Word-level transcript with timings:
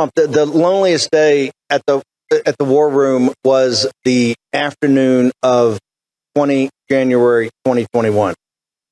Trump, 0.00 0.12
the, 0.14 0.26
the 0.26 0.46
loneliest 0.46 1.10
day 1.10 1.50
at 1.68 1.82
the 1.86 2.00
at 2.46 2.56
the 2.58 2.64
war 2.64 2.88
room 2.88 3.32
was 3.44 3.86
the 4.04 4.34
afternoon 4.54 5.30
of 5.42 5.78
20 6.36 6.70
January 6.90 7.50
2021 7.66 8.34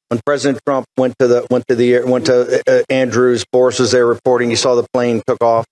when 0.09 0.21
President 0.27 0.61
Trump 0.67 0.85
went 0.99 1.15
to 1.19 1.27
the 1.27 1.47
went 1.51 1.67
to 1.69 1.75
the 1.75 2.03
went 2.05 2.27
to 2.27 2.63
uh, 2.69 2.83
Andrews 2.91 3.45
forces 3.53 3.93
there 3.93 4.07
reporting. 4.07 4.51
You 4.51 4.57
saw 4.57 4.75
the 4.75 4.87
plane 4.93 5.23
took 5.27 5.43
off, 5.43 5.65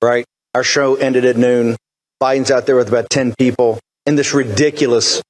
right? 0.00 0.24
Our 0.54 0.62
show 0.62 0.94
ended 0.94 1.24
at 1.24 1.36
noon. 1.36 1.76
Biden's 2.22 2.50
out 2.52 2.66
there 2.66 2.76
with 2.76 2.88
about 2.88 3.10
10 3.10 3.34
people 3.36 3.80
in 4.06 4.14
this 4.14 4.32
ridiculous 4.34 5.22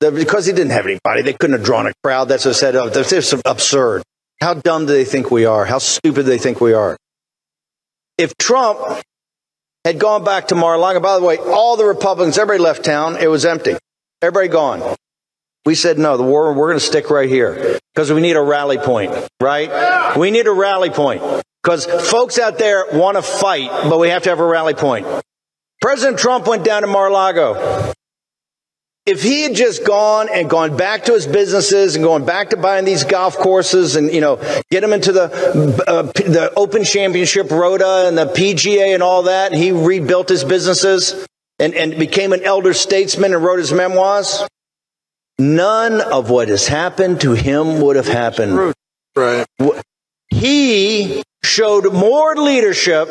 the- 0.00 0.10
because 0.10 0.46
he 0.46 0.52
didn't 0.52 0.70
have 0.70 0.86
anybody. 0.86 1.22
They 1.22 1.32
couldn't 1.32 1.58
have 1.58 1.64
drawn 1.64 1.86
a 1.86 1.92
crowd. 2.02 2.28
That's 2.28 2.44
what 2.44 2.56
I 2.56 2.58
said. 2.58 2.76
Oh, 2.76 2.88
this 2.88 3.12
is 3.12 3.40
absurd. 3.44 4.02
How 4.40 4.54
dumb 4.54 4.86
do 4.86 4.92
they 4.92 5.04
think 5.04 5.30
we 5.30 5.44
are? 5.44 5.64
How 5.64 5.78
stupid 5.78 6.24
do 6.24 6.30
they 6.30 6.38
think 6.38 6.60
we 6.60 6.72
are? 6.72 6.96
If 8.18 8.36
Trump 8.38 9.02
had 9.84 9.98
gone 9.98 10.24
back 10.24 10.48
to 10.48 10.54
Mar-a-Lago, 10.54 11.00
by 11.00 11.18
the 11.18 11.24
way, 11.24 11.38
all 11.38 11.76
the 11.76 11.84
Republicans, 11.84 12.38
everybody 12.38 12.62
left 12.62 12.84
town. 12.84 13.16
It 13.16 13.28
was 13.28 13.44
empty. 13.44 13.76
Everybody 14.22 14.48
gone. 14.48 14.96
We 15.64 15.74
said, 15.74 15.98
no, 15.98 16.16
the 16.16 16.22
war, 16.22 16.52
we're 16.52 16.68
going 16.68 16.78
to 16.78 16.84
stick 16.84 17.10
right 17.10 17.28
here 17.28 17.78
because 17.94 18.12
we 18.12 18.20
need 18.20 18.36
a 18.36 18.42
rally 18.42 18.78
point, 18.78 19.12
right? 19.40 20.16
We 20.16 20.30
need 20.30 20.46
a 20.46 20.52
rally 20.52 20.90
point 20.90 21.22
because 21.62 21.86
folks 21.86 22.38
out 22.38 22.58
there 22.58 22.84
want 22.92 23.16
to 23.16 23.22
fight, 23.22 23.68
but 23.88 23.98
we 23.98 24.08
have 24.10 24.22
to 24.22 24.30
have 24.30 24.40
a 24.40 24.46
rally 24.46 24.74
point. 24.74 25.06
President 25.82 26.18
Trump 26.18 26.46
went 26.46 26.64
down 26.64 26.82
to 26.82 26.88
Mar-a-Lago. 26.88 27.92
If 29.06 29.22
he 29.22 29.42
had 29.42 29.54
just 29.54 29.86
gone 29.86 30.28
and 30.28 30.50
gone 30.50 30.76
back 30.76 31.04
to 31.04 31.12
his 31.12 31.28
businesses 31.28 31.94
and 31.94 32.04
going 32.04 32.24
back 32.24 32.50
to 32.50 32.56
buying 32.56 32.84
these 32.84 33.04
golf 33.04 33.36
courses 33.36 33.94
and 33.94 34.12
you 34.12 34.20
know 34.20 34.36
get 34.68 34.82
him 34.82 34.92
into 34.92 35.12
the 35.12 35.24
uh, 35.86 36.02
the 36.02 36.52
Open 36.56 36.82
Championship 36.82 37.50
Rhoda 37.52 38.08
and 38.08 38.18
the 38.18 38.26
PGA 38.26 38.94
and 38.94 39.04
all 39.04 39.22
that, 39.24 39.52
and 39.52 39.62
he 39.62 39.70
rebuilt 39.70 40.28
his 40.28 40.42
businesses 40.42 41.26
and, 41.60 41.72
and 41.74 41.96
became 41.98 42.32
an 42.32 42.42
elder 42.42 42.74
statesman 42.74 43.32
and 43.32 43.44
wrote 43.44 43.60
his 43.60 43.72
memoirs, 43.72 44.44
none 45.38 46.00
of 46.00 46.28
what 46.28 46.48
has 46.48 46.66
happened 46.66 47.20
to 47.20 47.32
him 47.32 47.80
would 47.80 47.94
have 47.96 48.08
happened. 48.08 48.74
Right. 49.14 49.46
He 50.28 51.22
showed 51.44 51.92
more 51.92 52.34
leadership, 52.34 53.08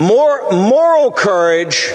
more 0.00 0.50
moral 0.52 1.10
courage 1.10 1.90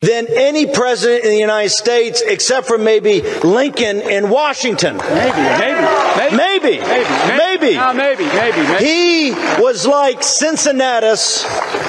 than 0.00 0.26
any 0.30 0.66
president 0.66 1.24
in 1.24 1.30
the 1.30 1.38
United 1.38 1.70
States, 1.70 2.22
except 2.26 2.66
for 2.66 2.78
maybe 2.78 3.20
Lincoln 3.44 4.00
in 4.00 4.30
Washington. 4.30 4.96
Maybe, 4.96 5.42
maybe, 5.42 6.36
maybe, 6.36 6.36
Maybe, 6.36 6.78
maybe, 6.78 7.10
maybe. 7.36 7.60
Maybe, 7.60 7.76
ah, 7.76 7.92
maybe, 7.92 8.24
maybe. 8.24 8.84
He 8.84 9.30
was 9.60 9.86
like 9.86 10.22
Cincinnatus, 10.22 11.42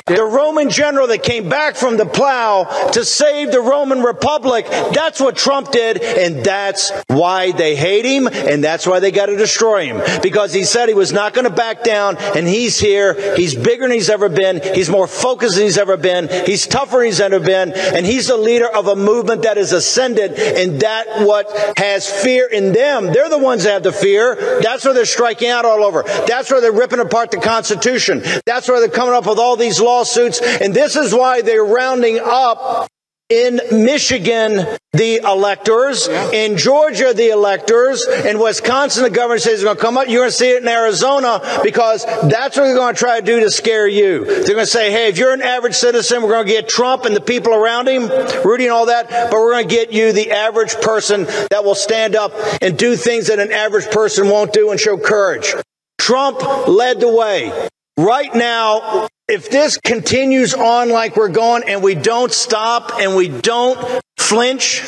the 0.06 0.24
Roman 0.30 0.70
general 0.70 1.08
that 1.08 1.24
came 1.24 1.48
back 1.48 1.76
from 1.76 1.98
the 1.98 2.06
plow 2.06 2.66
to 2.92 3.06
save 3.06 3.52
the 3.52 3.62
Roman 3.62 4.02
Republic. 4.02 4.66
That's 4.94 5.22
what 5.22 5.38
Trump 5.38 5.72
did, 5.72 6.02
and 6.02 6.44
that's 6.44 6.92
why 7.08 7.52
they 7.52 7.76
hate 7.76 8.06
him, 8.06 8.28
and 8.28 8.64
that's 8.64 8.86
why 8.86 9.00
they 9.00 9.12
got 9.12 9.28
to 9.28 9.38
destroy 9.38 9.86
him. 9.86 10.02
Because 10.22 10.54
he 10.54 10.64
said 10.64 10.90
he 10.90 10.96
was 10.96 11.14
not 11.14 11.34
going 11.34 11.46
to 11.46 11.54
back 11.54 11.84
down, 11.84 12.18
and 12.18 12.48
he's 12.48 12.80
here. 12.80 13.36
He's 13.36 13.56
bigger 13.56 13.84
than 13.84 13.92
he's 13.92 14.10
ever 14.10 14.28
been. 14.28 14.62
He's 14.76 14.90
more 14.90 15.08
focused 15.08 15.56
than 15.56 15.64
he's 15.64 15.78
ever 15.78 15.96
been. 15.98 16.28
He's 16.46 16.68
tougher 16.68 16.98
than 16.98 17.06
he's 17.06 17.22
ever 17.22 17.40
been, 17.40 17.72
and 17.74 18.01
he's 18.06 18.28
the 18.28 18.38
leader 18.38 18.68
of 18.68 18.88
a 18.88 18.96
movement 18.96 19.44
that 19.44 19.58
has 19.58 19.72
ascended, 19.72 20.34
and 20.34 20.80
that 20.82 21.26
what 21.26 21.48
has 21.78 22.10
fear 22.10 22.48
in 22.48 22.74
them. 22.74 23.08
They're 23.08 23.30
the 23.30 23.38
ones 23.38 23.64
that 23.64 23.74
have 23.74 23.84
the 23.84 23.92
fear. 23.92 24.60
That's 24.62 24.86
where 24.86 24.94
they're 24.94 25.06
striking 25.06 25.50
out 25.50 25.66
all 25.66 25.84
over. 25.84 26.04
That's 26.04 26.52
where 26.52 26.62
they're 26.62 26.72
ripping 26.72 27.00
apart 27.00 27.32
the 27.32 27.38
Constitution. 27.38 28.24
That's 28.46 28.68
where 28.68 28.80
they're 28.80 28.90
coming 28.90 29.14
up 29.14 29.26
with 29.26 29.40
all 29.40 29.56
these 29.56 29.80
lawsuits. 29.80 30.42
And 30.42 30.74
this 30.74 30.96
is 30.96 31.14
why 31.14 31.42
they're 31.42 31.66
rounding 31.66 32.20
up 32.22 32.91
in 33.32 33.62
Michigan 33.72 34.68
the 34.92 35.22
electors, 35.24 36.10
in 36.10 36.58
Georgia 36.58 37.14
the 37.16 37.30
electors, 37.30 38.06
in 38.06 38.38
Wisconsin 38.40 39.04
the 39.04 39.10
governor 39.10 39.40
says 39.40 39.60
he's 39.60 39.64
going 39.64 39.78
to 39.78 39.82
come 39.82 39.98
up. 39.98 40.10
You're 40.10 40.24
going 40.24 40.32
to 40.32 40.36
see 40.36 40.52
it 40.52 40.62
in 40.62 40.68
Arizona 40.68 41.62
because 41.64 42.04
that's 42.04 42.58
what 42.58 42.66
they're 42.66 42.76
going 42.76 42.94
to 42.94 43.00
try 43.00 43.22
to 43.22 43.26
do 43.26 43.40
to 43.40 43.50
scare 43.50 43.88
you. 43.88 44.26
They're 44.26 44.44
going 44.44 44.58
to 44.58 44.66
say, 44.66 44.92
hey, 44.92 45.08
if 45.08 45.18
you're 45.18 45.34
an 45.34 45.42
average 45.42 45.76
citizen, 45.76 46.22
we're 46.22 46.30
going 46.30 46.46
to 46.46 46.52
get 46.52 46.68
Trump 46.68 47.06
and 47.06 47.16
the 47.16 47.22
people 47.22 47.54
around 47.54 47.88
him, 47.88 48.10
Rudy 48.44 48.66
and 48.66 48.74
all 48.74 48.88
that, 48.88 49.10
but 49.10 49.32
we're 49.32 49.54
going 49.54 49.70
to 49.70 49.74
get 49.74 49.94
you 49.94 50.12
the 50.12 50.32
average 50.32 50.76
person 50.82 51.24
that 51.52 51.64
will 51.64 51.76
stand 51.76 52.18
up 52.18 52.34
and 52.62 52.78
do 52.78 52.98
things 52.98 53.28
that 53.28 53.40
an 53.40 53.54
average 53.54 53.90
person 53.92 54.28
won't 54.28 54.52
do 54.52 54.72
and 54.72 54.80
show 54.80 54.98
courage. 54.98 55.54
Trump 55.98 56.68
led 56.68 57.00
the 57.00 57.10
way. 57.10 57.70
Right 57.98 58.34
now, 58.36 59.08
if 59.32 59.50
this 59.50 59.78
continues 59.78 60.54
on 60.54 60.90
like 60.90 61.16
we're 61.16 61.30
going 61.30 61.64
and 61.68 61.82
we 61.82 61.96
don't 61.96 62.32
stop 62.32 62.92
and 63.00 63.16
we 63.16 63.30
don't 63.30 63.80
flinch, 64.18 64.84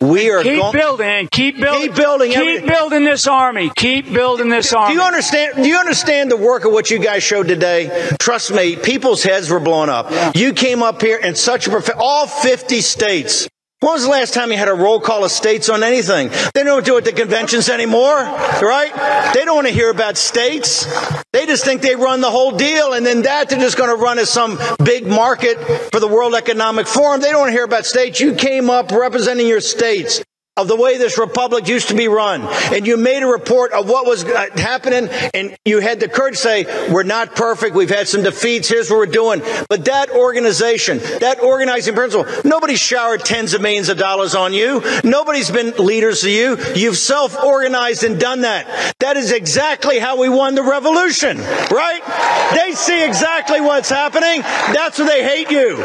we 0.00 0.30
are 0.30 0.42
Keep 0.44 0.60
going. 0.60 0.72
building, 0.72 1.28
keep 1.32 1.58
building, 1.60 1.88
Keep 1.88 1.96
building 1.96 2.28
keep 2.30 2.38
everything. 2.38 2.66
building 2.68 3.04
this 3.04 3.26
army. 3.26 3.70
Keep 3.76 4.12
building 4.12 4.48
this 4.48 4.72
army. 4.72 4.94
Do 4.94 5.00
you 5.00 5.04
understand? 5.04 5.56
Do 5.56 5.68
you 5.68 5.76
understand 5.76 6.30
the 6.30 6.36
work 6.36 6.64
of 6.64 6.72
what 6.72 6.88
you 6.90 6.98
guys 7.00 7.22
showed 7.24 7.48
today? 7.48 8.08
Trust 8.20 8.52
me, 8.52 8.76
people's 8.76 9.24
heads 9.24 9.50
were 9.50 9.58
blown 9.60 9.88
up. 9.88 10.36
You 10.36 10.52
came 10.52 10.82
up 10.84 11.02
here 11.02 11.18
in 11.18 11.34
such 11.34 11.66
a 11.66 11.70
perfect, 11.70 11.98
all 12.00 12.26
50 12.28 12.80
states. 12.80 13.48
When 13.80 13.92
was 13.92 14.02
the 14.02 14.10
last 14.10 14.34
time 14.34 14.50
you 14.50 14.58
had 14.58 14.66
a 14.66 14.74
roll 14.74 14.98
call 14.98 15.24
of 15.24 15.30
states 15.30 15.68
on 15.68 15.84
anything? 15.84 16.30
They 16.52 16.64
don't 16.64 16.84
do 16.84 16.96
it 16.96 17.06
at 17.06 17.14
the 17.14 17.22
conventions 17.22 17.68
anymore, 17.68 18.16
right? 18.16 19.32
They 19.32 19.44
don't 19.44 19.54
want 19.54 19.68
to 19.68 19.72
hear 19.72 19.88
about 19.88 20.16
states. 20.16 20.84
They 21.32 21.46
just 21.46 21.64
think 21.64 21.80
they 21.80 21.94
run 21.94 22.20
the 22.20 22.30
whole 22.30 22.56
deal, 22.56 22.92
and 22.92 23.06
then 23.06 23.22
that 23.22 23.50
they're 23.50 23.60
just 23.60 23.78
going 23.78 23.96
to 23.96 24.02
run 24.02 24.18
as 24.18 24.30
some 24.30 24.58
big 24.82 25.06
market 25.06 25.58
for 25.92 26.00
the 26.00 26.08
World 26.08 26.34
Economic 26.34 26.88
Forum. 26.88 27.20
They 27.20 27.30
don't 27.30 27.38
want 27.38 27.50
to 27.50 27.52
hear 27.52 27.64
about 27.64 27.86
states. 27.86 28.18
You 28.18 28.34
came 28.34 28.68
up 28.68 28.90
representing 28.90 29.46
your 29.46 29.60
states. 29.60 30.24
Of 30.58 30.68
the 30.68 30.76
way 30.76 30.98
this 30.98 31.16
republic 31.16 31.68
used 31.68 31.88
to 31.88 31.94
be 31.94 32.08
run, 32.08 32.42
and 32.72 32.86
you 32.86 32.96
made 32.96 33.22
a 33.22 33.26
report 33.26 33.72
of 33.72 33.88
what 33.88 34.04
was 34.04 34.24
uh, 34.24 34.48
happening, 34.56 35.08
and 35.32 35.56
you 35.64 35.80
had 35.80 36.00
the 36.00 36.08
courage 36.08 36.34
to 36.34 36.40
say, 36.40 36.92
we're 36.92 37.04
not 37.04 37.34
perfect, 37.34 37.74
we've 37.74 37.88
had 37.88 38.08
some 38.08 38.22
defeats, 38.22 38.68
here's 38.68 38.90
what 38.90 38.98
we're 38.98 39.06
doing. 39.06 39.40
But 39.68 39.84
that 39.86 40.10
organization, 40.10 40.98
that 41.20 41.40
organizing 41.40 41.94
principle, 41.94 42.26
nobody 42.44 42.74
showered 42.74 43.24
tens 43.24 43.54
of 43.54 43.62
millions 43.62 43.88
of 43.88 43.98
dollars 43.98 44.34
on 44.34 44.52
you. 44.52 44.82
Nobody's 45.04 45.50
been 45.50 45.70
leaders 45.78 46.22
to 46.22 46.30
you. 46.30 46.58
You've 46.74 46.96
self-organized 46.96 48.04
and 48.04 48.18
done 48.18 48.42
that. 48.42 48.94
That 48.98 49.16
is 49.16 49.32
exactly 49.32 49.98
how 49.98 50.18
we 50.20 50.28
won 50.28 50.54
the 50.54 50.62
revolution, 50.62 51.38
right? 51.38 52.00
They 52.54 52.72
see 52.72 53.04
exactly 53.04 53.60
what's 53.60 53.88
happening. 53.88 54.42
That's 54.42 54.98
why 54.98 55.06
they 55.06 55.22
hate 55.22 55.50
you. 55.50 55.76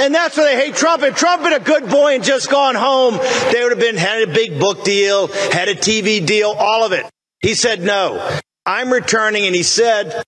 And 0.00 0.14
that's 0.14 0.36
why 0.36 0.44
they 0.44 0.56
hate 0.56 0.74
Trump. 0.74 1.02
If 1.02 1.16
Trump 1.16 1.42
had 1.42 1.50
been 1.50 1.60
a 1.60 1.64
good 1.64 1.90
boy 1.90 2.14
and 2.14 2.24
just 2.24 2.50
gone 2.50 2.74
home, 2.74 3.18
they 3.52 3.62
would 3.62 3.72
have 3.72 3.80
been 3.80 3.96
a 4.22 4.32
big 4.32 4.58
book 4.58 4.84
deal, 4.84 5.28
had 5.28 5.68
a 5.68 5.74
TV 5.74 6.24
deal, 6.24 6.50
all 6.50 6.84
of 6.84 6.92
it. 6.92 7.04
He 7.40 7.54
said 7.54 7.82
no. 7.82 8.38
I'm 8.64 8.92
returning, 8.92 9.46
and 9.46 9.54
he 9.54 9.62
said, 9.62 10.22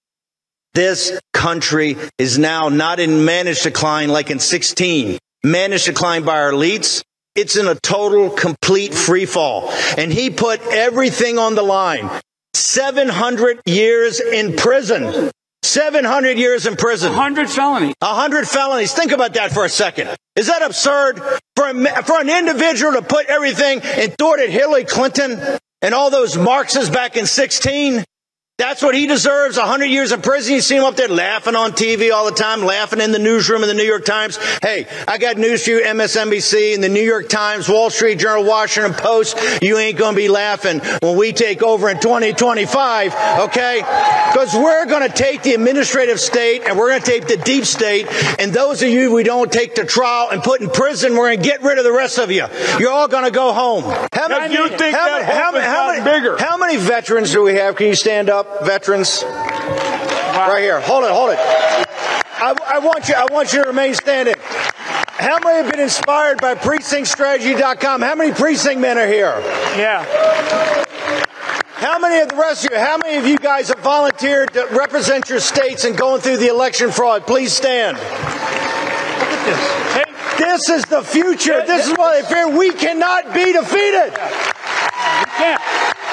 this 0.74 1.18
country 1.32 1.96
is 2.18 2.36
now 2.36 2.68
not 2.68 2.98
in 2.98 3.24
managed 3.24 3.62
decline 3.62 4.08
like 4.08 4.30
in 4.30 4.40
16, 4.40 5.18
managed 5.44 5.86
decline 5.86 6.24
by 6.24 6.40
our 6.40 6.50
elites. 6.52 7.02
It's 7.36 7.56
in 7.56 7.68
a 7.68 7.76
total, 7.76 8.30
complete 8.30 8.92
free 8.94 9.26
fall. 9.26 9.70
And 9.96 10.12
he 10.12 10.30
put 10.30 10.60
everything 10.62 11.38
on 11.38 11.54
the 11.54 11.62
line. 11.62 12.10
700 12.54 13.60
years 13.66 14.20
in 14.20 14.56
prison. 14.56 15.30
700 15.64 16.38
years 16.38 16.66
in 16.66 16.76
prison. 16.76 17.10
100 17.12 17.50
felonies. 17.50 17.94
100 18.00 18.48
felonies. 18.48 18.92
Think 18.92 19.12
about 19.12 19.34
that 19.34 19.52
for 19.52 19.64
a 19.64 19.68
second. 19.68 20.10
Is 20.36 20.48
that 20.48 20.62
absurd 20.62 21.20
for, 21.56 21.68
a, 21.68 22.02
for 22.02 22.20
an 22.20 22.28
individual 22.28 22.92
to 22.92 23.02
put 23.02 23.26
everything 23.26 23.80
and 23.82 24.16
at 24.40 24.50
Hillary 24.50 24.84
Clinton 24.84 25.40
and 25.82 25.94
all 25.94 26.10
those 26.10 26.36
Marxists 26.36 26.90
back 26.90 27.16
in 27.16 27.26
16? 27.26 28.04
That's 28.56 28.82
what 28.84 28.94
he 28.94 29.08
deserves. 29.08 29.56
100 29.56 29.86
years 29.86 30.12
in 30.12 30.22
prison. 30.22 30.54
You 30.54 30.60
see 30.60 30.76
him 30.76 30.84
up 30.84 30.94
there 30.94 31.08
laughing 31.08 31.56
on 31.56 31.72
TV 31.72 32.12
all 32.12 32.24
the 32.26 32.36
time, 32.36 32.62
laughing 32.64 33.00
in 33.00 33.10
the 33.10 33.18
newsroom 33.18 33.62
in 33.64 33.68
the 33.68 33.74
New 33.74 33.82
York 33.82 34.04
Times. 34.04 34.38
Hey, 34.62 34.86
I 35.08 35.18
got 35.18 35.36
news 35.38 35.64
for 35.64 35.70
you, 35.70 35.80
MSNBC 35.80 36.72
and 36.72 36.82
the 36.82 36.88
New 36.88 37.02
York 37.02 37.28
Times, 37.28 37.68
Wall 37.68 37.90
Street 37.90 38.20
Journal, 38.20 38.44
Washington 38.44 38.92
Post. 38.94 39.36
You 39.60 39.76
ain't 39.78 39.98
going 39.98 40.14
to 40.14 40.16
be 40.16 40.28
laughing 40.28 40.78
when 41.02 41.16
we 41.16 41.32
take 41.32 41.64
over 41.64 41.88
in 41.90 41.98
2025, 41.98 43.40
okay? 43.48 43.78
Because 44.32 44.54
we're 44.54 44.86
going 44.86 45.08
to 45.08 45.12
take 45.12 45.42
the 45.42 45.54
administrative 45.54 46.20
state 46.20 46.62
and 46.64 46.78
we're 46.78 46.90
going 46.90 47.02
to 47.02 47.10
take 47.10 47.26
the 47.26 47.36
deep 47.38 47.64
state. 47.64 48.06
And 48.38 48.52
those 48.52 48.82
of 48.84 48.88
you 48.88 49.12
we 49.12 49.24
don't 49.24 49.50
take 49.50 49.74
to 49.74 49.84
trial 49.84 50.28
and 50.30 50.40
put 50.44 50.60
in 50.60 50.70
prison, 50.70 51.14
we're 51.16 51.26
going 51.34 51.38
to 51.38 51.44
get 51.44 51.62
rid 51.64 51.78
of 51.78 51.84
the 51.84 51.92
rest 51.92 52.18
of 52.18 52.30
you. 52.30 52.46
You're 52.78 52.92
all 52.92 53.08
going 53.08 53.24
to 53.24 53.32
go 53.32 53.52
home. 53.52 53.82
How 54.12 54.28
many, 54.28 54.54
you 54.54 54.68
think 54.68 54.94
how, 54.94 55.06
that 55.06 55.22
many- 55.26 55.32
how, 55.32 55.50
many- 55.50 55.64
how 55.64 56.20
many, 56.20 56.40
how 56.40 56.56
many 56.56 56.76
veterans 56.76 57.32
do 57.32 57.42
we 57.42 57.54
have? 57.54 57.74
Can 57.74 57.88
you 57.88 57.94
stand 57.96 58.30
up, 58.30 58.43
veterans? 58.62 59.22
Right 59.22 60.60
here. 60.60 60.80
Hold 60.80 61.04
it, 61.04 61.10
hold 61.10 61.30
it. 61.30 61.38
I, 61.38 62.54
I 62.66 62.78
want 62.80 63.08
you. 63.08 63.14
I 63.14 63.26
want 63.32 63.52
you 63.52 63.62
to 63.62 63.68
remain 63.68 63.94
standing. 63.94 64.34
How 64.38 65.38
many 65.38 65.62
have 65.62 65.70
been 65.70 65.80
inspired 65.80 66.40
by 66.40 66.54
PrecinctStrategy.com? 66.54 68.02
How 68.02 68.14
many 68.14 68.32
precinct 68.32 68.80
men 68.80 68.98
are 68.98 69.06
here? 69.06 69.34
Yeah. 69.78 70.04
How 71.76 71.98
many 71.98 72.20
of 72.20 72.28
the 72.28 72.36
rest 72.36 72.64
of 72.64 72.72
you? 72.72 72.78
How 72.78 72.98
many 72.98 73.16
of 73.16 73.26
you 73.26 73.38
guys 73.38 73.68
have 73.68 73.78
volunteered 73.78 74.52
to 74.54 74.66
represent 74.72 75.28
your 75.28 75.40
states 75.40 75.84
and 75.84 75.96
going 75.96 76.20
through 76.20 76.38
the 76.38 76.48
election 76.48 76.90
fraud? 76.90 77.26
Please 77.26 77.52
stand. 77.52 77.96
Look 77.96 78.04
at 78.04 79.44
this. 79.46 79.94
Hey, 79.94 80.03
This 80.38 80.68
is 80.68 80.84
the 80.84 81.02
future. 81.02 81.64
This 81.66 81.88
is 81.88 81.96
what 81.96 82.20
they 82.20 82.28
fear. 82.28 82.48
We 82.48 82.72
cannot 82.72 83.34
be 83.34 83.52
defeated. 83.52 84.12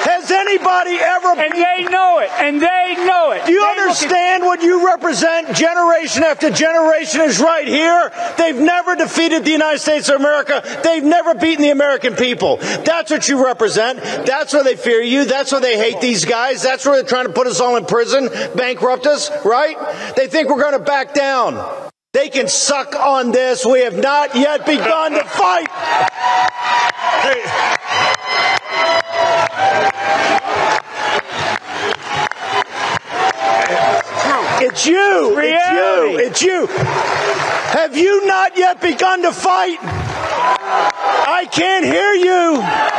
Has 0.02 0.30
anybody 0.32 0.96
ever 0.96 1.28
And 1.40 1.52
they 1.52 1.84
know 1.88 2.18
it. 2.18 2.30
And 2.38 2.60
they 2.60 2.94
know 3.06 3.30
it. 3.30 3.46
Do 3.46 3.52
you 3.52 3.60
They 3.60 3.82
understand 3.82 4.42
what 4.42 4.60
you 4.60 4.84
represent? 4.84 5.54
Generation 5.56 6.24
after 6.24 6.50
generation 6.50 7.20
is 7.20 7.40
right 7.40 7.66
here. 7.66 8.10
They've 8.36 8.58
never 8.60 8.96
defeated 8.96 9.44
the 9.44 9.52
United 9.52 9.78
States 9.78 10.08
of 10.08 10.16
America. 10.16 10.62
They've 10.82 11.04
never 11.04 11.34
beaten 11.34 11.62
the 11.62 11.70
American 11.70 12.16
people. 12.16 12.56
That's 12.56 13.12
what 13.12 13.28
you 13.28 13.44
represent. 13.44 14.00
That's 14.26 14.52
why 14.52 14.64
they 14.64 14.76
fear 14.76 15.00
you. 15.00 15.24
That's 15.24 15.52
why 15.52 15.60
they 15.60 15.78
hate 15.78 16.00
these 16.00 16.24
guys. 16.24 16.62
That's 16.62 16.84
why 16.84 16.96
they're 16.96 17.04
trying 17.04 17.26
to 17.26 17.32
put 17.32 17.46
us 17.46 17.60
all 17.60 17.76
in 17.76 17.84
prison, 17.86 18.28
bankrupt 18.56 19.06
us, 19.06 19.30
right? 19.44 19.76
They 20.16 20.26
think 20.26 20.48
we're 20.48 20.60
going 20.60 20.78
to 20.78 20.84
back 20.84 21.14
down. 21.14 21.91
They 22.12 22.28
can 22.28 22.46
suck 22.46 22.94
on 22.94 23.32
this. 23.32 23.64
We 23.64 23.80
have 23.84 23.96
not 23.96 24.34
yet 24.34 24.66
begun 24.66 25.12
to 25.12 25.24
fight. 25.24 25.66
It's 34.60 34.86
you. 34.86 35.38
It's 35.38 35.70
you. 35.70 36.18
It's 36.18 36.42
you. 36.42 36.66
Have 36.66 37.96
you 37.96 38.26
not 38.26 38.58
yet 38.58 38.82
begun 38.82 39.22
to 39.22 39.32
fight? 39.32 39.78
I 39.80 41.48
can't 41.50 41.86
hear 41.86 42.12
you. 42.12 42.91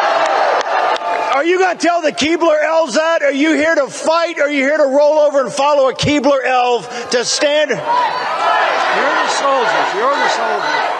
Are 1.33 1.43
you 1.43 1.57
going 1.57 1.75
to 1.75 1.83
tell 1.83 2.01
the 2.03 2.11
Keebler 2.11 2.63
elves 2.63 2.93
that? 2.93 3.23
Are 3.23 3.31
you 3.31 3.53
here 3.55 3.73
to 3.73 3.87
fight? 3.87 4.37
Or 4.37 4.43
are 4.43 4.51
you 4.51 4.63
here 4.63 4.77
to 4.77 4.83
roll 4.83 5.17
over 5.17 5.41
and 5.41 5.51
follow 5.51 5.89
a 5.89 5.93
Keebler 5.95 6.45
elf 6.45 7.09
to 7.09 7.25
stand? 7.25 7.71
You're 7.71 7.79
the 7.79 9.27
soldiers. 9.29 9.93
You're 9.95 10.13
the 10.13 10.29
soldiers. 10.29 10.99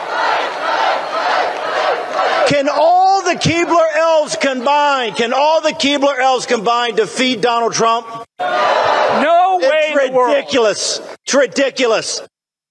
Can 2.50 2.68
all 2.68 3.24
the 3.24 3.36
Keebler 3.36 3.96
elves 3.96 4.36
combine? 4.36 5.14
Can 5.14 5.34
all 5.34 5.62
the 5.62 5.70
Keebler 5.70 6.18
elves 6.18 6.48
combine 6.48 6.96
defeat 6.96 7.40
Donald 7.42 7.74
Trump? 7.74 8.08
No 8.40 9.60
way 9.62 9.68
It's 9.94 10.02
in 10.02 10.12
the 10.12 10.18
world. 10.18 10.36
ridiculous. 10.36 11.00
It's 11.26 11.34
ridiculous. 11.36 12.22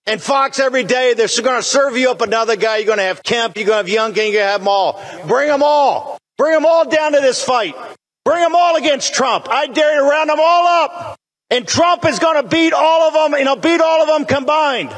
And 0.07 0.21
Fox 0.21 0.59
every 0.59 0.83
day, 0.83 1.15
they're 1.15 1.29
going 1.43 1.61
to 1.61 1.63
serve 1.63 1.97
you 1.97 2.11
up 2.11 2.23
another 2.23 2.57
guy. 2.57 2.79
You're 2.79 2.87
going 2.87 2.99
to 2.99 3.05
have 3.05 3.23
Kemp. 3.23 3.57
You're 3.57 3.67
going 3.67 3.87
to 3.87 3.93
have 3.93 4.11
Youngkin. 4.11 4.17
You're 4.17 4.33
going 4.33 4.33
to 4.33 4.41
have 4.47 4.61
them 4.63 4.69
all. 4.69 5.01
Bring 5.29 5.47
them 5.47 5.63
all. 5.63 6.19
Bring 6.43 6.55
them 6.55 6.67
all 6.67 6.85
down 6.89 7.13
to 7.13 7.21
this 7.21 7.41
fight. 7.41 7.77
Bring 8.25 8.41
them 8.41 8.57
all 8.57 8.75
against 8.75 9.15
Trump. 9.15 9.47
I 9.49 9.69
dare 9.69 9.95
you 9.95 10.01
to 10.03 10.11
round 10.11 10.29
them 10.29 10.41
all 10.41 10.67
up. 10.67 11.17
And 11.51 11.69
Trump 11.69 12.05
is 12.05 12.19
going 12.19 12.43
to 12.43 12.49
beat 12.49 12.73
all 12.73 13.07
of 13.07 13.15
them, 13.15 13.35
and 13.35 13.45
he'll 13.45 13.55
beat 13.55 13.81
all 13.81 14.03
of 14.03 14.09
them 14.09 14.25
combined. 14.25 14.93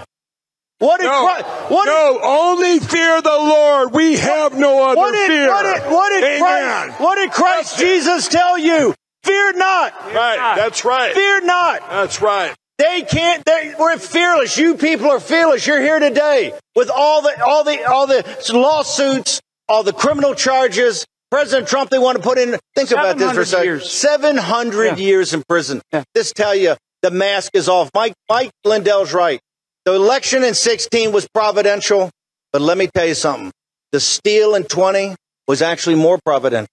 What 0.79 1.01
did, 1.01 1.07
No, 1.07 1.23
Christ, 1.23 1.45
what 1.71 1.85
did, 1.85 1.91
no, 1.91 2.21
only 2.23 2.79
fear 2.79 3.21
the 3.21 3.29
Lord. 3.29 3.93
We 3.93 4.17
have 4.17 4.57
no 4.57 4.89
other 4.89 4.97
what 4.97 5.13
did, 5.13 5.27
fear. 5.27 5.49
what 5.51 5.63
did, 5.63 5.93
what 5.93 6.09
did 6.09 6.25
Amen. 6.25 6.39
Christ, 6.41 7.01
what 7.01 7.15
did 7.17 7.31
Christ 7.31 7.79
Jesus 7.79 8.29
tell 8.29 8.57
you? 8.57 8.95
Fear 9.25 9.53
not. 9.53 9.93
Right, 10.15 10.55
that's 10.57 10.83
right. 10.87 11.13
Fear 11.13 11.43
not. 11.43 11.81
That's 11.91 12.23
right. 12.23 12.55
They 12.79 13.03
can't. 13.03 13.45
They, 13.45 13.75
we're 13.79 13.99
fearless. 13.99 14.57
You 14.57 14.77
people 14.77 15.11
are 15.11 15.21
fearless. 15.21 15.67
You're 15.67 15.83
here 15.83 15.99
today 15.99 16.55
with 16.75 16.89
all 16.89 17.21
the 17.21 17.45
all 17.45 17.65
the 17.65 17.85
all 17.85 18.07
the 18.07 18.25
lawsuits, 18.55 19.43
all 19.69 19.83
the 19.83 19.93
criminal 19.93 20.35
charges. 20.35 21.05
President 21.35 21.67
Trump, 21.69 21.91
they 21.91 21.99
want 21.99 22.17
to 22.17 22.23
put 22.23 22.39
in. 22.39 22.57
Think 22.77 22.91
about 22.93 23.19
this 23.19 23.33
for 23.33 23.41
a 23.41 23.45
700 23.45 23.47
second. 23.47 23.65
years. 23.65 23.91
Seven 23.91 24.37
hundred 24.37 24.99
Yeah. 24.99 25.05
years 25.05 25.35
in 25.35 25.43
prison. 25.49 25.83
Yeah. 25.93 26.05
This 26.15 26.33
tell 26.33 26.55
you 26.55 26.77
the 27.03 27.11
mask 27.11 27.51
is 27.55 27.69
off. 27.69 27.91
Mike 27.95 28.15
Mike 28.31 28.51
Lindell's 28.65 29.13
right. 29.13 29.41
The 29.85 29.95
election 29.95 30.45
in 30.45 30.55
sixteen 30.55 31.11
was 31.13 31.27
providential, 31.35 32.11
but 32.53 32.63
let 32.63 32.79
me 32.79 32.87
tell 32.95 33.07
you 33.07 33.15
something. 33.15 33.51
The 33.93 33.99
steal 34.01 34.55
in 34.55 34.63
twenty 34.65 35.17
was 35.49 35.61
actually 35.61 35.97
more 35.97 36.19
providential 36.25 36.69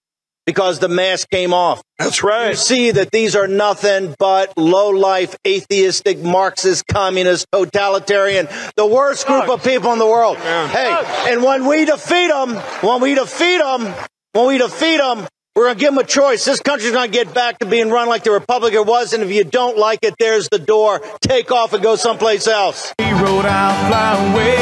because 0.46 0.78
the 0.78 0.88
mask 0.88 1.28
came 1.30 1.52
off. 1.52 1.82
That's 1.98 2.22
right. 2.22 2.50
You 2.50 2.56
see 2.56 2.90
that 2.92 3.10
these 3.12 3.36
are 3.36 3.46
nothing 3.46 4.14
but 4.18 4.56
low 4.56 4.90
life, 4.90 5.36
atheistic, 5.46 6.18
Marxist, 6.20 6.84
communist, 6.86 7.46
totalitarian, 7.52 8.48
the 8.76 8.86
worst 8.86 9.26
group 9.26 9.48
of 9.48 9.62
people 9.62 9.92
in 9.92 9.98
the 9.98 10.06
world. 10.06 10.36
Hey, 10.38 10.92
and 11.32 11.42
when 11.44 11.66
we 11.66 11.84
defeat 11.84 12.28
them, 12.28 12.54
when 12.80 13.00
we 13.00 13.14
defeat 13.14 13.58
them, 13.58 13.94
when 14.32 14.46
we 14.46 14.58
defeat 14.58 14.96
them, 14.96 15.26
we're 15.54 15.64
going 15.64 15.74
to 15.74 15.80
give 15.80 15.94
them 15.94 15.98
a 15.98 16.06
choice. 16.06 16.44
This 16.44 16.60
country's 16.60 16.92
going 16.92 17.10
to 17.10 17.12
get 17.12 17.34
back 17.34 17.58
to 17.58 17.66
being 17.66 17.90
run 17.90 18.08
like 18.08 18.24
the 18.24 18.30
Republic 18.30 18.72
it 18.72 18.86
was, 18.86 19.12
and 19.12 19.22
if 19.22 19.30
you 19.30 19.44
don't 19.44 19.76
like 19.76 19.98
it, 20.02 20.14
there's 20.18 20.48
the 20.48 20.58
door. 20.58 21.00
Take 21.20 21.52
off 21.52 21.74
and 21.74 21.82
go 21.82 21.96
someplace 21.96 22.48
else. 22.48 22.94
He 22.96 23.12
rode 23.12 23.44
out, 23.44 23.88
fly 23.88 24.32
away 24.32 24.52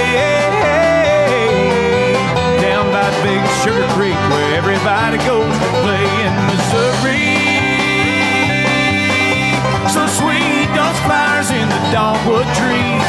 down 2.60 2.90
by 2.90 3.10
Big 3.22 3.40
Sugar 3.62 3.86
Creek 3.94 4.14
where 4.14 4.56
everybody 4.56 5.18
goes 5.18 5.54
to 5.54 5.68
play 5.86 6.06
in 6.26 6.32
Missouri. 6.50 7.30
So 9.94 10.06
sweet, 10.18 10.66
those 10.74 10.98
flowers 11.06 11.50
in 11.50 11.68
the 11.68 11.80
dogwood 11.92 12.46
trees. 12.58 12.99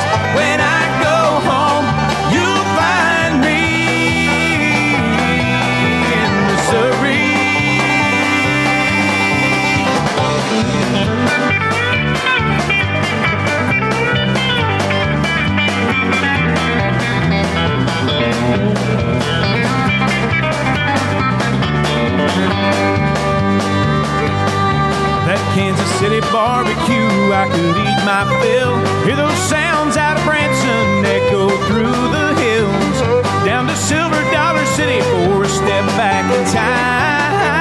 City 26.01 26.19
barbecue, 26.33 27.29
I 27.29 27.45
could 27.45 27.77
eat 27.77 28.01
my 28.01 28.25
fill. 28.41 28.73
Hear 29.05 29.15
those 29.15 29.37
sounds 29.37 29.97
out 29.97 30.17
of 30.17 30.25
Branson 30.25 31.05
echo 31.05 31.45
through 31.69 31.93
the 32.09 32.33
hills. 32.41 32.97
Down 33.45 33.67
to 33.67 33.75
Silver 33.75 34.17
Dollar 34.33 34.65
City 34.65 34.97
for 35.13 35.43
a 35.45 35.47
step 35.47 35.85
back 36.01 36.25
in 36.25 36.41
time. 36.49 37.53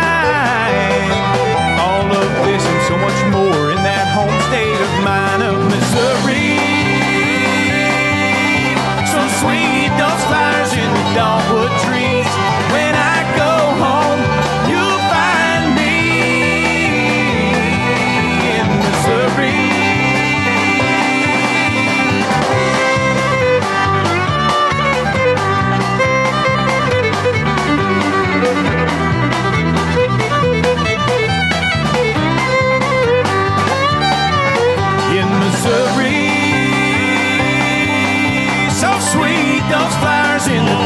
All 1.85 2.09
of 2.09 2.29
this 2.49 2.65
and 2.65 2.81
so 2.89 2.97
much 2.97 3.21
more 3.29 3.77
in 3.77 3.81
that 3.85 4.09
home 4.17 4.33
state 4.49 4.81
of 4.89 4.93
mine 5.05 5.45
of 5.45 5.61
Missouri. 5.69 6.57
So 9.05 9.21
sweet, 9.45 9.93
those 10.01 10.25
flowers 10.33 10.73
in 10.73 10.89
the 10.89 11.05
dogwood 11.13 11.50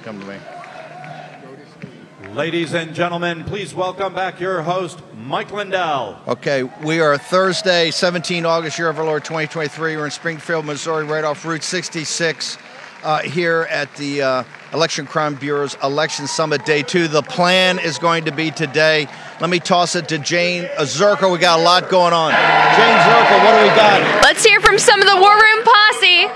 Come 0.03 0.19
to 0.19 0.25
me. 0.27 0.38
Ladies 2.33 2.74
and 2.74 2.93
gentlemen, 2.93 3.43
please 3.43 3.74
welcome 3.74 4.13
back 4.13 4.39
your 4.39 4.62
host, 4.62 5.00
Mike 5.15 5.51
Lindell. 5.51 6.21
Okay, 6.27 6.63
we 6.63 7.00
are 7.00 7.17
Thursday, 7.17 7.91
17 7.91 8.45
August, 8.45 8.77
year 8.77 8.89
of 8.89 9.00
our 9.00 9.05
Lord 9.05 9.24
2023. 9.24 9.95
We're 9.97 10.05
in 10.05 10.12
Springfield, 10.12 10.65
Missouri, 10.65 11.05
right 11.05 11.24
off 11.24 11.45
Route 11.45 11.63
66, 11.63 12.57
uh, 13.03 13.21
here 13.21 13.67
at 13.71 13.93
the 13.95 14.21
uh, 14.21 14.43
Election 14.74 15.05
Crime 15.05 15.36
Bureau's 15.36 15.77
Election 15.84 16.27
Summit 16.27 16.65
Day 16.65 16.81
2. 16.81 17.07
The 17.07 17.22
plan 17.22 17.79
is 17.79 17.98
going 17.98 18.25
to 18.25 18.31
be 18.31 18.51
today. 18.51 19.07
Let 19.39 19.50
me 19.50 19.60
toss 19.60 19.95
it 19.95 20.10
to 20.10 20.17
Jane 20.17 20.65
Zirkle. 20.79 21.31
We 21.31 21.38
got 21.38 21.60
a 21.60 21.63
lot 21.63 21.89
going 21.89 22.13
on. 22.13 22.31
Jane 22.31 22.98
Zirkle, 23.00 23.43
what 23.43 23.57
do 23.57 23.69
we 23.69 23.75
got? 23.75 24.24
Let's 24.24 24.43
hear 24.43 24.60
from 24.62 24.77
some 24.77 25.01
of 25.01 25.07
the 25.07 25.15
War 25.15 25.34
Room 25.34 25.63
posse. 25.63 26.27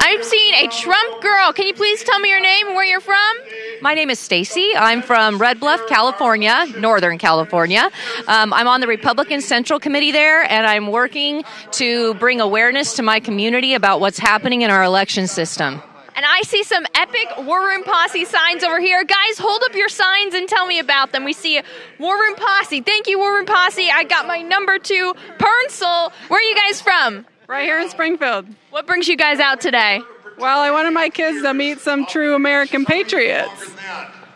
I'm 0.00 0.22
seeing 0.22 0.54
a 0.54 0.68
Trump 0.68 1.22
girl. 1.22 1.52
Can 1.52 1.66
you 1.66 1.74
please 1.74 2.02
tell 2.04 2.18
me 2.20 2.30
your 2.30 2.40
name 2.40 2.68
and 2.68 2.76
where 2.76 2.84
you're 2.84 3.00
from? 3.00 3.36
My 3.80 3.94
name 3.94 4.10
is 4.10 4.18
Stacy. 4.18 4.72
I'm 4.76 5.02
from 5.02 5.38
Red 5.38 5.60
Bluff, 5.60 5.80
California, 5.88 6.66
Northern 6.78 7.18
California. 7.18 7.90
Um, 8.26 8.52
I'm 8.52 8.66
on 8.66 8.80
the 8.80 8.86
Republican 8.86 9.40
Central 9.40 9.78
Committee 9.78 10.12
there, 10.12 10.42
and 10.50 10.66
I'm 10.66 10.88
working 10.88 11.44
to 11.72 12.14
bring 12.14 12.40
awareness 12.40 12.94
to 12.94 13.02
my 13.02 13.20
community 13.20 13.74
about 13.74 14.00
what's 14.00 14.18
happening 14.18 14.62
in 14.62 14.70
our 14.70 14.82
election 14.82 15.26
system. 15.26 15.82
And 16.18 16.26
I 16.26 16.42
see 16.42 16.64
some 16.64 16.84
epic 16.96 17.28
War 17.46 17.60
Room 17.60 17.84
Posse 17.84 18.24
signs 18.24 18.64
over 18.64 18.80
here. 18.80 19.04
Guys, 19.04 19.38
hold 19.38 19.62
up 19.62 19.72
your 19.76 19.88
signs 19.88 20.34
and 20.34 20.48
tell 20.48 20.66
me 20.66 20.80
about 20.80 21.12
them. 21.12 21.24
We 21.24 21.32
see 21.32 21.60
War 22.00 22.16
Room 22.16 22.34
Posse. 22.34 22.80
Thank 22.80 23.06
you, 23.06 23.20
War 23.20 23.36
Room 23.36 23.46
Posse. 23.46 23.88
I 23.88 24.02
got 24.02 24.26
my 24.26 24.42
number 24.42 24.80
two, 24.80 25.14
Pernsel. 25.38 26.10
Where 26.26 26.40
are 26.40 26.42
you 26.42 26.56
guys 26.56 26.80
from? 26.80 27.24
Right 27.46 27.62
here 27.62 27.78
in 27.78 27.88
Springfield. 27.88 28.48
What 28.70 28.84
brings 28.84 29.06
you 29.06 29.16
guys 29.16 29.38
out 29.38 29.60
today? 29.60 30.00
Well, 30.40 30.58
I 30.58 30.72
wanted 30.72 30.90
my 30.90 31.08
kids 31.08 31.40
to 31.42 31.54
meet 31.54 31.78
some 31.78 32.04
true 32.04 32.34
American 32.34 32.84
patriots. 32.84 33.70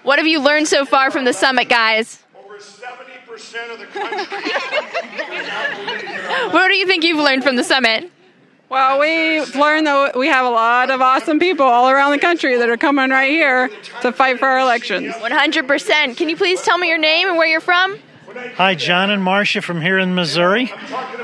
What 0.04 0.20
have 0.20 0.28
you 0.28 0.40
learned 0.40 0.68
so 0.68 0.84
far 0.84 1.10
from 1.10 1.24
the 1.24 1.32
summit, 1.32 1.68
guys? 1.68 2.22
Over 2.38 2.58
70% 2.58 3.72
of 3.72 3.80
the 3.80 3.86
country. 3.86 4.52
What 6.52 6.68
do 6.68 6.74
you 6.74 6.86
think 6.86 7.02
you've 7.02 7.18
learned 7.18 7.42
from 7.42 7.56
the 7.56 7.64
summit? 7.64 8.08
Well, 8.72 9.00
we've 9.00 9.54
learned 9.54 9.86
that 9.86 10.16
we 10.16 10.28
have 10.28 10.46
a 10.46 10.48
lot 10.48 10.90
of 10.90 11.02
awesome 11.02 11.38
people 11.38 11.66
all 11.66 11.90
around 11.90 12.12
the 12.12 12.18
country 12.18 12.56
that 12.56 12.70
are 12.70 12.78
coming 12.78 13.10
right 13.10 13.30
here 13.30 13.68
to 14.00 14.12
fight 14.12 14.38
for 14.38 14.48
our 14.48 14.60
elections. 14.60 15.14
100%. 15.14 16.16
Can 16.16 16.30
you 16.30 16.38
please 16.38 16.62
tell 16.62 16.78
me 16.78 16.88
your 16.88 16.96
name 16.96 17.28
and 17.28 17.36
where 17.36 17.46
you're 17.46 17.60
from? 17.60 17.98
Hi, 18.54 18.74
John 18.74 19.10
and 19.10 19.22
Marcia 19.22 19.60
from 19.60 19.82
here 19.82 19.98
in 19.98 20.14
Missouri. 20.14 20.72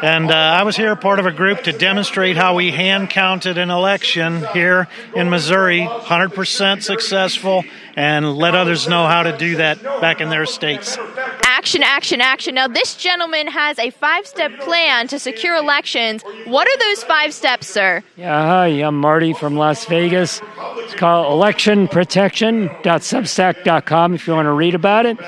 And 0.03 0.31
uh, 0.31 0.35
I 0.35 0.65
was 0.65 0.77
here 0.77 0.95
part 0.95 1.21
of 1.21 1.25
a 1.25 1.33
group 1.33 1.63
to 1.63 1.73
demonstrate 1.73 2.37
how 2.37 2.55
we 2.55 2.71
hand 2.71 3.09
counted 3.09 3.57
an 3.57 3.71
election 3.71 4.45
here 4.53 4.87
in 5.17 5.31
Missouri, 5.31 5.89
100% 5.89 6.83
successful, 6.83 7.65
and 7.99 8.35
let 8.37 8.55
others 8.55 8.87
know 8.87 9.09
how 9.09 9.25
to 9.25 9.37
do 9.37 9.57
that 9.57 9.83
back 10.01 10.21
in 10.21 10.29
their 10.29 10.47
states. 10.47 10.97
Action, 11.43 11.83
action, 11.83 12.21
action. 12.21 12.55
Now, 12.55 12.69
this 12.69 12.95
gentleman 12.95 13.49
has 13.49 13.77
a 13.81 13.91
five 13.91 14.25
step 14.25 14.57
plan 14.61 15.09
to 15.09 15.19
secure 15.19 15.57
elections. 15.57 16.23
What 16.45 16.69
are 16.69 16.79
those 16.79 17.03
five 17.03 17.35
steps, 17.35 17.67
sir? 17.67 18.05
Yeah, 18.17 18.47
hi, 18.47 18.69
I'm 18.69 19.01
Marty 19.01 19.33
from 19.33 19.57
Las 19.57 19.85
Vegas. 19.87 20.41
It's 20.45 20.95
called 20.95 21.43
electionprotection.substack.com 21.43 24.15
if 24.15 24.29
you 24.29 24.33
want 24.33 24.47
to 24.47 24.53
read 24.53 24.77
about 24.77 25.05
it. 25.05 25.19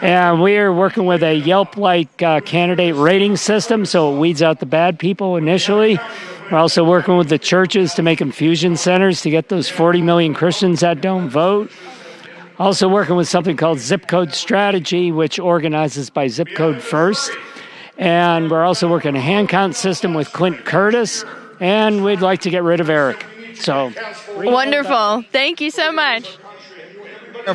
And 0.00 0.40
we 0.40 0.56
are 0.56 0.72
working 0.72 1.06
with 1.06 1.24
a 1.24 1.34
Yelp 1.34 1.76
like 1.76 2.22
uh, 2.22 2.42
candidate 2.42 2.94
rating 2.94 3.36
system, 3.36 3.84
so 3.84 4.14
it 4.14 4.20
weeds 4.20 4.40
out 4.40 4.60
the 4.60 4.66
bad 4.66 5.00
people 5.00 5.36
initially. 5.36 5.98
We're 6.52 6.58
also 6.58 6.84
working 6.84 7.16
with 7.16 7.28
the 7.28 7.40
churches 7.40 7.94
to 7.94 8.02
make 8.02 8.20
infusion 8.20 8.76
centers 8.76 9.20
to 9.22 9.30
get 9.30 9.48
those 9.48 9.68
40 9.68 10.00
million 10.02 10.32
Christians 10.32 10.78
that 10.80 11.00
don't 11.00 11.28
vote. 11.28 11.72
Also, 12.58 12.88
working 12.88 13.16
with 13.16 13.28
something 13.28 13.56
called 13.56 13.80
Zip 13.80 14.06
Code 14.06 14.32
Strategy, 14.32 15.10
which 15.10 15.40
organizes 15.40 16.08
by 16.08 16.28
zip 16.28 16.48
code 16.54 16.80
first. 16.80 17.32
And 17.98 18.50
we're 18.50 18.62
also 18.62 18.88
working 18.88 19.16
a 19.16 19.20
hand 19.20 19.48
count 19.48 19.74
system 19.74 20.14
with 20.14 20.32
Clint 20.32 20.64
Curtis. 20.64 21.24
And 21.58 22.04
we'd 22.04 22.20
like 22.20 22.42
to 22.42 22.50
get 22.50 22.62
rid 22.62 22.80
of 22.80 22.88
Eric. 22.90 23.24
So, 23.54 23.92
Wonderful. 24.36 25.24
Thank 25.32 25.60
you 25.60 25.70
so 25.70 25.92
much. 25.92 26.38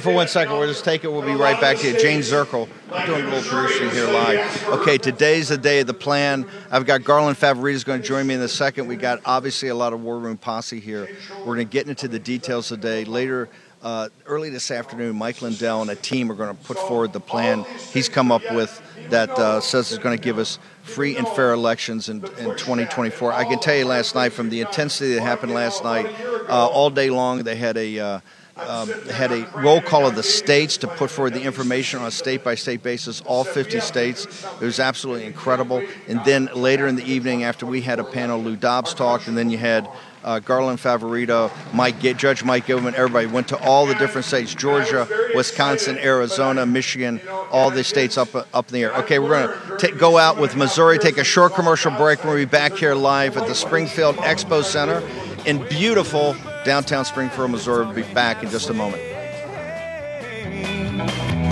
For 0.02 0.14
one 0.14 0.28
second, 0.28 0.56
we'll 0.56 0.68
just 0.68 0.86
take 0.86 1.04
it. 1.04 1.12
We'll 1.12 1.24
be 1.24 1.34
right 1.34 1.60
back 1.60 1.78
to 1.78 1.92
you. 1.92 2.00
Jane 2.00 2.20
Zirkle, 2.20 2.70
I'm 2.92 3.08
doing 3.08 3.26
a 3.26 3.30
little 3.30 3.50
producing 3.50 3.90
here 3.90 4.06
live. 4.06 4.68
Okay, 4.68 5.00
today's 5.00 5.50
the 5.50 5.58
day 5.58 5.80
of 5.80 5.88
the 5.88 5.96
plan. 5.96 6.46
I've 6.70 6.86
got 6.86 7.04
Garland 7.04 7.38
Favorito's 7.38 7.84
going 7.84 8.02
to 8.02 8.08
join 8.08 8.28
me 8.28 8.36
in 8.36 8.42
a 8.42 8.48
second. 8.48 8.88
We 8.88 8.98
got 8.98 9.20
obviously 9.26 9.70
a 9.70 9.76
lot 9.76 9.94
of 9.94 10.02
War 10.02 10.20
Room 10.20 10.38
posse 10.38 10.80
here. 10.80 11.10
We're 11.40 11.56
going 11.56 11.68
to 11.68 11.72
get 11.72 11.90
into 11.90 12.08
the 12.08 12.20
details 12.20 12.68
today. 12.68 13.04
Later, 13.04 13.50
uh, 13.82 14.10
early 14.26 14.50
this 14.50 14.72
afternoon, 14.72 15.16
Mike 15.16 15.42
Lindell 15.42 15.82
and 15.82 15.90
a 15.90 15.96
team 15.96 16.32
are 16.32 16.36
going 16.36 16.56
to 16.56 16.64
put 16.64 16.78
forward 16.78 17.14
the 17.14 17.20
plan 17.20 17.66
he's 17.94 18.10
come 18.10 18.32
up 18.32 18.42
with 18.52 18.82
that 19.10 19.30
uh, 19.32 19.62
says 19.62 19.92
is 19.92 19.98
going 19.98 20.18
to 20.18 20.22
give 20.24 20.38
us 20.38 20.60
free 20.84 21.16
and 21.16 21.28
fair 21.30 21.54
elections 21.54 22.10
in, 22.10 22.18
in 22.18 22.56
2024. 22.58 23.34
I 23.34 23.44
can 23.46 23.60
tell 23.60 23.76
you 23.76 23.86
last 23.86 24.16
night, 24.16 24.34
from 24.34 24.50
the 24.50 24.62
intensity 24.62 25.14
that 25.16 25.22
happened 25.22 25.54
last 25.54 25.84
night, 25.84 26.08
uh, 26.50 26.68
all 26.68 26.90
day 26.90 27.10
long, 27.10 27.44
they 27.44 27.56
had 27.56 27.78
a 27.78 28.00
uh, 28.00 28.20
um, 28.58 28.90
had 29.10 29.32
a 29.32 29.50
roll 29.56 29.82
call 29.82 30.06
of 30.06 30.16
the 30.16 30.24
states 30.24 30.78
to 30.78 30.88
put 30.88 31.10
forward 31.10 31.34
the 31.34 31.42
information 31.42 32.02
on 32.02 32.08
a 32.08 32.12
state 32.12 32.44
by 32.44 32.56
state 32.56 32.84
basis, 32.84 33.22
all 33.22 33.44
50 33.46 33.80
states. 33.80 34.26
It 34.60 34.66
was 34.66 34.80
absolutely 34.82 35.26
incredible. 35.26 35.82
And 36.08 36.24
then 36.26 36.50
later 36.54 36.88
in 36.88 36.96
the 36.96 37.06
evening, 37.06 37.44
after 37.44 37.66
we 37.66 37.82
had 37.82 38.00
a 38.00 38.04
panel, 38.04 38.42
Lou 38.42 38.58
Dobbs 38.58 38.94
talked, 38.94 39.28
and 39.28 39.38
then 39.38 39.50
you 39.50 39.58
had 39.58 39.90
uh, 40.30 40.38
Garland 40.38 40.80
Favorito, 40.80 41.52
Mike, 41.74 42.00
Judge 42.00 42.44
Mike 42.44 42.68
Gilman, 42.68 42.94
everybody 42.94 43.26
went 43.26 43.48
to 43.48 43.58
all 43.58 43.88
the 43.88 43.96
different 43.96 44.26
states 44.26 44.54
Georgia, 44.54 45.08
Wisconsin, 45.34 45.98
Arizona, 45.98 46.68
Michigan, 46.68 47.20
all 47.52 47.72
the 47.72 47.84
states 47.84 48.16
up, 48.16 48.36
up 48.36 48.68
in 48.68 48.74
the 48.74 48.84
air. 48.84 48.94
Okay, 48.98 49.18
we're 49.18 49.48
going 49.48 49.78
to 49.80 49.92
go 49.94 50.20
out 50.20 50.38
with 50.38 50.56
Missouri, 50.56 51.00
take 51.00 51.18
a 51.18 51.24
short 51.24 51.56
commercial 51.56 51.90
break. 51.92 52.24
We'll 52.24 52.36
be 52.36 52.46
back 52.46 52.74
here 52.74 52.94
live 52.94 53.38
at 53.38 53.48
the 53.48 53.56
Springfield 53.56 54.18
Expo 54.18 54.64
Center 54.64 55.02
in 55.48 55.68
beautiful 55.68 56.36
downtown 56.64 57.06
Springfield, 57.06 57.50
Missouri. 57.50 57.86
We'll 57.86 57.96
be 57.96 58.14
back 58.14 58.44
in 58.44 58.52
just 58.52 58.70
a 58.70 58.74
moment. 58.74 59.02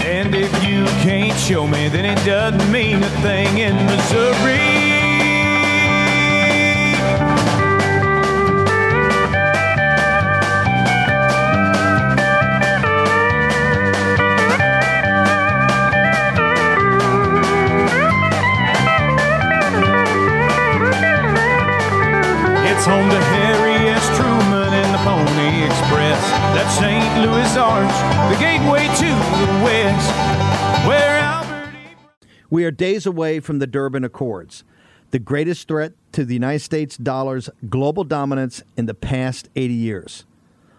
And 0.05 0.35
if 0.35 0.53
you 0.63 0.85
can't 1.01 1.37
show 1.39 1.65
me, 1.65 1.89
then 1.89 2.05
it 2.05 2.23
doesn't 2.23 2.71
mean 2.71 3.01
a 3.01 3.09
thing 3.21 3.57
in 3.57 3.75
Missouri. 3.87 4.96
It's 22.77 22.85
home 22.85 23.09
to 23.09 23.19
Harry 23.19 23.89
S. 23.89 24.05
Truman 24.15 24.71
and 24.71 24.93
the 24.93 24.99
Pony 24.99 25.65
Express. 25.65 26.21
That 26.53 26.69
St. 26.77 27.25
Louis 27.25 27.57
Arch, 27.57 28.31
the 28.31 28.39
gateway 28.39 28.85
to 28.85 29.09
the 29.41 29.65
West, 29.65 30.87
where 30.87 31.17
Albert. 31.17 31.73
We 32.51 32.65
are 32.65 32.69
days 32.69 33.07
away 33.07 33.39
from 33.39 33.57
the 33.57 33.65
Durban 33.65 34.03
Accords, 34.03 34.63
the 35.09 35.17
greatest 35.17 35.67
threat 35.67 35.93
to 36.11 36.23
the 36.23 36.35
United 36.35 36.59
States 36.59 36.97
dollar's 36.97 37.49
global 37.67 38.03
dominance 38.03 38.61
in 38.77 38.85
the 38.85 38.93
past 38.93 39.49
80 39.55 39.73
years. 39.73 40.25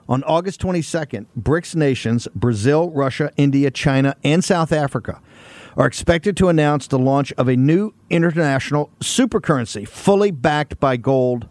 On 0.08 0.22
August 0.22 0.60
22nd, 0.60 1.26
BRICS 1.36 1.74
nations, 1.74 2.28
Brazil, 2.32 2.90
Russia, 2.90 3.32
India, 3.36 3.72
China, 3.72 4.14
and 4.22 4.44
South 4.44 4.70
Africa, 4.70 5.20
are 5.76 5.86
expected 5.86 6.36
to 6.36 6.48
announce 6.48 6.86
the 6.86 6.98
launch 6.98 7.32
of 7.32 7.48
a 7.48 7.56
new 7.56 7.92
international 8.08 8.88
supercurrency 9.00 9.86
fully 9.86 10.30
backed 10.30 10.78
by 10.78 10.96
gold 10.96 11.48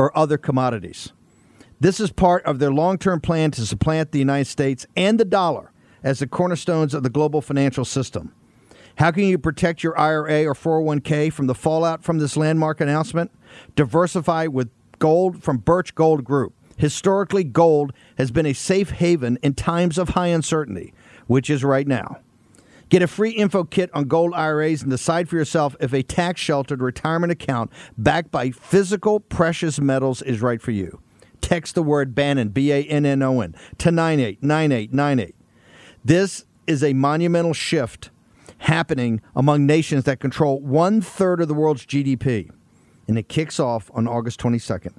or 0.00 0.16
other 0.16 0.38
commodities. 0.38 1.12
This 1.78 2.00
is 2.00 2.10
part 2.10 2.42
of 2.46 2.58
their 2.58 2.72
long 2.72 2.96
term 2.96 3.20
plan 3.20 3.50
to 3.50 3.66
supplant 3.66 4.12
the 4.12 4.18
United 4.18 4.46
States 4.46 4.86
and 4.96 5.20
the 5.20 5.26
dollar 5.26 5.72
as 6.02 6.20
the 6.20 6.26
cornerstones 6.26 6.94
of 6.94 7.02
the 7.02 7.10
global 7.10 7.42
financial 7.42 7.84
system. 7.84 8.32
How 8.96 9.10
can 9.10 9.24
you 9.24 9.36
protect 9.36 9.82
your 9.82 9.98
IRA 9.98 10.46
or 10.46 10.54
401k 10.54 11.30
from 11.30 11.48
the 11.48 11.54
fallout 11.54 12.02
from 12.02 12.16
this 12.16 12.34
landmark 12.34 12.80
announcement? 12.80 13.30
Diversify 13.76 14.46
with 14.46 14.70
gold 14.98 15.42
from 15.42 15.58
Birch 15.58 15.94
Gold 15.94 16.24
Group. 16.24 16.54
Historically, 16.78 17.44
gold 17.44 17.92
has 18.16 18.30
been 18.30 18.46
a 18.46 18.54
safe 18.54 18.92
haven 18.92 19.38
in 19.42 19.52
times 19.52 19.98
of 19.98 20.10
high 20.10 20.28
uncertainty, 20.28 20.94
which 21.26 21.50
is 21.50 21.62
right 21.62 21.86
now. 21.86 22.20
Get 22.90 23.02
a 23.02 23.06
free 23.06 23.30
info 23.30 23.62
kit 23.62 23.88
on 23.94 24.08
gold 24.08 24.34
IRAs 24.34 24.82
and 24.82 24.90
decide 24.90 25.28
for 25.28 25.36
yourself 25.36 25.76
if 25.78 25.92
a 25.92 26.02
tax 26.02 26.40
sheltered 26.40 26.82
retirement 26.82 27.30
account 27.30 27.70
backed 27.96 28.32
by 28.32 28.50
physical 28.50 29.20
precious 29.20 29.80
metals 29.80 30.22
is 30.22 30.42
right 30.42 30.60
for 30.60 30.72
you. 30.72 31.00
Text 31.40 31.76
the 31.76 31.84
word 31.84 32.16
Bannon, 32.16 32.48
B 32.48 32.72
A 32.72 32.82
N 32.82 33.06
N 33.06 33.22
O 33.22 33.40
N, 33.40 33.54
to 33.78 33.92
989898. 33.92 35.36
This 36.04 36.44
is 36.66 36.82
a 36.82 36.92
monumental 36.92 37.54
shift 37.54 38.10
happening 38.58 39.20
among 39.36 39.66
nations 39.66 40.02
that 40.04 40.18
control 40.18 40.60
one 40.60 41.00
third 41.00 41.40
of 41.40 41.46
the 41.46 41.54
world's 41.54 41.86
GDP. 41.86 42.50
And 43.06 43.16
it 43.16 43.28
kicks 43.28 43.60
off 43.60 43.90
on 43.94 44.08
August 44.08 44.40
22nd. 44.40 44.94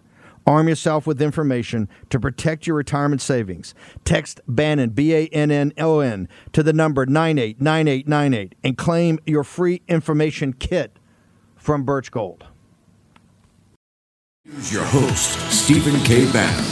Arm 0.45 0.67
yourself 0.67 1.05
with 1.05 1.21
information 1.21 1.87
to 2.09 2.19
protect 2.19 2.65
your 2.65 2.75
retirement 2.75 3.21
savings. 3.21 3.73
Text 4.05 4.41
Bannon, 4.47 4.89
B 4.89 5.13
A 5.13 5.27
N 5.27 5.51
N 5.51 5.73
O 5.77 5.99
N, 5.99 6.27
to 6.53 6.63
the 6.63 6.73
number 6.73 7.05
989898 7.05 8.55
and 8.63 8.77
claim 8.77 9.19
your 9.25 9.43
free 9.43 9.81
information 9.87 10.53
kit 10.53 10.97
from 11.55 11.83
Birch 11.83 12.11
Gold. 12.11 12.45
Here's 14.43 14.73
your 14.73 14.83
host, 14.83 15.39
Stephen 15.51 15.99
K. 16.03 16.31
Bannon. 16.31 16.65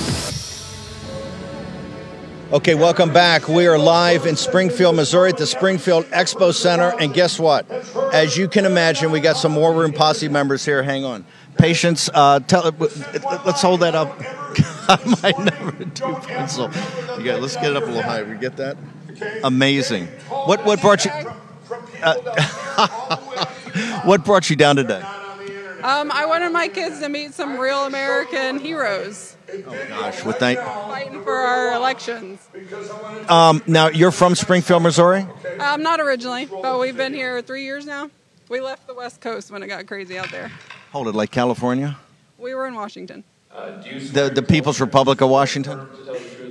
Okay, 2.52 2.74
welcome 2.74 3.14
back. 3.14 3.48
We 3.48 3.68
are 3.68 3.78
live 3.78 4.26
in 4.26 4.36
Springfield, 4.36 4.96
Missouri 4.96 5.30
at 5.30 5.38
the 5.38 5.46
Springfield 5.46 6.06
Expo 6.06 6.52
Center. 6.52 6.96
And 7.00 7.14
guess 7.14 7.40
what? 7.40 7.70
As 8.12 8.36
you 8.36 8.48
can 8.48 8.66
imagine, 8.66 9.12
we 9.12 9.20
got 9.20 9.38
some 9.38 9.56
War 9.56 9.72
Room 9.72 9.94
Posse 9.94 10.28
members 10.30 10.66
here. 10.66 10.82
Hang 10.82 11.06
on. 11.06 11.26
Patience, 11.58 12.10
uh, 12.14 12.40
tell, 12.40 12.64
let's 13.46 13.62
hold 13.62 13.82
that 13.82 13.96
up. 13.96 14.18
My 15.22 15.32
number 15.32 15.86
two 15.86 16.14
pencil. 16.28 16.72
You 17.18 17.24
got, 17.24 17.42
let's 17.42 17.56
get 17.56 17.66
it 17.66 17.76
up 17.76 17.84
a 17.84 17.88
little 17.88 18.02
higher. 18.02 18.26
We 18.26 18.38
get 18.38 18.58
that? 18.58 18.78
Amazing. 19.44 20.08
What, 20.30 20.66
what 20.66 20.82
brought 20.82 21.06
you. 21.06 21.12
Uh, 22.02 23.18
what 24.06 24.24
brought 24.24 24.50
you 24.50 24.56
down 24.56 24.78
today? 24.78 25.02
Um, 25.84 26.12
I 26.12 26.26
wanted 26.26 26.52
my 26.52 26.68
kids 26.68 27.00
to 27.00 27.10
meet 27.10 27.34
some 27.34 27.58
real 27.58 27.86
American 27.86 28.60
heroes. 28.60 29.38
Oh 29.52 29.88
gosh, 29.88 30.26
with 30.26 30.40
that. 30.40 30.58
Fighting 30.58 31.24
for 31.24 31.34
our 31.34 31.74
elections. 31.74 32.46
Um, 33.30 33.64
now 33.66 33.88
you're 33.88 34.12
from 34.12 34.36
Springfield, 34.36 34.84
Missouri. 34.84 35.26
Um, 35.60 35.82
not 35.82 36.02
originally, 36.02 36.48
but 36.48 36.80
we've 36.80 36.98
been 36.98 37.14
here 37.14 37.42
three 37.42 37.64
years 37.64 37.86
now. 37.86 38.10
We 38.50 38.60
left 38.60 38.88
the 38.88 38.94
West 38.94 39.22
Coast 39.22 39.52
when 39.52 39.64
it 39.64 39.68
got 39.68 39.88
crazy 39.88 40.18
out 40.18 40.32
there. 40.32 40.52
Hold 40.92 41.08
it, 41.08 41.16
like 41.16 41.32
California. 41.32 41.98
We 42.38 42.56
were 42.56 42.68
in 42.68 42.74
Washington. 42.76 43.24
The 43.52 44.32
the 44.34 44.42
People's 44.42 44.80
Republic 44.80 45.22
of 45.22 45.30
Washington. 45.30 45.88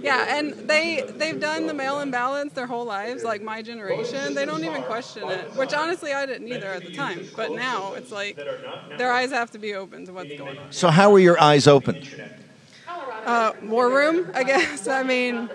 Yeah, 0.03 0.37
and 0.39 0.53
they 0.69 1.03
they've 1.17 1.41
done 1.41 1.67
the 1.67 1.75
mail-in 1.75 2.11
ballots 2.11 2.55
their 2.55 2.67
whole 2.67 2.85
lives, 2.85 3.25
like 3.25 3.43
my 3.43 3.62
generation. 3.62 4.35
They 4.35 4.45
don't 4.45 4.65
even 4.65 4.83
question 4.83 5.29
it, 5.29 5.55
which 5.57 5.73
honestly 5.73 6.12
I 6.12 6.27
didn't 6.27 6.49
either 6.49 6.67
at 6.67 6.85
the 6.85 6.93
time. 6.93 7.27
But 7.37 7.53
now 7.53 7.95
it's 7.95 8.12
like 8.12 8.37
their 8.97 9.12
eyes 9.12 9.31
have 9.31 9.51
to 9.53 9.59
be 9.59 9.75
open 9.75 10.07
to 10.07 10.12
what's 10.12 10.37
going 10.37 10.59
on. 10.59 10.73
So 10.73 10.91
how 10.91 11.11
were 11.11 11.21
your 11.21 11.41
eyes 11.41 11.67
open? 11.67 12.03
Uh, 13.25 13.53
war 13.62 13.91
room, 13.91 14.31
I 14.35 14.45
guess. 14.45 14.89
I 14.89 15.03
mean, 15.03 15.51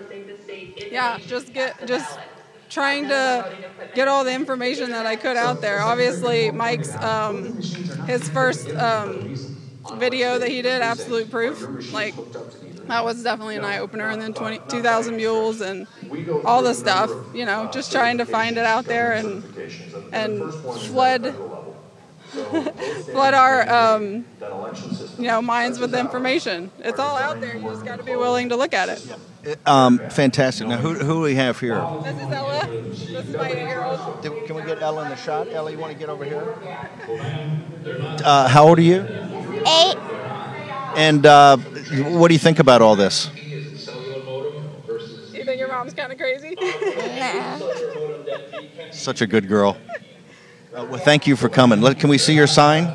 yeah, 0.90 1.18
just 1.18 1.52
get 1.52 1.86
just 1.86 2.18
trying 2.68 3.08
to 3.08 3.50
get 3.94 4.08
all 4.08 4.24
the 4.24 4.32
information 4.32 4.90
that 4.90 5.06
I 5.06 5.16
could 5.16 5.36
out 5.36 5.60
there. 5.60 5.80
Obviously, 5.80 6.50
Mike's 6.50 6.94
um, 6.96 7.60
his 8.04 8.28
first 8.28 8.74
um, 8.76 9.32
video 9.92 10.38
that 10.38 10.48
he 10.50 10.62
did, 10.62 10.82
absolute 10.82 11.30
proof, 11.30 11.68
like 11.90 12.16
that 12.88 13.04
was 13.04 13.22
definitely 13.22 13.56
an 13.56 13.64
eye 13.64 13.78
opener. 13.78 14.08
And 14.10 14.20
then 14.20 14.34
20, 14.34 14.60
2,000 14.68 15.16
mules 15.16 15.60
and 15.60 15.86
all 16.44 16.62
the 16.62 16.74
stuff, 16.74 17.16
you 17.32 17.44
know, 17.46 17.66
just 17.66 17.92
trying 17.92 18.18
to 18.18 18.26
find 18.26 18.58
it 18.58 18.64
out 18.66 18.88
there 18.88 19.12
and 19.12 19.44
and 20.12 20.54
flood 20.70 21.36
flood 22.34 23.34
our 23.34 23.68
um, 23.72 24.24
you 25.18 25.26
know 25.26 25.42
minds 25.42 25.78
with 25.78 25.94
information. 25.94 26.70
It's 26.80 26.98
all 26.98 27.16
out 27.16 27.40
there. 27.40 27.56
You 27.56 27.62
just 27.62 27.84
got 27.84 27.98
to 27.98 28.04
be 28.04 28.16
willing 28.16 28.48
to 28.50 28.56
look 28.56 28.74
at 28.74 28.88
it. 28.88 29.58
Um, 29.66 29.98
fantastic. 30.10 30.66
Now, 30.66 30.78
who, 30.78 30.94
who 30.94 31.14
do 31.14 31.20
we 31.20 31.34
have 31.34 31.60
here? 31.60 31.76
This 32.02 32.16
is 32.16 32.32
Ella. 32.32 32.66
This 32.66 33.10
is 33.10 33.36
my 33.36 33.50
eight-year-old. 33.50 34.22
Can 34.46 34.56
we 34.56 34.62
get 34.62 34.80
Ella 34.80 35.02
in 35.04 35.10
the 35.10 35.16
shot? 35.16 35.48
Ella, 35.48 35.70
you 35.70 35.78
want 35.78 35.92
to 35.92 35.98
get 35.98 36.08
over 36.08 36.24
here? 36.24 36.56
Uh, 38.24 38.48
how 38.48 38.66
old 38.66 38.78
are 38.78 38.82
you? 38.82 39.02
Eight. 39.02 39.96
And 40.96 41.26
uh, 41.26 41.58
what 41.58 42.28
do 42.28 42.34
you 42.34 42.38
think 42.38 42.58
about 42.58 42.80
all 42.80 42.96
this? 42.96 43.28
You 43.34 45.44
think 45.44 45.58
your 45.58 45.68
mom's 45.68 45.92
kind 45.92 46.10
of 46.10 46.16
crazy? 46.18 46.56
Such 48.92 49.20
a 49.20 49.26
good 49.26 49.46
girl. 49.48 49.76
Uh, 50.74 50.84
well, 50.90 50.98
thank 50.98 51.26
you 51.28 51.36
for 51.36 51.48
coming. 51.48 51.80
Let, 51.80 52.00
can 52.00 52.10
we 52.10 52.18
see 52.18 52.34
your 52.34 52.48
sign? 52.48 52.86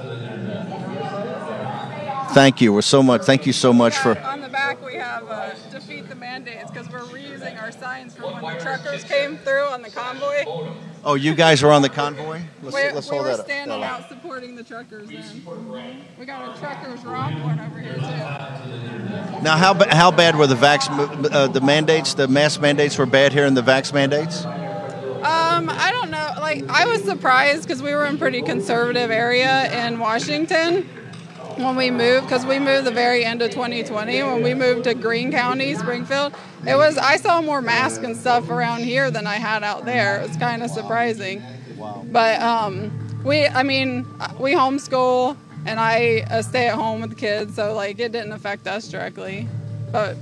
Thank 2.34 2.60
you. 2.60 2.74
We're 2.74 2.82
so 2.82 3.02
much. 3.02 3.22
Thank 3.22 3.46
you 3.46 3.54
so 3.54 3.72
much 3.72 3.96
for. 3.98 4.20
On 4.20 4.42
the 4.42 4.50
back, 4.50 4.86
we 4.86 4.96
have 4.96 5.24
uh, 5.30 5.54
defeat 5.72 6.10
the 6.10 6.16
mandates 6.16 6.70
because 6.70 6.90
we're 6.90 7.00
reusing 7.00 7.60
our 7.60 7.72
signs 7.72 8.16
from 8.16 8.42
when 8.42 8.54
the 8.54 8.62
truckers 8.62 9.06
came 9.06 9.38
through 9.38 9.64
on 9.64 9.82
the 9.82 9.90
convoy. 9.90 10.44
Oh, 11.06 11.16
you 11.16 11.34
guys 11.34 11.64
were 11.64 11.72
on 11.72 11.82
the 11.82 11.90
convoy. 11.90 12.42
Let's, 12.62 12.76
we 12.76 12.92
let's 12.92 13.10
we 13.10 13.16
hold 13.16 13.28
were 13.28 13.32
that 13.32 13.40
up. 13.40 13.46
standing 13.46 13.82
out 13.82 14.10
supporting 14.10 14.56
the 14.56 14.64
truckers. 14.64 15.08
Then 15.08 16.06
we 16.20 16.26
got 16.26 16.56
a 16.56 16.60
truckers 16.60 17.04
romp 17.06 17.42
one 17.44 17.60
over 17.62 17.80
here 17.80 17.96
too. 17.96 19.42
Now, 19.42 19.56
how 19.56 19.74
how 19.90 20.12
bad 20.12 20.36
were 20.36 20.48
the 20.48 20.56
vax 20.56 20.90
uh, 21.32 21.48
the 21.48 21.62
mandates? 21.62 22.14
The 22.14 22.28
mask 22.28 22.60
mandates 22.60 22.98
were 22.98 23.06
bad 23.06 23.32
here 23.32 23.46
and 23.46 23.56
the 23.56 23.64
vax 23.64 23.94
mandates. 23.94 24.46
Um, 25.20 25.70
I 25.70 25.92
don't 25.92 26.12
know. 26.12 26.34
Like 26.40 26.68
I 26.70 26.86
was 26.86 27.04
surprised 27.04 27.64
because 27.64 27.84
we 27.84 27.94
were 27.94 28.06
in 28.06 28.18
pretty 28.18 28.42
conservative 28.42 29.12
area 29.12 29.86
in 29.86 30.00
Washington 30.00 30.84
when 31.58 31.76
we 31.76 31.92
moved 31.92 32.28
because 32.28 32.46
we 32.46 32.58
moved 32.58 32.88
the 32.88 32.92
very 32.92 33.26
end 33.26 33.42
of 33.42 33.52
2020 33.52 34.24
when 34.24 34.44
we 34.44 34.54
moved 34.54 34.86
to 34.86 34.94
Greene 34.94 35.32
County, 35.32 35.76
Springfield. 35.76 36.34
It 36.66 36.76
was 36.76 36.98
I 36.98 37.18
saw 37.18 37.42
more 37.42 37.62
masks 37.62 38.04
and 38.04 38.16
stuff 38.16 38.50
around 38.50 38.84
here 38.84 39.12
than 39.12 39.28
I 39.28 39.36
had 39.36 39.62
out 39.62 39.84
there. 39.84 40.22
It 40.22 40.28
was 40.30 40.38
kind 40.38 40.64
of 40.64 40.70
surprising. 40.70 41.44
But 42.12 42.42
um, 42.42 43.22
we, 43.24 43.46
I 43.46 43.64
mean, 43.64 44.06
we 44.40 44.54
homeschool 44.54 45.36
and 45.66 45.80
I 45.80 46.26
uh, 46.30 46.42
stay 46.42 46.68
at 46.70 46.76
home 46.76 47.02
with 47.02 47.10
the 47.10 47.16
kids, 47.16 47.56
so 47.56 47.74
like 47.74 48.00
it 48.00 48.12
didn't 48.12 48.32
affect 48.32 48.68
us 48.68 48.88
directly. 48.88 49.48
But 49.92 50.16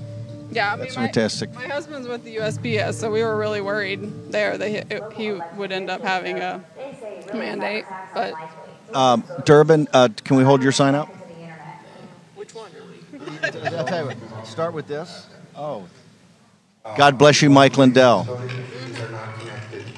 yeah, 0.58 0.74
I 0.74 0.76
mean, 0.76 0.80
That's 0.86 0.96
my- 0.96 1.02
fantastic. 1.04 1.54
My 1.54 1.67
husband's 1.67 2.08
with 2.08 2.24
the 2.24 2.36
USPS, 2.38 2.93
so 2.96 3.12
we 3.12 3.24
were 3.24 3.38
really 3.38 3.62
worried 3.62 4.32
there 4.32 4.58
that 4.58 4.67
he, 4.67 4.82
he 5.15 5.39
would 5.56 5.72
end 5.72 5.89
up 5.89 6.02
having 6.02 6.39
a 6.39 6.63
mandate. 7.34 7.86
But 8.13 8.34
Um, 8.93 9.24
Durbin, 9.46 9.88
uh, 9.93 10.10
can 10.24 10.38
we 10.38 10.43
hold 10.43 10.63
your 10.63 10.72
sign 10.72 10.96
up? 10.96 11.10
which 12.36 12.56
one? 12.56 12.72
I'll 13.43 13.86
tell 13.86 14.10
you 14.10 14.15
what. 14.15 14.48
Start 14.48 14.74
with 14.74 14.88
this. 14.88 15.28
Oh. 15.56 15.86
God 16.98 17.17
bless 17.17 17.41
you, 17.41 17.50
Mike 17.50 17.78
Lindell. 17.78 18.24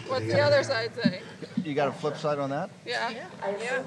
What's 0.08 0.26
the 0.26 0.41
other 0.41 0.63
side 0.63 0.91
say? 1.02 1.22
You 1.63 1.76
got 1.76 1.88
a 1.88 1.91
flip 1.91 2.17
side 2.17 2.39
on 2.39 2.50
that? 2.50 2.69
Yeah. 2.86 3.12
Yeah. 3.12 3.84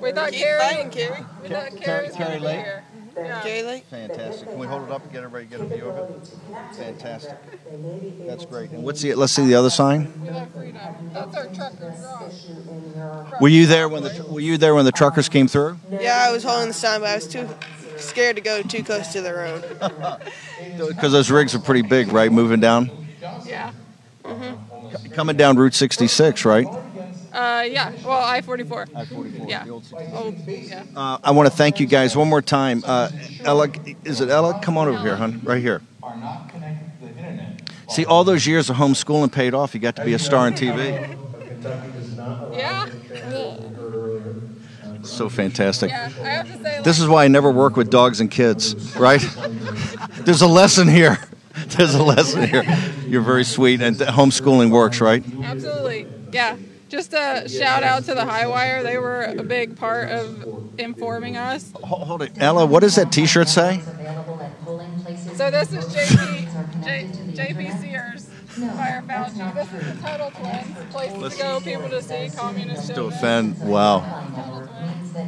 We 0.00 0.12
thought 0.12 0.32
Carrie. 0.32 0.90
Carrie. 0.90 1.24
We 1.42 1.48
thought 1.48 1.76
Carrie 1.80 2.06
was 2.06 2.16
Carrie 2.16 2.38
gonna 2.38 2.40
be 2.40 2.46
here. 2.48 2.84
Yeah. 3.16 3.78
Fantastic. 3.90 4.48
Can 4.48 4.58
we 4.58 4.66
hold 4.66 4.84
it 4.84 4.90
up 4.90 5.02
and 5.02 5.12
get 5.12 5.22
everybody 5.22 5.46
get 5.46 5.60
a 5.60 5.64
view 5.76 5.88
of 5.88 6.10
it? 6.10 6.28
Fantastic. 6.76 7.36
That's 8.26 8.44
great. 8.44 8.70
And 8.70 8.82
what's 8.82 9.02
the? 9.02 9.14
Let's 9.14 9.32
see 9.32 9.46
the 9.46 9.54
other 9.54 9.70
sign. 9.70 10.12
We 10.22 10.30
love 10.30 10.50
freedom. 10.50 10.80
That's 11.12 11.36
our 11.36 11.46
truckers 11.46 12.00
rock. 12.96 13.40
Were 13.40 13.48
you 13.48 13.66
there 13.66 13.88
when 13.88 14.02
the 14.02 14.24
Were 14.28 14.40
you 14.40 14.58
there 14.58 14.74
when 14.74 14.84
the 14.84 14.92
truckers 14.92 15.28
came 15.28 15.46
through? 15.48 15.78
Yeah, 15.90 16.24
I 16.28 16.32
was 16.32 16.42
holding 16.42 16.68
the 16.68 16.74
sign, 16.74 17.00
but 17.00 17.10
I 17.10 17.14
was 17.16 17.28
too 17.28 17.48
scared 17.98 18.36
to 18.36 18.42
go 18.42 18.62
too 18.62 18.82
close 18.82 19.12
to 19.12 19.20
the 19.20 19.32
road. 19.34 20.20
Because 20.76 21.12
those 21.12 21.30
rigs 21.30 21.54
are 21.54 21.58
pretty 21.60 21.82
big, 21.82 22.08
right? 22.10 22.32
Moving 22.32 22.58
down, 22.58 22.90
Yeah. 23.44 23.70
Mm-hmm. 24.24 25.12
coming 25.12 25.36
down 25.36 25.56
Route 25.56 25.74
66, 25.74 26.44
right? 26.44 26.66
Uh, 27.34 27.62
yeah. 27.68 27.92
Well, 28.04 28.22
I 28.22 28.40
forty 28.42 28.62
four. 28.62 28.86
I 28.94 29.04
forty 29.04 29.30
four. 29.30 29.48
Yeah. 29.48 29.68
Old, 29.68 29.84
yeah. 30.46 30.84
Uh, 30.94 31.18
I 31.22 31.32
want 31.32 31.50
to 31.50 31.54
thank 31.56 31.80
you 31.80 31.86
guys 31.86 32.16
one 32.16 32.28
more 32.28 32.40
time. 32.42 32.82
Uh, 32.86 33.10
Ella, 33.42 33.68
is 34.04 34.20
it 34.20 34.28
Ella? 34.28 34.60
Come 34.62 34.78
on 34.78 34.86
over 34.86 34.98
here, 34.98 35.16
hon. 35.16 35.40
Right 35.42 35.60
here. 35.60 35.82
Are 36.02 36.16
not 36.16 36.48
connected 36.48 37.00
to 37.00 37.12
the 37.12 37.18
internet. 37.18 37.70
See, 37.90 38.04
all 38.04 38.22
those 38.22 38.46
years 38.46 38.70
of 38.70 38.76
homeschooling 38.76 39.32
paid 39.32 39.52
off. 39.52 39.74
You 39.74 39.80
got 39.80 39.96
to 39.96 40.04
be 40.04 40.14
a 40.14 40.18
star 40.18 40.46
on 40.46 40.54
TV. 40.54 41.16
Yeah. 42.56 42.88
So 45.02 45.28
fantastic. 45.28 45.90
Yeah. 45.90 46.10
I 46.22 46.28
have 46.28 46.46
to 46.46 46.62
say. 46.62 46.80
This 46.82 47.00
is 47.00 47.08
why 47.08 47.24
I 47.24 47.28
never 47.28 47.50
work 47.50 47.76
with 47.76 47.90
dogs 47.90 48.20
and 48.20 48.30
kids, 48.30 48.96
right? 48.96 49.20
There's 50.20 50.42
a 50.42 50.46
lesson 50.46 50.88
here. 50.88 51.18
There's 51.68 51.94
a 51.94 52.02
lesson 52.02 52.48
here. 52.48 52.64
You're 53.06 53.22
very 53.22 53.44
sweet, 53.44 53.82
and 53.82 53.96
homeschooling 53.96 54.70
works, 54.70 55.00
right? 55.00 55.22
Absolutely. 55.42 56.06
Yeah. 56.32 56.56
Just 56.94 57.12
a 57.12 57.48
shout 57.48 57.82
out 57.82 58.04
to 58.04 58.14
the 58.14 58.24
High 58.24 58.46
Wire. 58.46 58.84
They 58.84 58.98
were 58.98 59.22
a 59.22 59.42
big 59.42 59.76
part 59.76 60.10
of 60.10 60.78
informing 60.78 61.36
us. 61.36 61.72
Hold 61.82 62.22
it. 62.22 62.30
Ella, 62.36 62.66
what 62.66 62.80
does 62.80 62.94
that 62.94 63.10
T-shirt 63.10 63.48
say? 63.48 63.82
So 65.34 65.50
this 65.50 65.72
is 65.72 65.86
JP, 65.86 66.84
J, 66.84 67.10
JP 67.32 67.80
Sears, 67.80 68.28
Fire 68.76 69.02
Fauci. 69.08 69.54
This 69.56 69.72
is 69.72 69.96
the 69.96 70.02
Tuttle 70.02 70.30
Twins, 70.30 70.92
places 70.92 71.36
to 71.36 71.42
go, 71.42 71.60
people 71.60 71.88
to 71.88 72.00
see, 72.00 72.30
communist 72.36 72.94
To 72.94 73.06
offend. 73.06 73.58
Wow. 73.58 73.98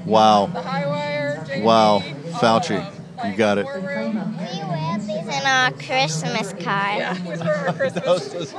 Wow. 0.04 0.46
The 0.46 0.62
High 0.62 0.86
Wire, 0.86 1.44
JP. 1.48 1.62
Wow. 1.64 1.98
Fauci. 2.34 2.92
You 3.24 3.34
got 3.36 3.58
it. 3.58 3.66
We 3.66 3.72
wear 3.82 4.98
these 4.98 5.08
in 5.10 5.46
our 5.46 5.70
Christmas 5.72 6.52
card. 6.62 6.98
Yeah, 6.98 7.14
these 7.28 7.40
were 7.40 7.50
our 7.50 7.72
Christmas. 7.72 8.54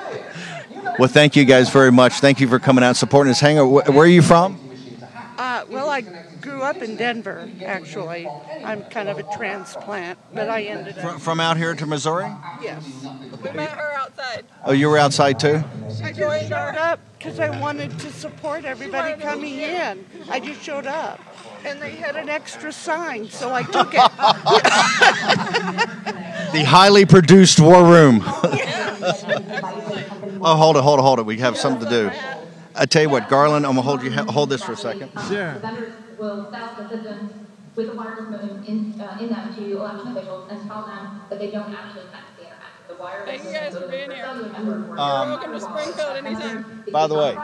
Well, 1.00 1.10
thank 1.10 1.36
you 1.36 1.46
guys 1.46 1.70
very 1.70 1.92
much. 1.92 2.14
Thank 2.20 2.40
you 2.40 2.48
for 2.48 2.60
coming 2.60 2.84
out 2.84 2.90
and 2.90 2.98
supporting 2.98 3.32
us. 3.32 3.40
Hang 3.40 3.60
on. 3.60 3.68
Wh- 3.70 3.88
Where 3.90 4.06
are 4.06 4.08
you 4.08 4.22
from? 4.22 4.60
Uh, 5.38 5.66
well, 5.70 5.90
I 5.90 6.02
grew 6.42 6.64
up 6.64 6.78
in 6.78 6.96
Denver, 6.96 7.48
actually. 7.64 8.28
I'm 8.64 8.84
kind 8.86 9.08
of 9.10 9.20
a 9.20 9.24
transplant, 9.38 10.18
but 10.34 10.50
I 10.50 10.64
ended 10.64 10.98
up. 10.98 11.22
From 11.22 11.40
out 11.40 11.58
here 11.58 11.76
to 11.76 11.86
Missouri? 11.86 12.32
Yes. 12.62 12.84
We 13.44 13.52
met 13.52 13.70
her 13.70 13.94
outside. 13.98 14.46
Oh, 14.66 14.72
you 14.72 14.90
were 14.90 14.98
outside 14.98 15.40
too? 15.40 15.64
I 16.04 16.12
just 16.12 16.48
showed 16.50 16.76
up 16.76 17.00
because 17.18 17.40
I 17.40 17.50
wanted 17.60 17.98
to 18.00 18.12
support 18.12 18.66
everybody 18.66 19.20
coming 19.22 19.60
in. 19.60 20.06
I 20.30 20.40
just 20.40 20.62
showed 20.62 20.86
up. 20.86 21.20
And 21.66 21.82
they 21.82 21.92
had 21.92 22.16
an 22.16 22.30
extra 22.30 22.72
sign, 22.72 23.28
so 23.30 23.54
I 23.54 23.64
took 23.64 23.94
it. 23.94 24.12
The 26.54 26.64
highly 26.64 27.06
produced 27.06 27.60
War 27.60 27.84
Room. 27.84 28.22
oh, 30.42 30.56
hold 30.56 30.78
it, 30.78 30.82
hold 30.82 31.00
it, 31.00 31.02
hold 31.02 31.20
it. 31.20 31.26
We 31.26 31.38
have 31.40 31.58
something 31.58 31.84
to 31.88 31.94
do. 31.94 32.10
I 32.74 32.86
tell 32.86 33.02
you 33.02 33.10
what, 33.10 33.28
Garland, 33.28 33.66
I'm 33.66 33.74
gonna 33.74 33.82
hold 33.82 34.02
you. 34.02 34.12
Hold 34.12 34.50
this 34.50 34.64
for 34.64 34.72
a 34.72 34.78
second. 34.78 35.12
Sure. 35.28 35.56
Vendors 35.56 35.94
will 36.18 36.50
sell 36.50 36.74
the 36.78 36.88
system 36.88 37.48
with 37.76 37.88
the 37.88 37.96
wireless 37.96 38.30
modem 38.30 38.64
in, 38.66 39.00
uh, 39.00 39.18
in 39.20 39.28
them 39.30 39.54
to 39.56 39.78
election 39.78 40.16
officials 40.16 40.50
and 40.50 40.62
tell 40.68 40.86
them 40.86 41.22
that 41.30 41.38
they 41.38 41.52
don't 41.52 41.74
actually 41.74 42.06
Thank 43.26 43.44
you 43.44 43.52
guys 43.52 43.78
for 43.78 43.88
being 43.88 44.12
here. 44.12 44.26
You're 44.64 45.00
Um, 45.00 45.30
welcome 45.30 45.52
to 45.52 45.60
Springfield 45.60 46.26
anytime. 46.26 46.84
By 46.92 47.08
the 47.08 47.16
way, 47.16 47.38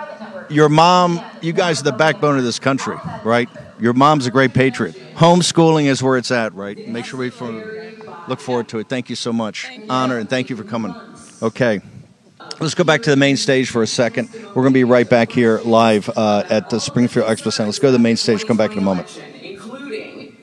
your 0.50 0.70
mom, 0.70 1.22
you 1.42 1.52
guys 1.52 1.82
are 1.82 1.84
the 1.84 1.92
backbone 1.92 2.38
of 2.38 2.44
this 2.46 2.60
country, 2.60 2.96
right? 3.26 3.50
Your 3.80 3.94
mom's 3.94 4.26
a 4.26 4.32
great 4.32 4.54
patriot. 4.54 4.96
Homeschooling 5.16 5.86
is 5.86 6.02
where 6.02 6.18
it's 6.18 6.32
at, 6.32 6.54
right? 6.54 6.88
Make 6.88 7.04
sure 7.06 7.20
we 7.20 7.30
for, 7.30 7.52
look 8.28 8.40
forward 8.40 8.70
to 8.70 8.80
it. 8.80 8.88
Thank 8.88 9.10
you 9.10 9.16
so 9.18 9.34
much. 9.34 9.68
Honor 9.90 10.18
and 10.18 10.30
thank 10.30 10.50
you 10.50 10.56
for 10.56 10.64
coming. 10.64 10.96
Okay. 11.42 11.82
Let's 12.60 12.76
go 12.76 12.84
back 12.86 13.02
to 13.04 13.10
the 13.10 13.18
main 13.18 13.36
stage 13.36 13.70
for 13.70 13.84
a 13.84 13.88
second. 13.88 14.30
We're 14.34 14.54
going 14.64 14.68
to 14.68 14.74
be 14.74 14.84
right 14.86 15.10
back 15.10 15.32
here 15.32 15.60
live 15.66 16.10
uh, 16.16 16.44
at 16.50 16.70
the 16.70 16.80
Springfield 16.80 17.28
Expo 17.28 17.52
Center. 17.52 17.68
Let's 17.68 17.80
go 17.80 17.90
to 17.90 17.92
the 17.92 18.00
main 18.00 18.16
stage. 18.16 18.46
Come 18.46 18.58
back 18.58 18.72
in 18.72 18.78
a 18.78 18.82
moment. 18.82 19.22
including 19.42 20.38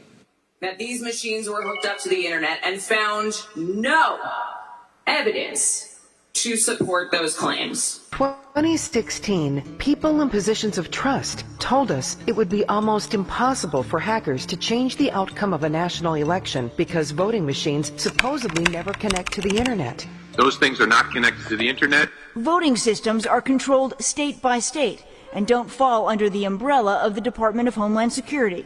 that 0.60 0.78
these 0.78 1.00
machines 1.02 1.48
were 1.48 1.62
hooked 1.62 1.86
up 1.86 1.98
to 2.00 2.08
the 2.10 2.26
internet 2.26 2.58
and 2.64 2.82
found 2.82 3.34
no 3.56 4.18
evidence 5.10 6.00
to 6.32 6.56
support 6.56 7.10
those 7.10 7.36
claims. 7.36 8.06
2016, 8.12 9.76
people 9.78 10.20
in 10.20 10.30
positions 10.30 10.78
of 10.78 10.90
trust 10.90 11.44
told 11.58 11.90
us 11.90 12.16
it 12.26 12.36
would 12.36 12.48
be 12.48 12.64
almost 12.66 13.12
impossible 13.12 13.82
for 13.82 13.98
hackers 13.98 14.46
to 14.46 14.56
change 14.56 14.96
the 14.96 15.10
outcome 15.10 15.52
of 15.52 15.64
a 15.64 15.68
national 15.68 16.14
election 16.14 16.70
because 16.76 17.10
voting 17.10 17.44
machines 17.44 17.92
supposedly 17.96 18.64
never 18.72 18.92
connect 18.92 19.32
to 19.32 19.40
the 19.40 19.56
internet. 19.56 20.06
Those 20.36 20.56
things 20.56 20.80
are 20.80 20.86
not 20.86 21.10
connected 21.10 21.46
to 21.48 21.56
the 21.56 21.68
internet. 21.68 22.08
Voting 22.36 22.76
systems 22.76 23.26
are 23.26 23.42
controlled 23.42 23.94
state 24.00 24.40
by 24.40 24.60
state 24.60 25.04
and 25.32 25.46
don't 25.46 25.70
fall 25.70 26.08
under 26.08 26.30
the 26.30 26.44
umbrella 26.44 26.98
of 26.98 27.14
the 27.14 27.20
Department 27.20 27.68
of 27.68 27.74
Homeland 27.74 28.12
Security. 28.12 28.64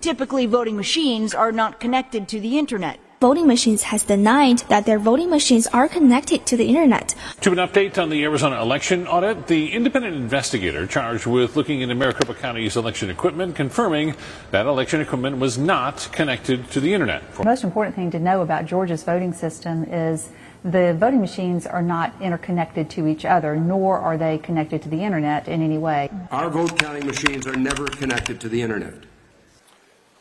Typically, 0.00 0.46
voting 0.46 0.76
machines 0.76 1.34
are 1.34 1.52
not 1.52 1.80
connected 1.80 2.28
to 2.28 2.40
the 2.40 2.58
internet. 2.58 2.98
Voting 3.20 3.46
machines 3.46 3.82
has 3.82 4.02
denied 4.02 4.60
that 4.70 4.86
their 4.86 4.98
voting 4.98 5.28
machines 5.28 5.66
are 5.74 5.88
connected 5.88 6.46
to 6.46 6.56
the 6.56 6.64
internet. 6.64 7.14
To 7.42 7.52
an 7.52 7.58
update 7.58 8.02
on 8.02 8.08
the 8.08 8.24
Arizona 8.24 8.62
election 8.62 9.06
audit, 9.06 9.46
the 9.46 9.72
independent 9.74 10.16
investigator 10.16 10.86
charged 10.86 11.26
with 11.26 11.54
looking 11.54 11.82
into 11.82 11.94
Maricopa 11.94 12.32
County's 12.32 12.78
election 12.78 13.10
equipment 13.10 13.54
confirming 13.54 14.14
that 14.52 14.64
election 14.64 15.02
equipment 15.02 15.36
was 15.36 15.58
not 15.58 16.08
connected 16.12 16.70
to 16.70 16.80
the 16.80 16.94
internet. 16.94 17.34
The 17.34 17.44
most 17.44 17.62
important 17.62 17.94
thing 17.94 18.10
to 18.12 18.18
know 18.18 18.40
about 18.40 18.64
Georgia's 18.64 19.04
voting 19.04 19.34
system 19.34 19.84
is 19.84 20.30
the 20.64 20.94
voting 20.94 21.20
machines 21.20 21.66
are 21.66 21.82
not 21.82 22.14
interconnected 22.22 22.88
to 22.88 23.06
each 23.06 23.26
other, 23.26 23.54
nor 23.54 23.98
are 23.98 24.16
they 24.16 24.38
connected 24.38 24.80
to 24.80 24.88
the 24.88 25.04
internet 25.04 25.46
in 25.46 25.60
any 25.60 25.76
way. 25.76 26.08
Our 26.30 26.48
vote 26.48 26.78
counting 26.78 27.04
machines 27.06 27.46
are 27.46 27.56
never 27.56 27.86
connected 27.86 28.40
to 28.40 28.48
the 28.48 28.62
internet. 28.62 28.94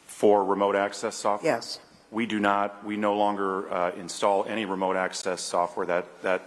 For 0.05 0.43
remote 0.43 0.75
access 0.75 1.15
software? 1.15 1.53
Yes. 1.53 1.79
We 2.11 2.25
do 2.25 2.39
not, 2.39 2.83
we 2.83 2.97
no 2.97 3.15
longer 3.15 3.71
uh, 3.71 3.91
install 3.91 4.45
any 4.45 4.65
remote 4.65 4.95
access 4.95 5.41
software. 5.41 5.85
That, 5.85 6.21
that 6.23 6.41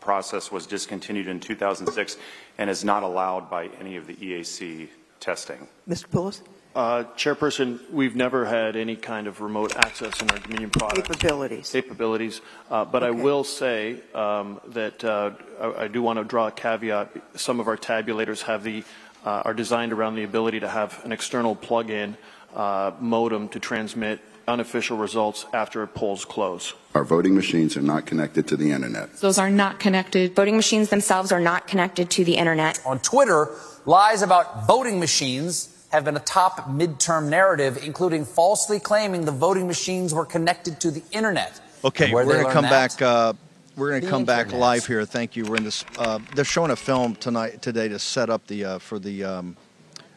process 0.00 0.50
was 0.50 0.66
discontinued 0.66 1.26
in 1.26 1.40
2006 1.40 2.16
and 2.58 2.70
is 2.70 2.84
not 2.84 3.02
allowed 3.02 3.50
by 3.50 3.68
any 3.80 3.96
of 3.96 4.06
the 4.06 4.14
EAC 4.14 4.88
testing. 5.20 5.66
Mr. 5.88 6.06
Poulos? 6.08 6.40
Uh, 6.76 7.04
Chairperson, 7.16 7.80
we've 7.90 8.14
never 8.14 8.44
had 8.44 8.76
any 8.76 8.96
kind 8.96 9.26
of 9.26 9.40
remote 9.40 9.74
access 9.76 10.20
in 10.20 10.30
our 10.30 10.38
Dominion 10.38 10.68
products. 10.68 11.08
Capabilities. 11.08 11.70
Capabilities. 11.70 12.40
Uh, 12.70 12.84
but 12.84 13.02
I 13.02 13.10
will 13.12 13.44
say 13.44 14.00
um, 14.14 14.60
that 14.68 15.02
uh, 15.02 15.30
I, 15.58 15.84
I 15.84 15.88
do 15.88 16.02
want 16.02 16.18
to 16.18 16.24
draw 16.24 16.48
a 16.48 16.52
caveat. 16.52 17.10
Some 17.34 17.60
of 17.60 17.68
our 17.68 17.78
tabulators 17.78 18.42
have 18.42 18.62
the, 18.62 18.84
uh, 19.24 19.42
are 19.46 19.54
designed 19.54 19.94
around 19.94 20.16
the 20.16 20.24
ability 20.24 20.60
to 20.60 20.68
have 20.68 21.02
an 21.04 21.12
external 21.12 21.56
plug-in 21.56 22.16
uh, 22.54 22.92
modem 23.00 23.48
to 23.48 23.58
transmit 23.58 24.20
unofficial 24.48 24.96
results 24.96 25.46
after 25.52 25.86
polls 25.86 26.24
close. 26.24 26.74
Our 26.94 27.04
voting 27.04 27.34
machines 27.34 27.76
are 27.76 27.82
not 27.82 28.06
connected 28.06 28.46
to 28.48 28.56
the 28.56 28.70
internet. 28.70 29.14
Those 29.18 29.38
are 29.38 29.50
not 29.50 29.78
connected. 29.78 30.34
Voting 30.34 30.56
machines 30.56 30.88
themselves 30.88 31.32
are 31.32 31.40
not 31.40 31.66
connected 31.66 32.10
to 32.10 32.24
the 32.24 32.36
internet. 32.36 32.80
On 32.86 32.98
Twitter, 32.98 33.50
lies 33.84 34.22
about 34.22 34.66
voting 34.66 34.98
machines 35.00 35.72
have 35.90 36.04
been 36.04 36.16
a 36.16 36.20
top 36.20 36.68
midterm 36.68 37.28
narrative, 37.28 37.78
including 37.82 38.24
falsely 38.24 38.80
claiming 38.80 39.24
the 39.24 39.32
voting 39.32 39.66
machines 39.66 40.12
were 40.12 40.26
connected 40.26 40.80
to 40.80 40.90
the 40.90 41.02
internet. 41.12 41.60
Okay, 41.84 42.12
we're 42.12 42.24
going 42.24 42.44
to 42.44 42.52
come 42.52 42.64
that? 42.64 42.98
back. 42.98 43.02
Uh, 43.02 43.32
we're 43.76 43.90
going 43.90 44.00
to 44.00 44.06
The 44.06 44.10
come 44.10 44.24
back 44.24 44.52
live 44.52 44.86
here. 44.86 45.04
Thank 45.04 45.36
you. 45.36 45.44
We're 45.44 45.56
in 45.56 45.64
this. 45.64 45.84
Uh, 45.98 46.18
they're 46.34 46.44
showing 46.44 46.70
a 46.70 46.76
film 46.76 47.14
tonight, 47.14 47.62
today, 47.62 47.88
to 47.88 47.98
set 47.98 48.30
up 48.30 48.46
the 48.46 48.64
uh, 48.64 48.78
for 48.78 48.98
the 48.98 49.22
um, 49.22 49.56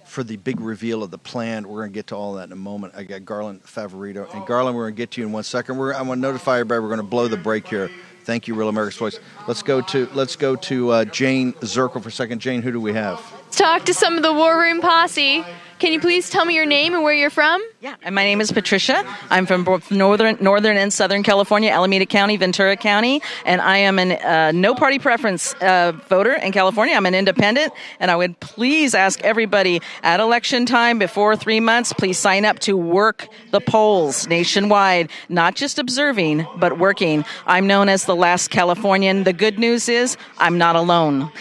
for 0.09 0.23
the 0.23 0.37
big 0.37 0.59
reveal 0.59 1.03
of 1.03 1.11
the 1.11 1.17
plan. 1.17 1.67
We're 1.67 1.81
going 1.81 1.91
to 1.91 1.93
get 1.93 2.07
to 2.07 2.15
all 2.15 2.33
that 2.33 2.45
in 2.45 2.51
a 2.51 2.55
moment. 2.55 2.95
I 2.95 3.03
got 3.03 3.23
Garland 3.25 3.61
Favorito 3.63 4.27
and 4.33 4.45
Garland. 4.45 4.75
We're 4.75 4.85
going 4.85 4.95
to 4.95 4.97
get 4.97 5.11
to 5.11 5.21
you 5.21 5.27
in 5.27 5.33
one 5.33 5.43
second. 5.43 5.77
We're 5.77 5.93
I 5.93 6.01
want 6.01 6.17
to 6.17 6.21
notify 6.21 6.55
everybody. 6.55 6.81
We're 6.81 6.87
going 6.87 6.97
to 6.97 7.03
blow 7.03 7.27
the 7.27 7.37
break 7.37 7.67
here. 7.67 7.89
Thank 8.23 8.47
you, 8.47 8.55
Real 8.55 8.69
America's 8.69 8.97
Voice. 8.97 9.19
Let's 9.47 9.61
go 9.61 9.81
to 9.81 10.09
let's 10.13 10.35
go 10.35 10.55
to 10.55 10.89
uh, 10.89 11.05
Jane 11.05 11.53
Zirkle 11.53 12.01
for 12.01 12.09
a 12.09 12.11
second. 12.11 12.41
Jane, 12.41 12.61
who 12.61 12.71
do 12.71 12.81
we 12.81 12.93
have? 12.93 13.21
Let's 13.45 13.57
talk 13.57 13.85
to 13.85 13.93
some 13.93 14.17
of 14.17 14.23
the 14.23 14.33
War 14.33 14.59
Room 14.59 14.81
posse. 14.81 15.45
Can 15.79 15.93
you 15.93 16.01
please 16.01 16.29
tell 16.29 16.43
me 16.43 16.55
your 16.55 16.65
name 16.65 16.93
and 16.93 17.03
where 17.03 17.13
you're 17.13 17.29
from? 17.29 17.63
Yeah, 17.79 17.95
and 18.01 18.13
my 18.13 18.25
name 18.25 18.41
is 18.41 18.51
Patricia. 18.51 19.01
I'm 19.29 19.45
from 19.45 19.65
northern, 19.89 20.37
northern 20.41 20.75
and 20.75 20.91
southern 20.91 21.23
California, 21.23 21.71
Alameda 21.71 22.05
County, 22.05 22.35
Ventura 22.35 22.75
County, 22.75 23.21
and 23.45 23.61
I 23.61 23.77
am 23.77 23.97
an 23.97 24.11
uh, 24.11 24.51
no 24.51 24.75
party 24.75 24.99
preference 24.99 25.53
uh, 25.61 25.93
voter 26.09 26.33
in 26.33 26.51
California. 26.51 26.95
I'm 26.95 27.05
an 27.05 27.15
independent, 27.15 27.71
and 28.01 28.11
I 28.11 28.17
would 28.17 28.37
please 28.41 28.93
ask 28.93 29.21
everybody 29.21 29.81
at 30.03 30.19
election 30.19 30.65
time 30.65 30.99
before 30.99 31.37
three 31.37 31.61
months, 31.61 31.93
please 31.93 32.17
sign 32.17 32.43
up 32.43 32.59
to 32.59 32.75
work 32.75 33.29
the 33.51 33.61
polls 33.61 34.27
nationwide, 34.27 35.09
not 35.29 35.55
just 35.55 35.79
observing, 35.79 36.45
but 36.57 36.77
working. 36.77 37.23
I'm 37.47 37.67
known 37.67 37.87
as 37.87 38.03
the 38.03 38.17
last 38.17 38.49
Californian. 38.49 39.23
The 39.23 39.31
good 39.31 39.57
news 39.57 39.87
is 39.87 40.17
I'm 40.39 40.57
not 40.57 40.75
alone. 40.75 41.31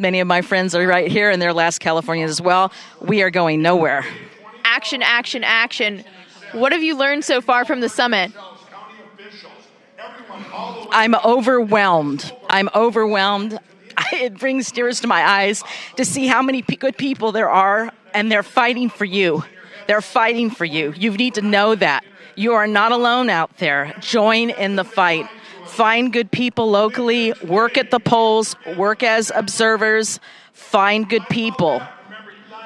Many 0.00 0.20
of 0.20 0.28
my 0.28 0.42
friends 0.42 0.76
are 0.76 0.86
right 0.86 1.10
here, 1.10 1.28
and 1.28 1.42
they're 1.42 1.52
last 1.52 1.80
Californians 1.80 2.30
as 2.30 2.40
well. 2.40 2.72
We 3.00 3.20
are 3.22 3.30
going 3.30 3.62
nowhere. 3.62 4.06
Action, 4.62 5.02
action, 5.02 5.42
action. 5.42 6.04
What 6.52 6.70
have 6.70 6.84
you 6.84 6.96
learned 6.96 7.24
so 7.24 7.40
far 7.40 7.64
from 7.64 7.80
the 7.80 7.88
summit? 7.88 8.30
I'm 10.92 11.16
overwhelmed. 11.16 12.32
I'm 12.48 12.68
overwhelmed. 12.76 13.58
it 14.12 14.38
brings 14.38 14.70
tears 14.70 15.00
to 15.00 15.08
my 15.08 15.28
eyes 15.28 15.64
to 15.96 16.04
see 16.04 16.28
how 16.28 16.42
many 16.42 16.62
good 16.62 16.96
people 16.96 17.32
there 17.32 17.50
are, 17.50 17.92
and 18.14 18.30
they're 18.30 18.44
fighting 18.44 18.88
for 18.90 19.04
you. 19.04 19.42
They're 19.88 20.00
fighting 20.00 20.50
for 20.50 20.64
you. 20.64 20.94
You 20.96 21.10
need 21.10 21.34
to 21.34 21.42
know 21.42 21.74
that. 21.74 22.04
You 22.36 22.52
are 22.52 22.68
not 22.68 22.92
alone 22.92 23.30
out 23.30 23.56
there. 23.58 23.96
Join 23.98 24.50
in 24.50 24.76
the 24.76 24.84
fight. 24.84 25.26
Find 25.68 26.12
good 26.12 26.30
people 26.30 26.70
locally, 26.70 27.32
work 27.44 27.78
at 27.78 27.90
the 27.90 28.00
polls, 28.00 28.56
work 28.76 29.02
as 29.02 29.30
observers, 29.34 30.18
find 30.52 31.08
good 31.08 31.28
people. 31.28 31.80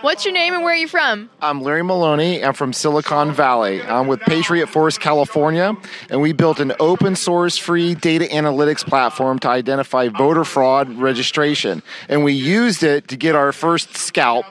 What's 0.01 0.25
your 0.25 0.35
name 0.35 0.55
and 0.55 0.65
where 0.65 0.73
are 0.73 0.77
you 0.77 0.89
from? 0.89 1.31
I'm 1.41 1.61
Larry 1.61 1.85
Maloney. 1.85 2.43
I'm 2.43 2.55
from 2.55 2.73
Silicon 2.73 3.33
Valley. 3.33 3.83
I'm 3.83 4.09
with 4.09 4.21
Patriot 4.21 4.67
Force 4.67 4.99
California, 4.99 5.77
and 6.11 6.21
we 6.21 6.33
built 6.33 6.59
an 6.59 6.73
open 6.81 7.15
source 7.15 7.57
free 7.57 7.95
data 7.95 8.25
analytics 8.25 8.85
platform 8.85 9.39
to 9.41 9.49
identify 9.49 10.09
voter 10.09 10.45
fraud 10.45 10.89
registration. 10.95 11.83
And 12.09 12.25
we 12.25 12.33
used 12.33 12.83
it 12.83 13.09
to 13.09 13.17
get 13.17 13.37
our 13.37 13.53
first 13.53 13.97
scalp. 13.97 14.47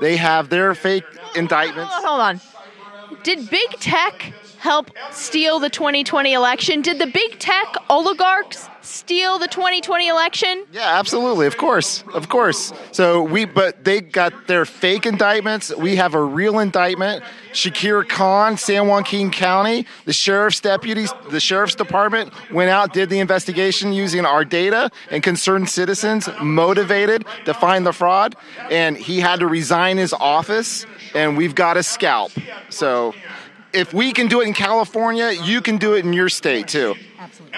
They 0.00 0.16
have 0.16 0.48
their 0.48 0.74
fake 0.74 1.04
indictments. 1.36 1.92
Hold 1.92 2.20
on, 2.20 2.38
hold 2.38 3.18
on. 3.18 3.22
Did 3.22 3.48
big 3.48 3.70
tech 3.78 4.32
help 4.58 4.90
steal 5.10 5.58
the 5.58 5.70
2020 5.70 6.32
election? 6.32 6.82
Did 6.82 6.98
the 6.98 7.06
big 7.06 7.38
tech 7.38 7.74
oligarchs 7.88 8.68
steal 8.86 9.38
the 9.38 9.48
2020 9.48 10.08
election? 10.08 10.64
Yeah, 10.72 10.98
absolutely. 10.98 11.46
Of 11.46 11.56
course. 11.56 12.04
Of 12.14 12.28
course. 12.28 12.72
So 12.92 13.22
we, 13.22 13.44
but 13.44 13.84
they 13.84 14.00
got 14.00 14.46
their 14.46 14.64
fake 14.64 15.06
indictments. 15.06 15.74
We 15.74 15.96
have 15.96 16.14
a 16.14 16.22
real 16.22 16.58
indictment. 16.58 17.24
Shakir 17.52 18.08
Khan, 18.08 18.56
San 18.56 18.86
Joaquin 18.86 19.30
County, 19.30 19.86
the 20.04 20.12
sheriff's 20.12 20.60
deputies, 20.60 21.12
the 21.30 21.40
sheriff's 21.40 21.74
department 21.74 22.32
went 22.52 22.70
out, 22.70 22.92
did 22.92 23.08
the 23.08 23.18
investigation 23.18 23.92
using 23.92 24.24
our 24.24 24.44
data 24.44 24.90
and 25.10 25.22
concerned 25.22 25.68
citizens 25.68 26.28
motivated 26.40 27.24
to 27.46 27.54
find 27.54 27.86
the 27.86 27.92
fraud. 27.92 28.36
And 28.70 28.96
he 28.96 29.20
had 29.20 29.40
to 29.40 29.46
resign 29.46 29.96
his 29.96 30.12
office 30.12 30.86
and 31.14 31.36
we've 31.36 31.54
got 31.54 31.76
a 31.76 31.82
scalp. 31.82 32.32
So 32.68 33.14
if 33.76 33.92
we 33.92 34.12
can 34.12 34.26
do 34.26 34.40
it 34.40 34.46
in 34.46 34.54
California, 34.54 35.32
you 35.44 35.60
can 35.60 35.76
do 35.76 35.94
it 35.94 36.04
in 36.04 36.12
your 36.12 36.28
state 36.28 36.68
too. 36.68 36.94
Absolutely. 37.18 37.56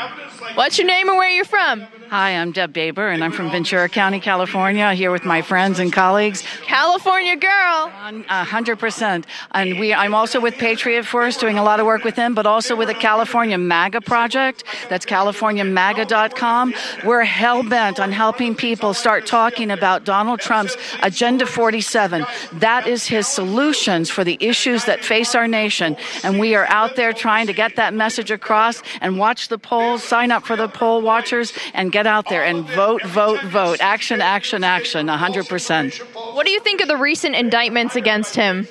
What's 0.54 0.76
your 0.78 0.86
name 0.86 1.08
and 1.08 1.16
where 1.16 1.30
you're 1.30 1.44
from? 1.44 1.86
Hi, 2.10 2.30
I'm 2.30 2.52
Deb 2.52 2.72
Baber, 2.72 3.08
and 3.08 3.22
I'm 3.22 3.32
from 3.32 3.50
Ventura 3.50 3.86
County, 3.86 4.18
California, 4.18 4.94
here 4.94 5.10
with 5.10 5.26
my 5.26 5.42
friends 5.42 5.78
and 5.78 5.92
colleagues. 5.92 6.42
California 6.62 7.36
girl. 7.36 7.92
A 8.30 8.44
hundred 8.44 8.78
percent. 8.78 9.26
And 9.50 9.78
we, 9.78 9.92
I'm 9.92 10.14
also 10.14 10.40
with 10.40 10.54
Patriot 10.54 11.04
Force, 11.04 11.36
doing 11.36 11.58
a 11.58 11.62
lot 11.62 11.80
of 11.80 11.86
work 11.86 12.04
with 12.04 12.14
them, 12.14 12.34
but 12.34 12.46
also 12.46 12.74
with 12.74 12.88
the 12.88 12.94
California 12.94 13.58
MAGA 13.58 14.00
project. 14.00 14.64
That's 14.88 15.04
CaliforniaMAGA.com. 15.04 16.72
We're 17.04 17.24
hell 17.24 17.62
bent 17.62 18.00
on 18.00 18.10
helping 18.10 18.54
people 18.54 18.94
start 18.94 19.26
talking 19.26 19.70
about 19.70 20.04
Donald 20.04 20.40
Trump's 20.40 20.78
Agenda 21.02 21.44
47. 21.44 22.24
That 22.54 22.86
is 22.86 23.06
his 23.06 23.28
solutions 23.28 24.08
for 24.08 24.24
the 24.24 24.38
issues 24.40 24.86
that 24.86 25.04
face 25.04 25.34
our 25.34 25.46
nation. 25.46 25.94
And 26.24 26.40
we 26.40 26.54
are 26.54 26.66
out 26.68 26.96
there 26.96 27.12
trying 27.12 27.48
to 27.48 27.52
get 27.52 27.76
that 27.76 27.92
message 27.92 28.30
across 28.30 28.82
and 29.02 29.18
watch 29.18 29.48
the 29.48 29.58
polls, 29.58 30.02
sign 30.02 30.30
up 30.30 30.46
for 30.46 30.56
the 30.56 30.68
poll 30.68 31.02
watchers, 31.02 31.52
and 31.74 31.92
get 31.92 31.97
out 32.06 32.28
there 32.28 32.44
and 32.44 32.66
vote, 32.68 33.02
vote, 33.04 33.42
vote. 33.44 33.78
Action, 33.80 34.20
action, 34.20 34.64
action. 34.64 35.06
100%. 35.06 35.98
What 36.34 36.46
do 36.46 36.52
you 36.52 36.60
think 36.60 36.80
of 36.80 36.88
the 36.88 36.96
recent 36.96 37.34
indictments 37.34 37.96
against 37.96 38.34
him? 38.34 38.68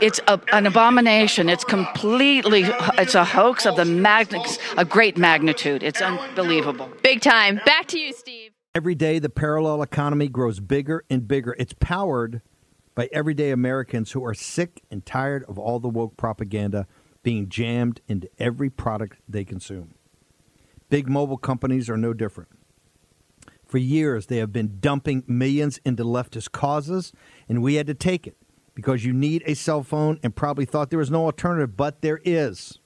It's 0.00 0.20
a, 0.28 0.40
an 0.52 0.66
abomination. 0.66 1.48
It's 1.48 1.64
completely, 1.64 2.64
it's 2.98 3.14
a 3.14 3.24
hoax 3.24 3.66
of 3.66 3.76
the 3.76 3.84
magnitude, 3.84 4.58
a 4.76 4.84
great 4.84 5.16
magnitude. 5.18 5.82
It's 5.82 6.00
unbelievable. 6.00 6.90
Big 7.02 7.20
time. 7.20 7.60
Back 7.66 7.86
to 7.88 7.98
you, 7.98 8.12
Steve. 8.12 8.52
Every 8.74 8.94
day, 8.94 9.18
the 9.18 9.28
parallel 9.28 9.82
economy 9.82 10.28
grows 10.28 10.60
bigger 10.60 11.04
and 11.08 11.28
bigger. 11.28 11.54
It's 11.58 11.74
powered 11.74 12.42
by 12.94 13.08
everyday 13.12 13.50
Americans 13.50 14.12
who 14.12 14.24
are 14.24 14.34
sick 14.34 14.82
and 14.90 15.04
tired 15.04 15.44
of 15.48 15.58
all 15.58 15.80
the 15.80 15.88
woke 15.88 16.16
propaganda 16.16 16.86
being 17.22 17.48
jammed 17.48 18.00
into 18.08 18.28
every 18.38 18.70
product 18.70 19.18
they 19.28 19.44
consume. 19.44 19.94
Big 20.94 21.08
mobile 21.08 21.38
companies 21.38 21.90
are 21.90 21.96
no 21.96 22.12
different. 22.12 22.50
For 23.66 23.78
years, 23.78 24.26
they 24.26 24.36
have 24.36 24.52
been 24.52 24.78
dumping 24.78 25.24
millions 25.26 25.80
into 25.84 26.04
leftist 26.04 26.52
causes, 26.52 27.12
and 27.48 27.64
we 27.64 27.74
had 27.74 27.88
to 27.88 27.94
take 27.94 28.28
it 28.28 28.36
because 28.76 29.04
you 29.04 29.12
need 29.12 29.42
a 29.44 29.54
cell 29.54 29.82
phone 29.82 30.20
and 30.22 30.36
probably 30.36 30.64
thought 30.64 30.90
there 30.90 31.00
was 31.00 31.10
no 31.10 31.24
alternative, 31.24 31.76
but 31.76 32.00
there 32.00 32.20
is. 32.24 32.78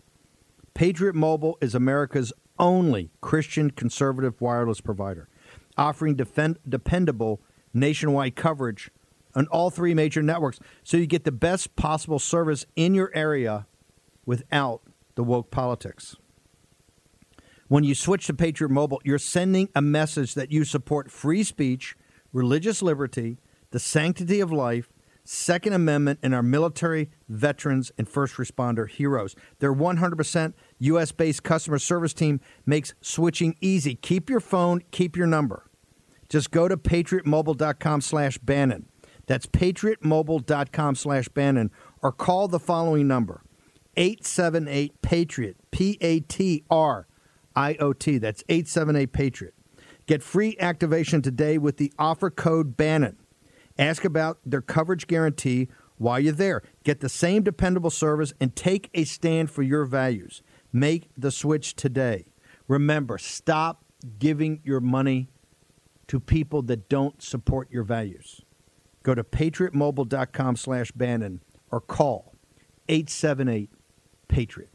Patriot 0.72 1.16
Mobile 1.16 1.58
is 1.60 1.74
America's 1.74 2.32
only 2.58 3.10
Christian 3.20 3.70
conservative 3.70 4.40
wireless 4.40 4.80
provider, 4.80 5.28
offering 5.76 6.14
defend- 6.14 6.60
dependable 6.66 7.42
nationwide 7.74 8.36
coverage 8.36 8.90
on 9.34 9.46
all 9.48 9.68
three 9.68 9.92
major 9.92 10.22
networks 10.22 10.58
so 10.82 10.96
you 10.96 11.06
get 11.06 11.24
the 11.24 11.30
best 11.30 11.76
possible 11.76 12.18
service 12.18 12.64
in 12.74 12.94
your 12.94 13.10
area 13.14 13.66
without 14.24 14.80
the 15.14 15.22
woke 15.22 15.50
politics. 15.50 16.16
When 17.68 17.84
you 17.84 17.94
switch 17.94 18.26
to 18.28 18.34
Patriot 18.34 18.70
Mobile, 18.70 18.98
you're 19.04 19.18
sending 19.18 19.68
a 19.74 19.82
message 19.82 20.32
that 20.32 20.50
you 20.50 20.64
support 20.64 21.10
free 21.10 21.42
speech, 21.42 21.96
religious 22.32 22.80
liberty, 22.80 23.36
the 23.72 23.78
sanctity 23.78 24.40
of 24.40 24.50
life, 24.50 24.88
Second 25.24 25.74
Amendment, 25.74 26.18
and 26.22 26.34
our 26.34 26.42
military, 26.42 27.10
veterans, 27.28 27.92
and 27.98 28.08
first 28.08 28.36
responder 28.36 28.88
heroes. 28.88 29.36
Their 29.58 29.74
100% 29.74 30.54
U.S. 30.78 31.12
based 31.12 31.42
customer 31.42 31.78
service 31.78 32.14
team 32.14 32.40
makes 32.64 32.94
switching 33.02 33.54
easy. 33.60 33.94
Keep 33.96 34.30
your 34.30 34.40
phone, 34.40 34.80
keep 34.90 35.14
your 35.14 35.26
number. 35.26 35.66
Just 36.30 36.50
go 36.50 36.68
to 36.68 36.76
patriotmobile.com 36.78 38.00
slash 38.00 38.38
Bannon. 38.38 38.86
That's 39.26 39.44
patriotmobile.com 39.44 40.94
slash 40.94 41.28
Bannon 41.28 41.70
or 42.00 42.12
call 42.12 42.48
the 42.48 42.58
following 42.58 43.06
number 43.06 43.42
878 43.98 45.02
Patriot, 45.02 45.56
P 45.70 45.98
A 46.00 46.20
T 46.20 46.64
R 46.70 47.07
I 47.58 47.74
O 47.80 47.92
T. 47.92 48.18
That's 48.18 48.44
878 48.48 49.12
Patriot. 49.12 49.54
Get 50.06 50.22
free 50.22 50.56
activation 50.60 51.22
today 51.22 51.58
with 51.58 51.76
the 51.76 51.92
offer 51.98 52.30
code 52.30 52.76
Bannon. 52.76 53.16
Ask 53.76 54.04
about 54.04 54.38
their 54.46 54.62
coverage 54.62 55.08
guarantee 55.08 55.68
while 55.96 56.20
you're 56.20 56.32
there. 56.32 56.62
Get 56.84 57.00
the 57.00 57.08
same 57.08 57.42
dependable 57.42 57.90
service 57.90 58.32
and 58.40 58.54
take 58.54 58.90
a 58.94 59.02
stand 59.02 59.50
for 59.50 59.62
your 59.62 59.84
values. 59.84 60.40
Make 60.72 61.10
the 61.16 61.32
switch 61.32 61.74
today. 61.74 62.26
Remember, 62.68 63.18
stop 63.18 63.84
giving 64.20 64.60
your 64.62 64.80
money 64.80 65.28
to 66.06 66.20
people 66.20 66.62
that 66.62 66.88
don't 66.88 67.20
support 67.20 67.70
your 67.72 67.82
values. 67.82 68.40
Go 69.02 69.16
to 69.16 69.24
patriotmobile.com 69.24 70.54
slash 70.54 70.92
Bannon 70.92 71.42
or 71.72 71.80
call 71.80 72.34
878 72.88 73.70
Patriot. 74.28 74.70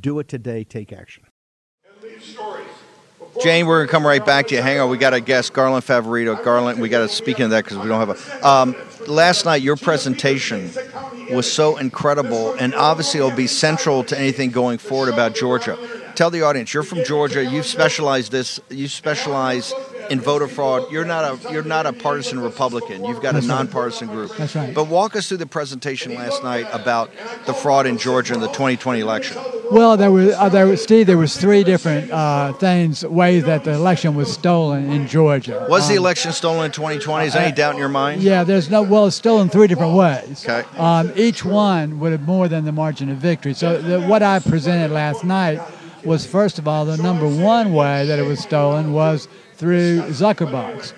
Do 0.00 0.18
it 0.18 0.28
today. 0.28 0.64
Take 0.64 0.92
action. 0.94 1.24
Jane, 3.40 3.66
we're 3.66 3.80
gonna 3.80 3.90
come 3.90 4.06
right 4.06 4.24
back 4.24 4.48
to 4.48 4.54
you. 4.54 4.62
Hang 4.62 4.78
on, 4.78 4.90
we 4.90 4.98
got 4.98 5.14
a 5.14 5.20
guest, 5.20 5.52
Garland 5.52 5.84
Favorito. 5.84 6.42
Garland, 6.44 6.80
we 6.80 6.88
got 6.88 7.00
to 7.00 7.08
speak 7.08 7.38
into 7.38 7.48
that 7.48 7.64
because 7.64 7.78
we 7.78 7.88
don't 7.88 8.06
have 8.06 8.10
a. 8.10 8.46
Um, 8.48 8.76
last 9.06 9.44
night, 9.46 9.62
your 9.62 9.76
presentation 9.76 10.70
was 11.30 11.50
so 11.50 11.78
incredible, 11.78 12.52
and 12.54 12.74
obviously 12.74 13.20
it'll 13.20 13.30
be 13.30 13.46
central 13.46 14.04
to 14.04 14.18
anything 14.18 14.50
going 14.50 14.78
forward 14.78 15.12
about 15.12 15.34
Georgia. 15.34 15.78
Tell 16.14 16.30
the 16.30 16.42
audience 16.42 16.74
you're 16.74 16.82
from 16.82 17.04
Georgia. 17.04 17.42
You 17.44 17.62
specialize 17.62 18.28
this. 18.28 18.60
You 18.68 18.86
specialize 18.86 19.72
in 20.12 20.20
voter 20.20 20.46
fraud. 20.46 20.92
You're 20.92 21.06
not 21.06 21.24
a 21.46 21.52
you're 21.52 21.62
not 21.64 21.86
a 21.86 21.92
partisan 21.92 22.38
Republican. 22.38 23.02
You've 23.02 23.22
got 23.22 23.32
That's 23.32 23.46
a 23.46 23.48
right. 23.48 23.56
nonpartisan 23.64 24.08
group. 24.08 24.36
That's 24.36 24.54
right. 24.54 24.74
But 24.74 24.84
walk 24.88 25.16
us 25.16 25.26
through 25.26 25.38
the 25.38 25.46
presentation 25.46 26.14
last 26.14 26.42
night 26.44 26.66
about 26.70 27.10
the 27.46 27.54
fraud 27.54 27.86
in 27.86 27.96
Georgia 27.96 28.34
in 28.34 28.40
the 28.40 28.48
2020 28.48 29.00
election. 29.00 29.38
Well, 29.70 29.96
there 29.96 30.10
was 30.10 30.34
uh, 30.34 30.50
there 30.50 30.66
was 30.66 30.82
Steve. 30.82 31.06
There 31.06 31.16
was 31.16 31.34
three 31.34 31.64
different 31.64 32.10
uh, 32.12 32.52
things, 32.52 33.02
ways 33.06 33.44
that 33.44 33.64
the 33.64 33.72
election 33.72 34.14
was 34.14 34.30
stolen 34.30 34.92
in 34.92 35.08
Georgia. 35.08 35.66
Was 35.70 35.88
the 35.88 35.94
Um, 35.94 36.04
election 36.04 36.32
stolen 36.32 36.66
in 36.66 36.72
2020? 36.72 37.26
Is 37.28 37.32
there 37.32 37.42
any 37.42 37.52
doubt 37.52 37.72
in 37.72 37.78
your 37.78 37.88
mind? 37.88 38.22
Yeah, 38.22 38.44
there's 38.44 38.68
no. 38.68 38.82
Well, 38.82 39.06
it's 39.06 39.16
stolen 39.16 39.48
three 39.48 39.66
different 39.66 39.94
ways. 39.94 40.44
Okay. 40.46 40.68
Um, 40.76 41.10
each 41.16 41.42
one 41.42 42.00
would 42.00 42.12
have 42.12 42.26
more 42.26 42.48
than 42.48 42.66
the 42.66 42.72
margin 42.72 43.08
of 43.08 43.16
victory. 43.16 43.54
So 43.54 43.80
the, 43.80 44.02
what 44.02 44.22
I 44.22 44.40
presented 44.40 44.90
last 44.90 45.24
night 45.24 45.58
was 46.04 46.26
first 46.26 46.58
of 46.58 46.66
all 46.68 46.84
the 46.84 46.96
number 46.98 47.28
one 47.28 47.72
way 47.72 48.04
that 48.06 48.18
it 48.18 48.26
was 48.26 48.40
stolen 48.40 48.92
was 48.92 49.28
through 49.66 50.00
Zuckerbucks. 50.08 50.92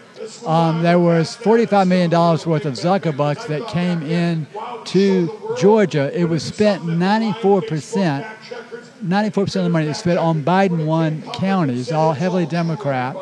Um, 0.48 0.82
there 0.82 0.98
was 0.98 1.36
$45 1.36 1.86
million 1.86 2.10
worth 2.10 2.64
of 2.64 2.72
Zuckerbucks 2.72 3.46
that 3.48 3.68
came 3.68 4.02
in 4.02 4.46
to 4.86 5.54
Georgia. 5.58 6.10
It 6.18 6.24
was 6.24 6.42
spent 6.42 6.82
94%, 6.82 8.24
94% 9.04 9.56
of 9.56 9.64
the 9.64 9.68
money 9.68 9.86
was 9.88 9.98
spent 9.98 10.18
on 10.18 10.42
Biden 10.42 10.86
won 10.86 11.20
counties, 11.34 11.92
all 11.92 12.14
heavily 12.14 12.46
Democrat. 12.46 13.14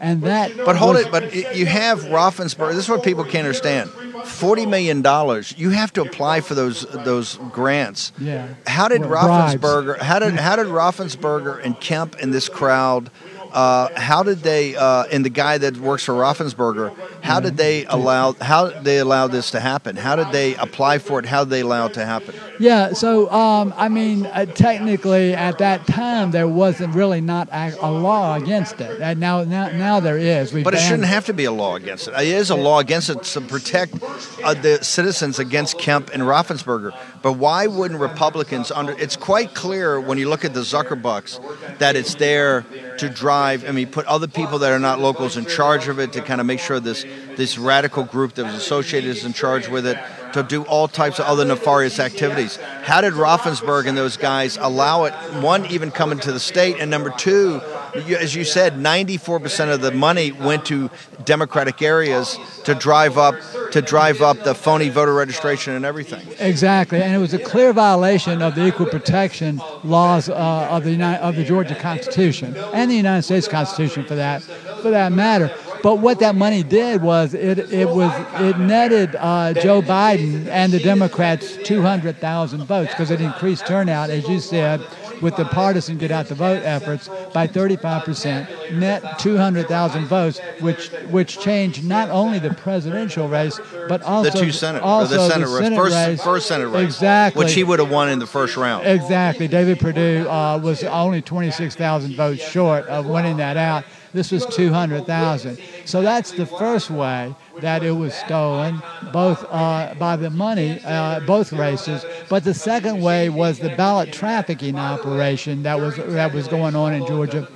And 0.00 0.22
that 0.22 0.52
But 0.56 0.76
hold 0.76 0.94
was- 0.94 1.04
it. 1.06 1.12
But 1.12 1.34
you 1.56 1.66
have 1.66 2.04
Raffensperger. 2.04 2.70
This 2.70 2.84
is 2.84 2.88
what 2.88 3.02
people 3.02 3.24
can't 3.24 3.46
understand. 3.46 3.90
Forty 4.24 4.64
million 4.64 5.02
dollars. 5.02 5.54
You 5.58 5.70
have 5.70 5.92
to 5.94 6.02
apply 6.02 6.40
for 6.40 6.54
those 6.54 6.82
those 7.04 7.36
grants. 7.50 8.12
Yeah. 8.18 8.46
How 8.66 8.86
did 8.88 9.00
Well. 9.04 9.10
Raffensperger? 9.10 9.98
How 10.00 10.18
did 10.20 10.34
how 10.34 10.54
did 10.56 10.66
Raffensperger 10.68 11.60
and 11.64 11.78
Kemp 11.80 12.14
and 12.22 12.32
this 12.32 12.48
crowd 12.48 13.10
Uh, 13.52 13.88
how 13.98 14.22
did 14.22 14.38
they? 14.38 14.76
Uh, 14.76 15.04
and 15.10 15.24
the 15.24 15.30
guy 15.30 15.58
that 15.58 15.76
works 15.76 16.04
for 16.04 16.14
Raffensperger? 16.14 16.94
how 17.22 17.40
did 17.40 17.56
they 17.56 17.84
allow? 17.86 18.32
How 18.34 18.70
did 18.70 18.84
they 18.84 18.98
allow 18.98 19.26
this 19.26 19.50
to 19.52 19.60
happen? 19.60 19.96
How 19.96 20.16
did 20.16 20.32
they 20.32 20.54
apply 20.56 20.98
for 20.98 21.18
it? 21.18 21.26
How 21.26 21.44
did 21.44 21.50
they 21.50 21.60
allow 21.60 21.86
it 21.86 21.94
to 21.94 22.04
happen? 22.04 22.34
Yeah, 22.58 22.92
so 22.92 23.30
um, 23.30 23.72
I 23.76 23.88
mean, 23.88 24.26
uh, 24.26 24.46
technically 24.46 25.34
at 25.34 25.58
that 25.58 25.86
time 25.86 26.30
there 26.30 26.48
wasn't 26.48 26.94
really 26.94 27.20
not 27.20 27.48
a, 27.50 27.74
a 27.80 27.90
law 27.90 28.34
against 28.34 28.80
it. 28.80 29.00
And 29.00 29.20
now, 29.20 29.44
now, 29.44 29.70
now 29.70 30.00
there 30.00 30.18
is. 30.18 30.52
We 30.52 30.62
But 30.62 30.74
it 30.74 30.80
shouldn't 30.80 31.08
have 31.08 31.26
to 31.26 31.32
be 31.32 31.44
a 31.44 31.52
law 31.52 31.76
against 31.76 32.08
it. 32.08 32.14
It 32.14 32.28
is 32.28 32.50
a 32.50 32.56
law 32.56 32.80
against 32.80 33.10
it 33.10 33.22
to 33.22 33.40
protect 33.40 33.94
uh, 34.42 34.54
the 34.54 34.82
citizens 34.82 35.38
against 35.38 35.78
Kemp 35.78 36.10
and 36.12 36.22
Raffensperger. 36.22 36.96
But 37.22 37.32
why 37.32 37.66
wouldn't 37.66 38.00
Republicans 38.00 38.70
under? 38.70 38.92
It's 38.92 39.16
quite 39.16 39.54
clear 39.54 40.00
when 40.00 40.18
you 40.18 40.28
look 40.28 40.44
at 40.44 40.54
the 40.54 40.60
Zuckerbucks 40.60 41.78
that 41.78 41.96
it's 41.96 42.14
there 42.14 42.64
to 42.98 43.08
drive. 43.08 43.68
I 43.68 43.72
mean, 43.72 43.88
put 43.88 44.06
other 44.06 44.28
people 44.28 44.58
that 44.60 44.72
are 44.72 44.78
not 44.78 45.00
locals 45.00 45.36
in 45.36 45.46
charge 45.46 45.88
of 45.88 45.98
it 45.98 46.12
to 46.14 46.22
kind 46.22 46.40
of 46.40 46.46
make 46.46 46.60
sure 46.60 46.80
this 46.80 47.04
this 47.36 47.58
radical 47.58 48.04
group 48.04 48.34
that 48.34 48.44
was 48.44 48.54
associated 48.54 49.10
is 49.10 49.24
in 49.24 49.32
charge 49.32 49.68
with 49.68 49.86
it 49.86 49.98
to 50.32 50.42
do 50.42 50.62
all 50.64 50.88
types 50.88 51.18
of 51.18 51.26
other 51.26 51.44
nefarious 51.44 51.98
activities. 51.98 52.56
How 52.82 53.00
did 53.00 53.14
Raffensperger 53.14 53.86
and 53.86 53.96
those 53.96 54.16
guys 54.16 54.56
allow 54.60 55.04
it? 55.04 55.12
One, 55.42 55.66
even 55.66 55.90
coming 55.90 56.18
to 56.20 56.32
the 56.32 56.40
state, 56.40 56.76
and 56.78 56.90
number 56.90 57.10
two, 57.10 57.60
as 57.94 58.34
you 58.34 58.44
said, 58.44 58.74
94% 58.74 59.72
of 59.72 59.80
the 59.80 59.90
money 59.90 60.32
went 60.32 60.66
to 60.66 60.90
Democratic 61.24 61.80
areas 61.82 62.38
to 62.64 62.74
drive 62.74 63.16
up 63.16 63.36
to 63.72 63.82
drive 63.82 64.22
up 64.22 64.42
the 64.44 64.54
phony 64.54 64.88
voter 64.88 65.14
registration 65.14 65.74
and 65.74 65.84
everything. 65.84 66.26
Exactly, 66.38 67.02
and 67.02 67.14
it 67.14 67.18
was 67.18 67.34
a 67.34 67.38
clear 67.38 67.72
violation 67.72 68.42
of 68.42 68.54
the 68.54 68.66
equal 68.66 68.86
protection 68.86 69.60
laws 69.84 70.28
uh, 70.28 70.68
of 70.70 70.84
the 70.84 70.90
United, 70.90 71.22
of 71.22 71.36
the 71.36 71.44
Georgia 71.44 71.74
Constitution 71.74 72.56
and 72.56 72.90
the 72.90 72.96
United 72.96 73.22
States 73.22 73.48
Constitution 73.48 74.04
for 74.04 74.14
that 74.14 74.42
for 74.82 74.90
that 74.90 75.12
matter. 75.12 75.54
But 75.82 75.96
what 75.96 76.18
that 76.20 76.34
money 76.34 76.62
did 76.62 77.02
was 77.02 77.34
it 77.34 77.58
it 77.72 77.88
was 77.88 78.12
it 78.40 78.58
netted 78.58 79.14
uh, 79.16 79.54
Joe 79.54 79.80
Biden 79.80 80.46
and 80.48 80.72
the 80.72 80.80
Democrats 80.80 81.56
200,000 81.64 82.64
votes 82.64 82.90
because 82.90 83.10
it 83.10 83.20
increased 83.20 83.66
turnout, 83.66 84.10
as 84.10 84.28
you 84.28 84.40
said, 84.40 84.80
with 85.22 85.36
the 85.36 85.44
partisan 85.46 85.98
get 85.98 86.10
out 86.10 86.26
the 86.26 86.34
vote 86.34 86.62
efforts 86.64 87.08
by 87.32 87.46
35 87.46 88.04
percent, 88.04 88.48
net 88.74 89.18
200,000 89.18 90.04
votes, 90.06 90.40
which 90.60 90.88
which 91.10 91.38
changed 91.40 91.84
not 91.84 92.08
only 92.10 92.38
the 92.38 92.54
presidential 92.54 93.28
race 93.28 93.60
but 93.88 94.02
also 94.02 94.30
the 94.30 94.38
two 94.38 94.52
Senate, 94.52 94.82
also 94.82 95.14
the 95.16 95.28
Senate, 95.28 95.46
race, 95.48 95.58
Senate 95.58 95.76
first, 95.76 95.94
race. 95.96 96.22
first 96.24 96.46
Senate 96.46 96.68
race, 96.68 96.84
Exactly. 96.84 97.44
which 97.44 97.54
he 97.54 97.64
would 97.64 97.78
have 97.78 97.90
won 97.90 98.08
in 98.08 98.18
the 98.18 98.26
first 98.26 98.56
round. 98.56 98.86
Exactly. 98.86 99.48
David 99.48 99.78
Perdue 99.80 100.28
uh, 100.28 100.58
was 100.62 100.82
only 100.84 101.22
26,000 101.22 102.14
votes 102.14 102.42
short 102.42 102.86
of 102.86 103.06
winning 103.06 103.38
that 103.38 103.56
out. 103.56 103.84
This 104.12 104.32
was 104.32 104.46
200,000. 104.46 105.58
So 105.84 106.02
that's 106.02 106.32
the 106.32 106.46
first 106.46 106.90
way 106.90 107.34
that 107.60 107.82
it 107.82 107.92
was 107.92 108.14
stolen, 108.14 108.82
both 109.12 109.44
uh, 109.50 109.94
by 109.98 110.16
the 110.16 110.30
money, 110.30 110.80
uh, 110.84 111.20
both 111.20 111.52
races. 111.52 112.04
But 112.28 112.44
the 112.44 112.54
second 112.54 113.02
way 113.02 113.28
was 113.28 113.58
the 113.58 113.70
ballot 113.76 114.12
trafficking 114.12 114.76
operation 114.76 115.62
that 115.64 115.78
was 115.78 115.96
that 115.96 116.32
was 116.32 116.48
going 116.48 116.74
on 116.74 116.94
in 116.94 117.06
Georgia. 117.06 117.48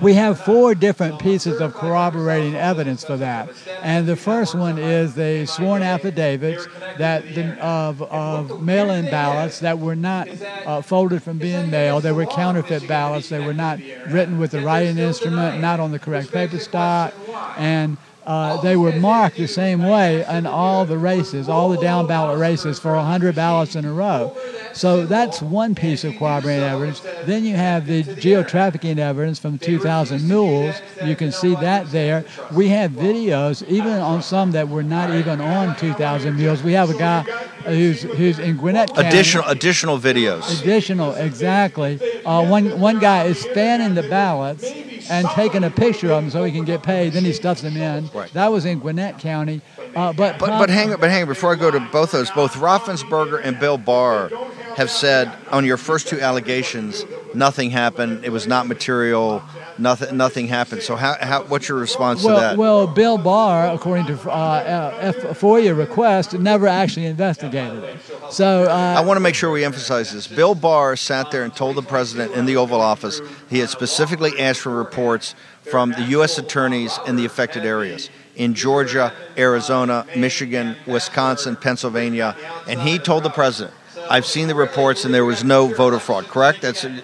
We 0.00 0.14
have 0.14 0.40
four 0.40 0.74
different 0.74 1.18
pieces 1.20 1.60
of 1.60 1.74
corroborating 1.74 2.54
evidence 2.54 3.04
for 3.04 3.16
that. 3.16 3.48
And 3.80 4.06
the 4.06 4.16
first 4.16 4.54
one 4.54 4.78
is 4.78 5.14
the 5.14 5.46
sworn 5.46 5.82
affidavits 5.82 6.66
that 6.98 7.22
the, 7.34 7.58
of, 7.64 8.02
of 8.02 8.62
mail-in 8.62 9.06
ballots 9.10 9.60
that 9.60 9.78
were 9.78 9.96
not 9.96 10.28
uh, 10.66 10.82
folded 10.82 11.22
from 11.22 11.38
being 11.38 11.70
mailed. 11.70 12.02
They 12.02 12.12
were 12.12 12.26
counterfeit 12.26 12.86
ballots. 12.88 13.28
They 13.28 13.44
were 13.44 13.54
not 13.54 13.78
written 14.08 14.38
with 14.38 14.50
the 14.50 14.60
writing 14.60 14.98
instrument, 14.98 15.60
not 15.60 15.80
on 15.80 15.92
the 15.92 15.98
correct 15.98 16.32
paper 16.32 16.58
stock, 16.58 17.14
and 17.56 17.96
uh, 18.26 18.60
they 18.62 18.76
were 18.76 18.92
marked 18.92 19.36
the 19.36 19.46
same 19.46 19.82
way 19.82 20.24
in 20.28 20.46
all 20.46 20.84
the 20.84 20.96
races, 20.98 21.48
all 21.48 21.68
the 21.68 21.78
down 21.78 22.06
ballot 22.06 22.38
races 22.38 22.78
for 22.78 22.94
100 22.94 23.34
ballots 23.34 23.76
in 23.76 23.84
a 23.84 23.92
row. 23.92 24.36
So 24.72 25.06
that's 25.06 25.40
one 25.42 25.74
piece 25.74 26.04
of 26.04 26.16
corroborating 26.16 26.64
evidence. 26.64 27.00
Then 27.24 27.44
you 27.44 27.54
have 27.56 27.86
the 27.86 28.02
geo-trafficking 28.02 28.98
evidence 28.98 29.38
from 29.38 29.58
2,000 29.58 30.26
mules. 30.26 30.74
You 31.04 31.14
can 31.14 31.32
see 31.32 31.54
that 31.56 31.90
there. 31.90 32.24
We 32.52 32.68
have 32.70 32.92
videos, 32.92 33.66
even 33.68 33.92
on 33.92 34.22
some 34.22 34.52
that 34.52 34.68
were 34.68 34.82
not 34.82 35.14
even 35.14 35.40
on 35.40 35.76
2,000 35.76 36.36
mules. 36.36 36.62
We 36.62 36.72
have 36.72 36.90
a 36.90 36.98
guy 36.98 37.22
who's 37.64 38.02
who's 38.02 38.38
in 38.38 38.56
Gwinnett 38.56 38.94
County. 38.94 39.08
Additional 39.08 39.44
additional 39.48 39.98
videos. 39.98 40.60
Additional, 40.60 41.14
exactly. 41.14 42.00
Uh, 42.24 42.46
one 42.46 42.78
one 42.80 42.98
guy 42.98 43.24
is 43.24 43.40
scanning 43.40 43.94
the 43.94 44.02
ballots 44.08 44.64
and 45.10 45.28
taking 45.30 45.64
a 45.64 45.70
picture 45.70 46.10
of 46.12 46.22
them 46.22 46.30
so 46.30 46.44
he 46.44 46.52
can 46.52 46.64
get 46.64 46.82
paid. 46.82 47.12
Then 47.12 47.24
he 47.24 47.32
stuffs 47.32 47.62
them 47.62 47.76
in. 47.76 48.08
Right. 48.14 48.32
That 48.32 48.48
was 48.48 48.64
in 48.64 48.78
Gwinnett 48.80 49.18
County. 49.18 49.60
Uh, 49.94 50.12
but 50.12 50.38
But 50.38 50.58
but 50.58 50.70
hang 50.70 50.90
but 50.90 51.10
hang 51.10 51.22
on, 51.22 51.28
before 51.28 51.52
I 51.52 51.56
go 51.56 51.70
to 51.70 51.80
both 51.80 52.12
those, 52.12 52.30
both 52.30 52.54
Raffensperger 52.54 53.40
and 53.42 53.58
Bill 53.58 53.78
Barr 53.78 54.30
have 54.76 54.90
said 54.90 55.32
on 55.50 55.64
your 55.64 55.76
first 55.76 56.08
two 56.08 56.20
allegations, 56.20 57.04
nothing 57.34 57.70
happened. 57.70 58.24
It 58.24 58.30
was 58.30 58.46
not 58.46 58.66
material. 58.66 59.42
Nothing 59.78 60.16
nothing 60.16 60.48
happened. 60.48 60.82
So 60.82 60.96
how, 60.96 61.16
how 61.20 61.42
what's 61.44 61.68
your 61.68 61.78
response 61.78 62.22
well, 62.22 62.36
to 62.36 62.40
that? 62.40 62.56
well, 62.56 62.86
Bill 62.86 63.18
Barr, 63.18 63.74
according 63.74 64.06
to 64.06 64.30
uh, 64.30 65.12
FOIA 65.34 65.76
request, 65.76 66.32
never 66.34 66.66
actually 66.66 67.06
investigated 67.06 67.82
it. 67.82 67.98
So 68.30 68.64
uh, 68.64 68.94
I 68.96 69.00
want 69.00 69.16
to 69.16 69.20
make 69.20 69.34
sure 69.34 69.50
we 69.50 69.64
emphasize 69.64 70.12
this. 70.12 70.26
Bill 70.26 70.54
Barr 70.54 70.96
sat 70.96 71.30
there 71.30 71.44
and 71.44 71.54
told 71.54 71.76
the 71.76 71.82
president 71.82 72.32
in 72.34 72.46
the 72.46 72.56
Oval 72.56 72.80
Office 72.80 73.20
he 73.50 73.58
had 73.58 73.68
specifically 73.68 74.38
asked 74.40 74.60
for 74.60 74.70
reports 74.70 75.34
from 75.62 75.90
the 75.90 76.02
U.S. 76.10 76.38
attorneys 76.38 76.98
in 77.06 77.16
the 77.16 77.24
affected 77.24 77.64
areas 77.64 78.10
in 78.36 78.54
Georgia, 78.54 79.12
Arizona, 79.38 80.06
Michigan, 80.16 80.76
Wisconsin, 80.86 81.56
Pennsylvania, 81.56 82.36
and 82.68 82.80
he 82.80 82.98
told 82.98 83.22
the 83.22 83.30
president. 83.30 83.74
I've 84.10 84.26
seen 84.26 84.48
the 84.48 84.54
reports, 84.54 85.04
and 85.04 85.14
there 85.14 85.24
was 85.24 85.44
no 85.44 85.68
voter 85.68 85.98
fraud. 85.98 86.26
Correct? 86.28 86.60
That's, 86.62 86.84
and 86.84 87.02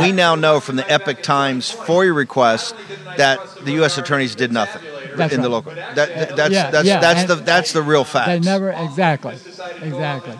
we 0.00 0.12
now 0.12 0.34
know 0.34 0.60
from 0.60 0.76
the 0.76 0.90
Epoch 0.90 1.22
Times 1.22 1.72
FOIA 1.72 2.14
request 2.14 2.74
that 3.16 3.38
the 3.64 3.72
U.S. 3.72 3.98
attorneys 3.98 4.34
did 4.34 4.52
nothing 4.52 4.82
That's 5.16 5.32
in 5.34 5.42
the 5.42 5.48
local. 5.48 5.74
That, 5.74 5.94
that- 5.96 6.36
that's 6.36 6.52
Yeah, 6.52 6.70
that's 6.70 6.86
yeah, 6.86 7.00
that's 7.00 7.20
and 7.20 7.28
the 7.30 7.34
that's 7.36 7.72
the 7.72 7.82
real 7.82 8.04
fact. 8.04 8.28
they 8.28 8.40
never 8.40 8.70
exactly, 8.70 9.34
exactly. 9.80 10.36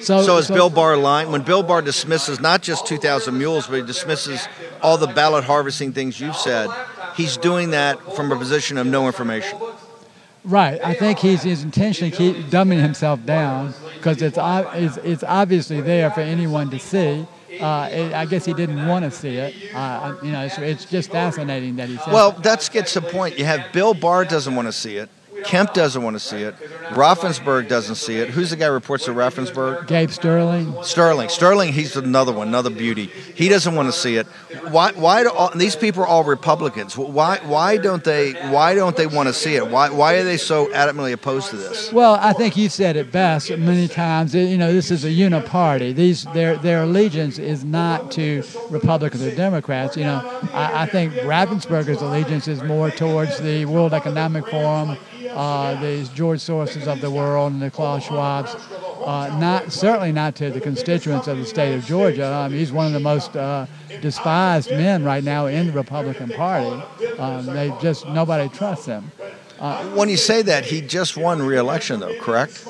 So, 0.00 0.22
So, 0.22 0.38
is 0.38 0.48
Bill 0.48 0.70
Barr 0.70 0.96
lying? 0.96 1.30
When 1.30 1.42
Bill 1.42 1.62
Barr 1.62 1.82
dismisses 1.82 2.40
not 2.40 2.62
just 2.62 2.86
2,000 2.86 3.36
mules, 3.36 3.66
but 3.66 3.76
he 3.76 3.82
dismisses 3.82 4.48
all 4.80 4.96
the 4.96 5.06
ballot 5.08 5.44
harvesting 5.44 5.92
things 5.92 6.18
you've 6.18 6.36
said, 6.36 6.70
he's 7.16 7.36
doing 7.36 7.70
that 7.72 7.98
from 8.16 8.32
a 8.32 8.36
position 8.36 8.78
of 8.78 8.86
no 8.86 9.06
information. 9.06 9.58
Right. 10.44 10.80
I 10.82 10.94
think 10.94 11.18
he's, 11.18 11.42
he's 11.42 11.62
intentionally 11.62 12.10
keep 12.10 12.36
dumbing 12.46 12.80
himself 12.80 13.24
down 13.26 13.74
because 13.94 14.22
it's, 14.22 14.38
it's 14.38 14.96
it's 14.98 15.24
obviously 15.24 15.80
there 15.80 16.10
for 16.10 16.20
anyone 16.20 16.70
to 16.70 16.78
see. 16.78 17.26
Uh, 17.60 17.88
it, 17.92 18.12
I 18.14 18.24
guess 18.26 18.44
he 18.44 18.54
didn't 18.54 18.86
want 18.86 19.04
to 19.04 19.10
see 19.10 19.36
it. 19.36 19.54
Uh, 19.74 20.16
you 20.22 20.32
know, 20.32 20.44
it's, 20.44 20.56
it's 20.58 20.84
just 20.86 21.10
fascinating 21.10 21.76
that 21.76 21.88
he 21.88 21.96
said. 21.98 22.12
Well, 22.12 22.32
that 22.32 22.68
gets 22.72 22.94
the 22.94 23.02
point. 23.02 23.38
You 23.38 23.44
have 23.44 23.72
Bill 23.72 23.92
Barr 23.92 24.24
doesn't 24.24 24.54
want 24.54 24.68
to 24.68 24.72
see 24.72 24.96
it. 24.96 25.10
Kemp 25.44 25.74
doesn't 25.74 26.02
want 26.02 26.14
to 26.14 26.20
see 26.20 26.42
it. 26.42 26.54
Raffensberg 26.90 27.68
doesn't 27.68 27.96
see 27.96 28.16
it. 28.16 28.30
Who's 28.30 28.50
the 28.50 28.56
guy 28.56 28.66
who 28.66 28.72
reports 28.72 29.04
to 29.06 29.12
Raffensberg? 29.12 29.86
Gabe 29.86 30.10
Sterling. 30.10 30.74
Sterling. 30.82 31.28
Sterling, 31.28 31.72
he's 31.72 31.96
another 31.96 32.32
one, 32.32 32.48
another 32.48 32.70
beauty. 32.70 33.06
He 33.06 33.48
doesn't 33.48 33.74
want 33.74 33.88
to 33.88 33.92
see 33.92 34.16
it. 34.16 34.26
Why? 34.70 34.92
Why 34.92 35.22
do 35.22 35.30
all, 35.30 35.50
these 35.54 35.76
people 35.76 36.02
are 36.02 36.06
all 36.06 36.24
Republicans? 36.24 36.96
Why? 36.96 37.38
Why 37.44 37.76
don't 37.76 38.04
they? 38.04 38.32
Why 38.50 38.74
don't 38.74 38.96
they 38.96 39.06
want 39.06 39.28
to 39.28 39.32
see 39.32 39.56
it? 39.56 39.66
Why? 39.68 39.90
Why 39.90 40.14
are 40.14 40.24
they 40.24 40.36
so 40.36 40.66
adamantly 40.68 41.12
opposed 41.12 41.50
to 41.50 41.56
this? 41.56 41.92
Well, 41.92 42.18
I 42.20 42.32
think 42.32 42.56
you 42.56 42.68
said 42.68 42.96
it 42.96 43.12
best 43.12 43.50
many 43.50 43.88
times. 43.88 44.34
You 44.34 44.58
know, 44.58 44.72
this 44.72 44.90
is 44.90 45.04
a 45.04 45.10
uniparty. 45.10 45.94
These 45.94 46.24
their 46.34 46.56
their 46.56 46.82
allegiance 46.82 47.38
is 47.38 47.64
not 47.64 48.10
to 48.12 48.42
Republicans 48.70 49.22
or 49.22 49.34
Democrats. 49.34 49.96
You 49.96 50.04
know, 50.04 50.40
I, 50.52 50.82
I 50.82 50.86
think 50.86 51.12
Raffensperger's 51.14 52.02
allegiance 52.02 52.48
is 52.48 52.62
more 52.62 52.90
towards 52.90 53.38
the 53.40 53.64
World 53.64 53.94
Economic 53.94 54.46
Forum, 54.48 54.96
uh, 55.28 55.80
the 55.80 56.08
George 56.14 56.40
Soros's 56.40 56.86
of 56.86 57.00
the 57.00 57.10
world, 57.10 57.52
and 57.52 57.60
the 57.62 57.70
Klaus 57.70 58.04
Schwab's. 58.06 58.54
Uh, 59.00 59.34
not 59.40 59.72
certainly 59.72 60.12
not 60.12 60.34
to 60.36 60.50
the 60.50 60.60
constituents 60.60 61.26
of 61.26 61.38
the 61.38 61.46
state 61.46 61.74
of 61.74 61.84
Georgia. 61.86 62.26
I 62.26 62.48
mean, 62.48 62.58
he's 62.58 62.70
one 62.70 62.86
of 62.86 62.92
the 62.92 63.00
most 63.00 63.34
uh, 63.34 63.64
despised 64.02 64.70
men 64.70 65.04
right 65.04 65.24
now 65.24 65.46
in 65.46 65.68
the 65.68 65.72
Republican 65.72 66.28
Party. 66.28 66.82
Um, 67.18 67.46
they 67.46 67.72
just 67.80 68.06
nobody 68.08 68.48
trusts 68.50 68.84
him. 68.86 69.10
Uh, 69.58 69.84
when 69.90 70.08
you 70.08 70.16
say 70.18 70.42
that, 70.42 70.64
he 70.66 70.80
just 70.82 71.16
won 71.16 71.40
re-election, 71.42 72.00
though, 72.00 72.18
correct? 72.20 72.66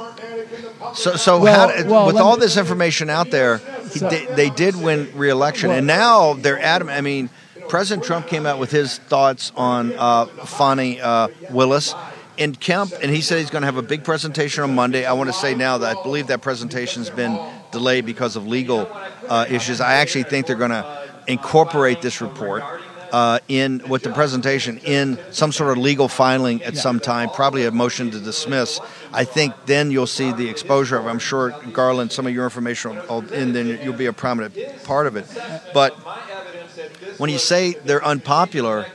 So, 0.94 1.14
so 1.16 1.38
Well- 1.40 1.68
how, 1.68 1.84
well, 1.88 2.06
with 2.06 2.16
all 2.16 2.36
me- 2.36 2.40
this 2.40 2.56
information 2.56 3.10
out 3.10 3.30
there, 3.30 3.58
he, 3.92 3.98
So- 4.00 4.08
they, 4.08 4.26
they 4.26 4.50
did 4.50 4.74
win 4.76 5.08
re-election, 5.14 5.70
and 5.70 5.86
now 5.86 6.34
they're 6.34 6.60
adamant. 6.60 6.96
I 6.98 7.00
mean, 7.00 7.30
President 7.68 8.04
Trump 8.04 8.26
came 8.26 8.46
out 8.46 8.58
with 8.58 8.72
his 8.72 8.98
thoughts 8.98 9.52
on 9.56 9.92
uh, 9.96 10.26
Fani 10.26 11.00
uh, 11.00 11.28
Willis. 11.50 11.94
And 12.40 12.58
Kemp, 12.58 12.92
and 13.02 13.10
he 13.14 13.20
said 13.20 13.38
he's 13.38 13.50
going 13.50 13.62
to 13.62 13.66
have 13.66 13.76
a 13.76 13.82
big 13.82 14.02
presentation 14.02 14.64
on 14.64 14.74
Monday. 14.74 15.04
I 15.04 15.12
want 15.12 15.28
to 15.28 15.34
say 15.34 15.54
now 15.54 15.78
that 15.78 15.98
I 15.98 16.02
believe 16.02 16.28
that 16.28 16.40
presentation's 16.40 17.10
been 17.10 17.38
delayed 17.70 18.06
because 18.06 18.34
of 18.34 18.46
legal 18.46 18.88
uh, 19.28 19.44
issues. 19.48 19.80
I 19.80 19.94
actually 19.94 20.24
think 20.24 20.46
they're 20.46 20.56
going 20.56 20.70
to 20.70 21.08
incorporate 21.28 22.00
this 22.00 22.22
report. 22.22 22.62
uh, 23.12 23.38
in 23.48 23.82
with 23.88 24.02
the 24.02 24.12
presentation 24.12 24.78
in 24.78 25.18
some 25.30 25.52
sort 25.52 25.70
of 25.70 25.78
legal 25.78 26.08
filing 26.08 26.62
at 26.62 26.76
some 26.76 27.00
time, 27.00 27.28
probably 27.30 27.66
a 27.66 27.70
motion 27.70 28.10
to 28.10 28.20
dismiss. 28.20 28.80
I 29.12 29.24
think 29.24 29.54
then 29.66 29.90
you'll 29.90 30.06
see 30.06 30.32
the 30.32 30.48
exposure 30.48 30.96
of. 30.96 31.06
I'm 31.06 31.18
sure 31.18 31.50
Garland, 31.72 32.12
some 32.12 32.26
of 32.26 32.34
your 32.34 32.44
information, 32.44 32.96
will, 32.96 33.24
and 33.32 33.54
then 33.54 33.80
you'll 33.82 33.94
be 33.94 34.06
a 34.06 34.12
prominent 34.12 34.54
part 34.84 35.06
of 35.06 35.16
it. 35.16 35.26
But 35.74 35.92
when 37.18 37.30
you 37.30 37.38
say 37.38 37.72
they're 37.84 38.04
unpopular, 38.04 38.86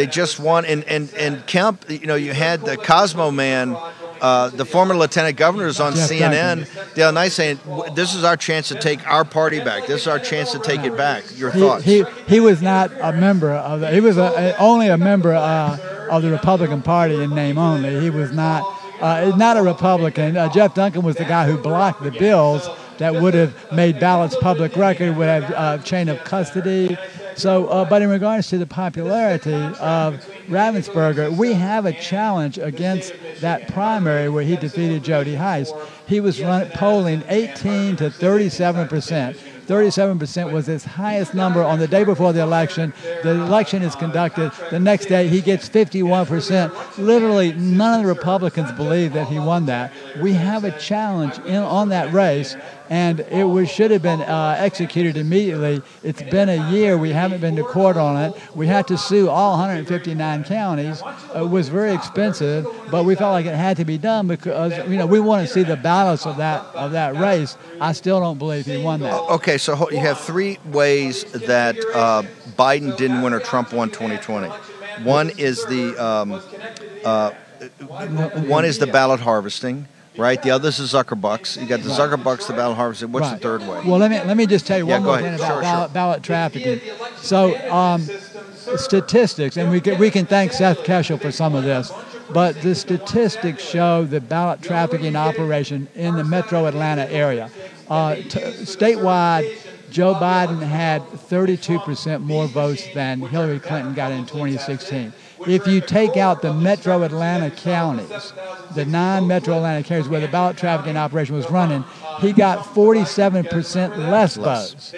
they 0.00 0.06
just 0.06 0.40
won. 0.40 0.64
And 0.64 0.82
and 0.84 1.12
and 1.14 1.46
Kemp, 1.46 1.84
you 1.90 2.06
know, 2.06 2.14
you 2.14 2.32
had 2.32 2.64
the 2.64 2.76
Cosmo 2.78 3.30
man. 3.30 3.76
Uh, 4.22 4.48
the 4.50 4.64
former 4.66 4.94
lieutenant 4.94 5.36
governor 5.38 5.66
is 5.66 5.80
on 5.80 5.92
CNN 5.94 6.66
the 6.94 7.02
other 7.02 7.14
night 7.14 7.32
saying, 7.32 7.58
"This 7.94 8.14
is 8.14 8.22
our 8.24 8.36
chance 8.36 8.68
to 8.68 8.74
take 8.74 9.06
our 9.06 9.24
party 9.26 9.60
back. 9.60 9.86
This 9.86 10.02
is 10.02 10.06
our 10.08 10.18
chance 10.18 10.52
to 10.52 10.58
take 10.58 10.80
it 10.84 10.96
back." 10.96 11.24
Your 11.36 11.50
He, 11.50 11.60
thoughts? 11.60 11.84
he 11.84 12.04
he 12.26 12.40
was 12.40 12.60
not 12.62 12.90
a 13.00 13.12
member 13.12 13.50
of 13.52 13.80
the, 13.80 13.90
he 13.90 14.00
was 14.00 14.16
a, 14.16 14.22
a- 14.36 14.56
only 14.58 14.88
a 14.88 14.96
member 14.98 15.34
uh, 15.34 15.76
of 16.10 16.22
the 16.22 16.30
Republican 16.30 16.80
Party 16.82 17.22
in 17.22 17.30
name 17.34 17.56
only. 17.58 18.00
He 18.00 18.08
was 18.10 18.30
not 18.32 18.62
uh, 19.02 19.32
not 19.36 19.56
a 19.58 19.62
Republican. 19.62 20.36
Uh, 20.36 20.48
Jeff 20.50 20.74
Duncan 20.74 21.02
was 21.02 21.16
the 21.16 21.24
guy 21.24 21.46
who 21.46 21.56
blocked 21.58 22.02
the 22.02 22.10
bills 22.10 22.68
that 22.98 23.14
would 23.14 23.32
have 23.32 23.54
made 23.72 23.98
ballots 23.98 24.36
public 24.40 24.76
record, 24.76 25.16
would 25.16 25.28
have 25.28 25.50
uh, 25.52 25.78
chain 25.78 26.08
of 26.10 26.22
custody. 26.24 26.96
So, 27.36 27.66
uh, 27.66 27.84
but 27.88 28.02
in 28.02 28.10
regards 28.10 28.48
to 28.48 28.58
the 28.58 28.66
popularity 28.66 29.52
of 29.52 30.24
Raffensperger, 30.48 31.36
we 31.36 31.52
have 31.52 31.86
a 31.86 31.92
challenge 31.92 32.58
against 32.58 33.12
that 33.40 33.68
primary 33.68 34.28
where 34.28 34.44
he 34.44 34.56
defeated 34.56 35.02
Jody 35.02 35.34
Hice. 35.34 35.72
He 36.06 36.20
was 36.20 36.40
run, 36.40 36.68
polling 36.70 37.22
18 37.28 37.96
to 37.96 38.10
37 38.10 38.88
percent. 38.88 39.36
37% 39.70 40.50
was 40.50 40.66
his 40.66 40.84
highest 40.84 41.32
number 41.32 41.62
on 41.62 41.78
the 41.78 41.86
day 41.86 42.02
before 42.02 42.32
the 42.32 42.40
election. 42.40 42.92
The 43.22 43.30
election 43.30 43.82
is 43.82 43.94
conducted. 43.94 44.50
The 44.70 44.80
next 44.80 45.06
day, 45.06 45.28
he 45.28 45.40
gets 45.40 45.68
51%. 45.68 46.98
Literally, 46.98 47.52
none 47.52 48.00
of 48.00 48.06
the 48.06 48.12
Republicans 48.12 48.72
believe 48.72 49.12
that 49.12 49.28
he 49.28 49.38
won 49.38 49.66
that. 49.66 49.92
We 50.20 50.32
have 50.32 50.64
a 50.64 50.76
challenge 50.76 51.38
in, 51.46 51.54
on 51.54 51.90
that 51.90 52.12
race, 52.12 52.56
and 52.90 53.20
it 53.20 53.44
was, 53.44 53.70
should 53.70 53.92
have 53.92 54.02
been 54.02 54.20
uh, 54.20 54.56
executed 54.58 55.16
immediately. 55.16 55.80
It's 56.02 56.22
been 56.22 56.48
a 56.48 56.70
year. 56.72 56.98
We 56.98 57.10
haven't 57.10 57.40
been 57.40 57.54
to 57.54 57.62
court 57.62 57.96
on 57.96 58.16
it. 58.16 58.56
We 58.56 58.66
had 58.66 58.88
to 58.88 58.98
sue 58.98 59.30
all 59.30 59.52
159 59.52 60.44
counties. 60.44 61.00
It 61.34 61.48
was 61.48 61.68
very 61.68 61.94
expensive, 61.94 62.66
but 62.90 63.04
we 63.04 63.14
felt 63.14 63.30
like 63.30 63.46
it 63.46 63.54
had 63.54 63.76
to 63.76 63.84
be 63.84 63.96
done 63.96 64.26
because 64.26 64.76
you 64.88 64.96
know 64.96 65.06
we 65.06 65.20
want 65.20 65.46
to 65.46 65.52
see 65.52 65.62
the 65.62 65.76
balance 65.76 66.26
of 66.26 66.36
that 66.38 66.62
of 66.74 66.90
that 66.92 67.14
race. 67.16 67.56
I 67.80 67.92
still 67.92 68.18
don't 68.18 68.38
believe 68.38 68.66
he 68.66 68.82
won 68.82 69.00
that. 69.00 69.14
Okay, 69.14 69.56
so 69.56 69.88
you 69.90 69.98
have 69.98 70.18
three 70.18 70.58
ways 70.66 71.24
that 71.32 71.76
uh, 71.94 72.22
Biden 72.58 72.96
didn't 72.96 73.22
win 73.22 73.32
or 73.32 73.40
Trump 73.40 73.72
won 73.72 73.90
2020. 73.90 74.48
One 75.04 75.30
is 75.38 75.64
the 75.66 75.96
um, 75.96 76.42
uh, 77.04 77.30
one 78.46 78.64
is 78.64 78.78
the 78.78 78.88
ballot 78.88 79.20
harvesting, 79.20 79.86
right? 80.16 80.42
The 80.42 80.50
other 80.50 80.68
is 80.68 80.76
the 80.78 80.84
Zuckerbucks. 80.84 81.60
You 81.60 81.66
got 81.66 81.80
the 81.80 81.90
Zuckerbucks, 81.90 82.46
the 82.46 82.52
ballot 82.54 82.76
harvesting. 82.76 83.12
What's 83.12 83.30
the 83.30 83.36
third 83.38 83.62
way? 83.62 83.82
Well, 83.84 83.98
let 83.98 84.10
me 84.10 84.20
let 84.22 84.36
me 84.36 84.46
just 84.46 84.66
tell 84.66 84.78
you 84.78 84.86
Yeah, 84.86 84.94
one 84.94 85.04
more 85.04 85.18
ahead. 85.18 85.24
thing 85.30 85.34
about 85.40 85.52
Sure, 85.54 85.62
ballot, 85.62 85.88
sure. 85.88 85.94
ballot 85.94 86.22
trafficking. 86.22 86.80
So, 87.16 87.70
um, 87.70 88.02
statistics, 88.76 89.56
and 89.56 89.70
we 89.70 89.80
can, 89.80 89.98
we 89.98 90.10
can 90.10 90.26
thank 90.26 90.52
Seth 90.52 90.78
Keshel 90.84 91.20
for 91.20 91.30
some 91.32 91.54
of 91.54 91.64
this, 91.64 91.92
but 92.32 92.60
the 92.62 92.74
statistics 92.74 93.62
show 93.62 94.04
the 94.04 94.20
ballot 94.20 94.62
trafficking 94.62 95.16
operation 95.16 95.88
in 95.94 96.16
the 96.16 96.24
Metro 96.24 96.66
Atlanta 96.66 97.10
area. 97.10 97.50
Uh, 97.88 98.14
t- 98.14 98.22
statewide, 98.62 99.56
Joe 99.90 100.14
Biden 100.14 100.60
had 100.62 101.02
32% 101.02 102.20
more 102.22 102.46
votes 102.46 102.86
than 102.94 103.20
Hillary 103.20 103.58
Clinton 103.58 103.94
got 103.94 104.12
in 104.12 104.24
2016. 104.26 105.12
If 105.46 105.66
you 105.66 105.80
take 105.80 106.16
out 106.16 106.42
the 106.42 106.52
Metro 106.52 107.02
Atlanta 107.02 107.50
counties, 107.50 108.32
the 108.74 108.84
nine 108.84 109.26
Metro 109.26 109.54
Atlanta 109.56 109.82
counties 109.82 110.08
where 110.08 110.20
the 110.20 110.28
ballot 110.28 110.56
trafficking 110.56 110.96
operation 110.96 111.34
was 111.34 111.50
running, 111.50 111.84
he 112.20 112.32
got 112.32 112.64
47% 112.66 114.10
less 114.10 114.36
votes 114.36 114.92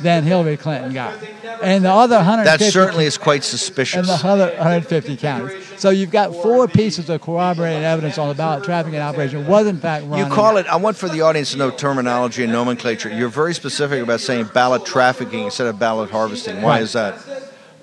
than 0.00 0.24
Hillary 0.24 0.56
Clinton 0.56 0.92
got. 0.92 1.14
And 1.62 1.84
the 1.84 1.90
other 1.90 2.16
150 2.16 2.64
That 2.64 2.72
certainly 2.72 3.06
is 3.06 3.16
quite 3.16 3.42
suspicious. 3.44 4.08
and 4.10 4.20
the 4.20 4.28
other 4.28 4.48
150 4.56 5.16
counties. 5.16 5.64
So 5.78 5.90
you've 5.90 6.10
got 6.10 6.32
four 6.34 6.68
pieces 6.68 7.08
of 7.08 7.20
corroborating 7.22 7.82
evidence 7.84 8.18
on 8.18 8.28
the 8.28 8.34
ballot 8.34 8.64
trafficking 8.64 9.00
operation 9.00 9.46
was 9.46 9.66
in 9.66 9.78
fact 9.78 10.04
running. 10.06 10.26
You 10.26 10.32
call 10.32 10.56
it. 10.58 10.66
I 10.66 10.76
want 10.76 10.96
for 10.96 11.08
the 11.08 11.22
audience 11.22 11.52
to 11.52 11.58
know 11.58 11.70
terminology 11.70 12.42
and 12.44 12.52
nomenclature. 12.52 13.08
You're 13.08 13.28
very 13.28 13.54
specific 13.54 14.02
about 14.02 14.20
saying 14.20 14.50
ballot 14.52 14.84
trafficking 14.84 15.44
instead 15.44 15.66
of 15.66 15.78
ballot 15.78 16.10
harvesting. 16.10 16.60
Why 16.60 16.76
Right. 16.76 16.82
is 16.82 16.92
that? 16.92 17.14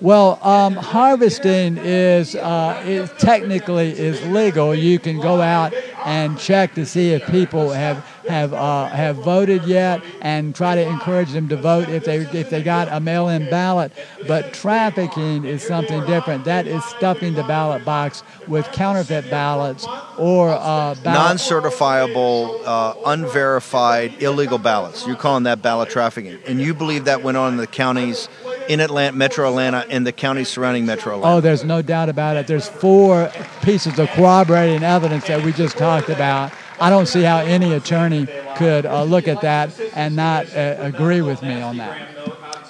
Well, 0.04 0.38
um, 0.42 0.74
harvesting 0.74 1.78
is, 1.78 2.34
uh, 2.34 3.08
technically 3.18 3.98
is 3.98 4.22
legal. 4.26 4.74
You 4.74 4.98
can 4.98 5.18
go 5.18 5.40
out 5.40 5.72
and 6.04 6.38
check 6.38 6.74
to 6.74 6.84
see 6.84 7.14
if 7.14 7.26
people 7.28 7.70
have 7.70 8.04
have 8.28 8.54
uh, 8.54 8.86
have 8.88 9.16
voted 9.16 9.64
yet, 9.64 10.02
and 10.20 10.54
try 10.54 10.74
to 10.74 10.82
encourage 10.82 11.32
them 11.32 11.48
to 11.48 11.56
vote 11.56 11.88
if 11.88 12.04
they 12.04 12.18
if 12.18 12.50
they 12.50 12.62
got 12.62 12.88
a 12.88 13.00
mail-in 13.00 13.48
ballot. 13.50 13.92
But 14.26 14.52
trafficking 14.52 15.44
is 15.44 15.62
something 15.62 16.04
different. 16.06 16.44
That 16.44 16.66
is 16.66 16.84
stuffing 16.84 17.34
the 17.34 17.42
ballot 17.44 17.84
box 17.84 18.22
with 18.46 18.70
counterfeit 18.72 19.30
ballots 19.30 19.86
or 20.18 20.50
uh, 20.50 20.94
ballot, 21.02 21.04
Non-certifiable, 21.04 22.62
uh, 22.64 22.94
unverified, 23.06 24.22
illegal 24.22 24.58
ballots. 24.58 25.06
You're 25.06 25.16
calling 25.16 25.44
that 25.44 25.62
ballot 25.62 25.90
trafficking, 25.90 26.38
and 26.46 26.60
you 26.60 26.74
believe 26.74 27.04
that 27.06 27.22
went 27.22 27.36
on 27.36 27.52
in 27.52 27.58
the 27.58 27.66
counties 27.66 28.28
in 28.68 28.80
Atlanta, 28.80 29.16
Metro 29.16 29.48
Atlanta, 29.48 29.86
and 29.88 30.06
the 30.06 30.12
counties 30.12 30.48
surrounding 30.48 30.86
Metro 30.86 31.16
Atlanta. 31.16 31.36
Oh, 31.36 31.40
there's 31.40 31.64
no 31.64 31.82
doubt 31.82 32.08
about 32.08 32.36
it. 32.36 32.46
There's 32.46 32.68
four 32.68 33.30
pieces 33.62 33.98
of 33.98 34.08
corroborating 34.10 34.82
evidence 34.82 35.26
that 35.26 35.44
we 35.44 35.52
just 35.52 35.76
talked 35.76 36.08
about. 36.08 36.52
I 36.80 36.90
don't 36.90 37.06
see 37.06 37.22
how 37.22 37.38
any 37.38 37.72
attorney 37.72 38.26
could 38.56 38.86
uh, 38.86 39.04
look 39.04 39.28
at 39.28 39.40
that 39.42 39.78
and 39.94 40.16
not 40.16 40.54
uh, 40.54 40.76
agree 40.80 41.20
with 41.20 41.42
me 41.42 41.60
on 41.60 41.76
that. 41.78 42.10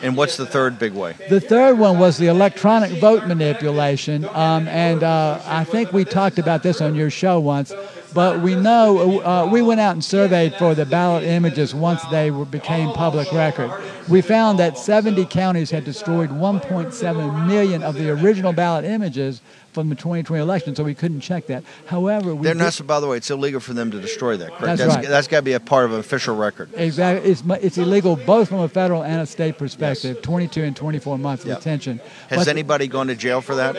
And 0.02 0.18
what's 0.18 0.36
the 0.36 0.44
third 0.44 0.78
big 0.78 0.92
way? 0.92 1.14
The 1.30 1.40
third 1.40 1.78
one 1.78 1.98
was 1.98 2.18
the 2.18 2.26
electronic 2.26 3.00
vote 3.00 3.26
manipulation, 3.26 4.26
um, 4.26 4.68
and 4.68 5.02
uh, 5.02 5.40
I 5.46 5.64
think 5.64 5.94
we 5.94 6.04
talked 6.04 6.38
about 6.38 6.62
this 6.62 6.82
on 6.82 6.94
your 6.94 7.08
show 7.08 7.40
once. 7.40 7.72
But 8.12 8.42
we 8.42 8.54
know 8.54 9.22
uh, 9.22 9.48
we 9.50 9.60
went 9.62 9.80
out 9.80 9.92
and 9.92 10.04
surveyed 10.04 10.54
for 10.56 10.74
the 10.74 10.86
ballot 10.86 11.24
images 11.24 11.74
once 11.74 12.00
they 12.10 12.30
were, 12.30 12.44
became 12.44 12.92
public 12.92 13.32
record. 13.32 13.70
We 14.08 14.20
found 14.20 14.58
that 14.58 14.76
70 14.78 15.24
counties 15.26 15.70
had 15.70 15.84
destroyed 15.84 16.30
1.7 16.30 17.46
million 17.46 17.82
of 17.82 17.94
the 17.94 18.10
original 18.10 18.52
ballot 18.52 18.84
images 18.84 19.40
from 19.72 19.88
the 19.88 19.94
2020 19.96 20.40
election, 20.40 20.76
so 20.76 20.84
we 20.84 20.94
couldn't 20.94 21.20
check 21.20 21.46
that. 21.48 21.64
However, 21.86 22.32
we 22.34 22.44
They're 22.44 22.54
did- 22.54 22.60
not. 22.60 22.86
By 22.86 23.00
the 23.00 23.08
way, 23.08 23.16
it's 23.16 23.30
illegal 23.30 23.58
for 23.60 23.72
them 23.72 23.90
to 23.90 24.00
destroy 24.00 24.36
that. 24.36 24.54
Correct. 24.56 24.78
That's 24.78 24.94
right. 24.96 25.08
that's 25.08 25.26
got 25.26 25.38
to 25.38 25.42
be 25.42 25.54
a 25.54 25.58
part 25.60 25.86
of 25.86 25.92
an 25.94 25.98
official 26.00 26.36
record. 26.36 26.68
Exactly. 26.76 27.28
It's, 27.28 27.42
it's 27.60 27.78
illegal 27.78 28.14
both 28.14 28.50
from 28.50 28.60
a 28.60 28.68
federal 28.68 29.02
and 29.02 29.20
a 29.22 29.26
state 29.26 29.58
perspective, 29.58 30.22
22 30.22 30.62
and 30.62 30.76
24 30.76 31.18
months 31.18 31.44
Yep. 31.44 31.58
detention. 31.58 32.00
Has 32.28 32.40
But- 32.40 32.48
anybody 32.48 32.86
gone 32.86 33.08
to 33.08 33.16
jail 33.16 33.40
for 33.40 33.56
that? 33.56 33.76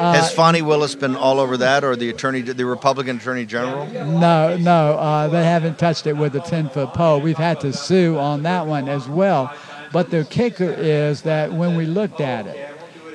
Uh, 0.00 0.12
Has 0.12 0.32
Fani 0.32 0.60
Willis 0.62 0.94
been 0.96 1.14
all 1.16 1.38
over 1.40 1.56
that, 1.58 1.82
or 1.84 1.94
the 1.94 2.08
attorney, 2.10 2.40
the 2.40 2.66
Republican 2.66 3.16
Attorney 3.18 3.46
General? 3.46 3.86
No, 3.86 4.56
no, 4.56 4.98
uh, 4.98 5.28
they 5.28 5.44
haven't 5.44 5.78
touched 5.78 6.06
it 6.06 6.16
with 6.16 6.34
a 6.36 6.40
10 6.40 6.68
foot 6.68 6.94
pole. 6.94 7.20
We've 7.20 7.36
had 7.38 7.60
to 7.60 7.72
sue 7.72 8.18
on 8.18 8.42
that 8.42 8.66
one 8.66 8.88
as 8.88 9.08
well. 9.08 9.52
But 9.92 10.10
the 10.10 10.24
kicker 10.24 10.70
is 10.70 11.22
that 11.22 11.52
when 11.52 11.76
we 11.76 11.86
looked 11.86 12.20
at 12.20 12.46
it, 12.46 12.74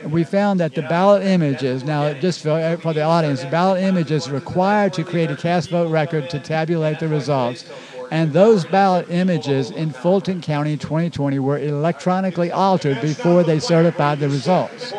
we 0.10 0.24
found 0.24 0.60
that 0.60 0.76
the 0.76 0.82
ballot 0.84 1.24
images, 1.24 1.84
now 1.84 2.14
just 2.14 2.42
for, 2.42 2.78
for 2.82 2.94
the 2.94 3.04
audience, 3.04 3.42
the 3.42 3.50
ballot 3.50 3.84
images 3.84 4.30
required 4.30 4.94
to 4.94 5.04
create 5.04 5.32
a 5.32 5.36
cast 5.36 5.70
vote 5.70 5.90
record 5.90 6.30
to 6.32 6.40
tabulate 6.40 7.00
the 7.00 7.08
results. 7.08 7.70
And 8.12 8.34
those 8.34 8.66
ballot 8.66 9.10
images 9.10 9.72
in 9.72 9.92
Fulton 9.92 10.42
County 10.42 10.78
2020 10.78 11.40
were 11.40 11.58
electronically 11.58 12.52
altered 12.52 13.02
before 13.02 13.44
they 13.44 13.60
certified 13.60 14.20
the 14.20 14.30
results. 14.30 14.94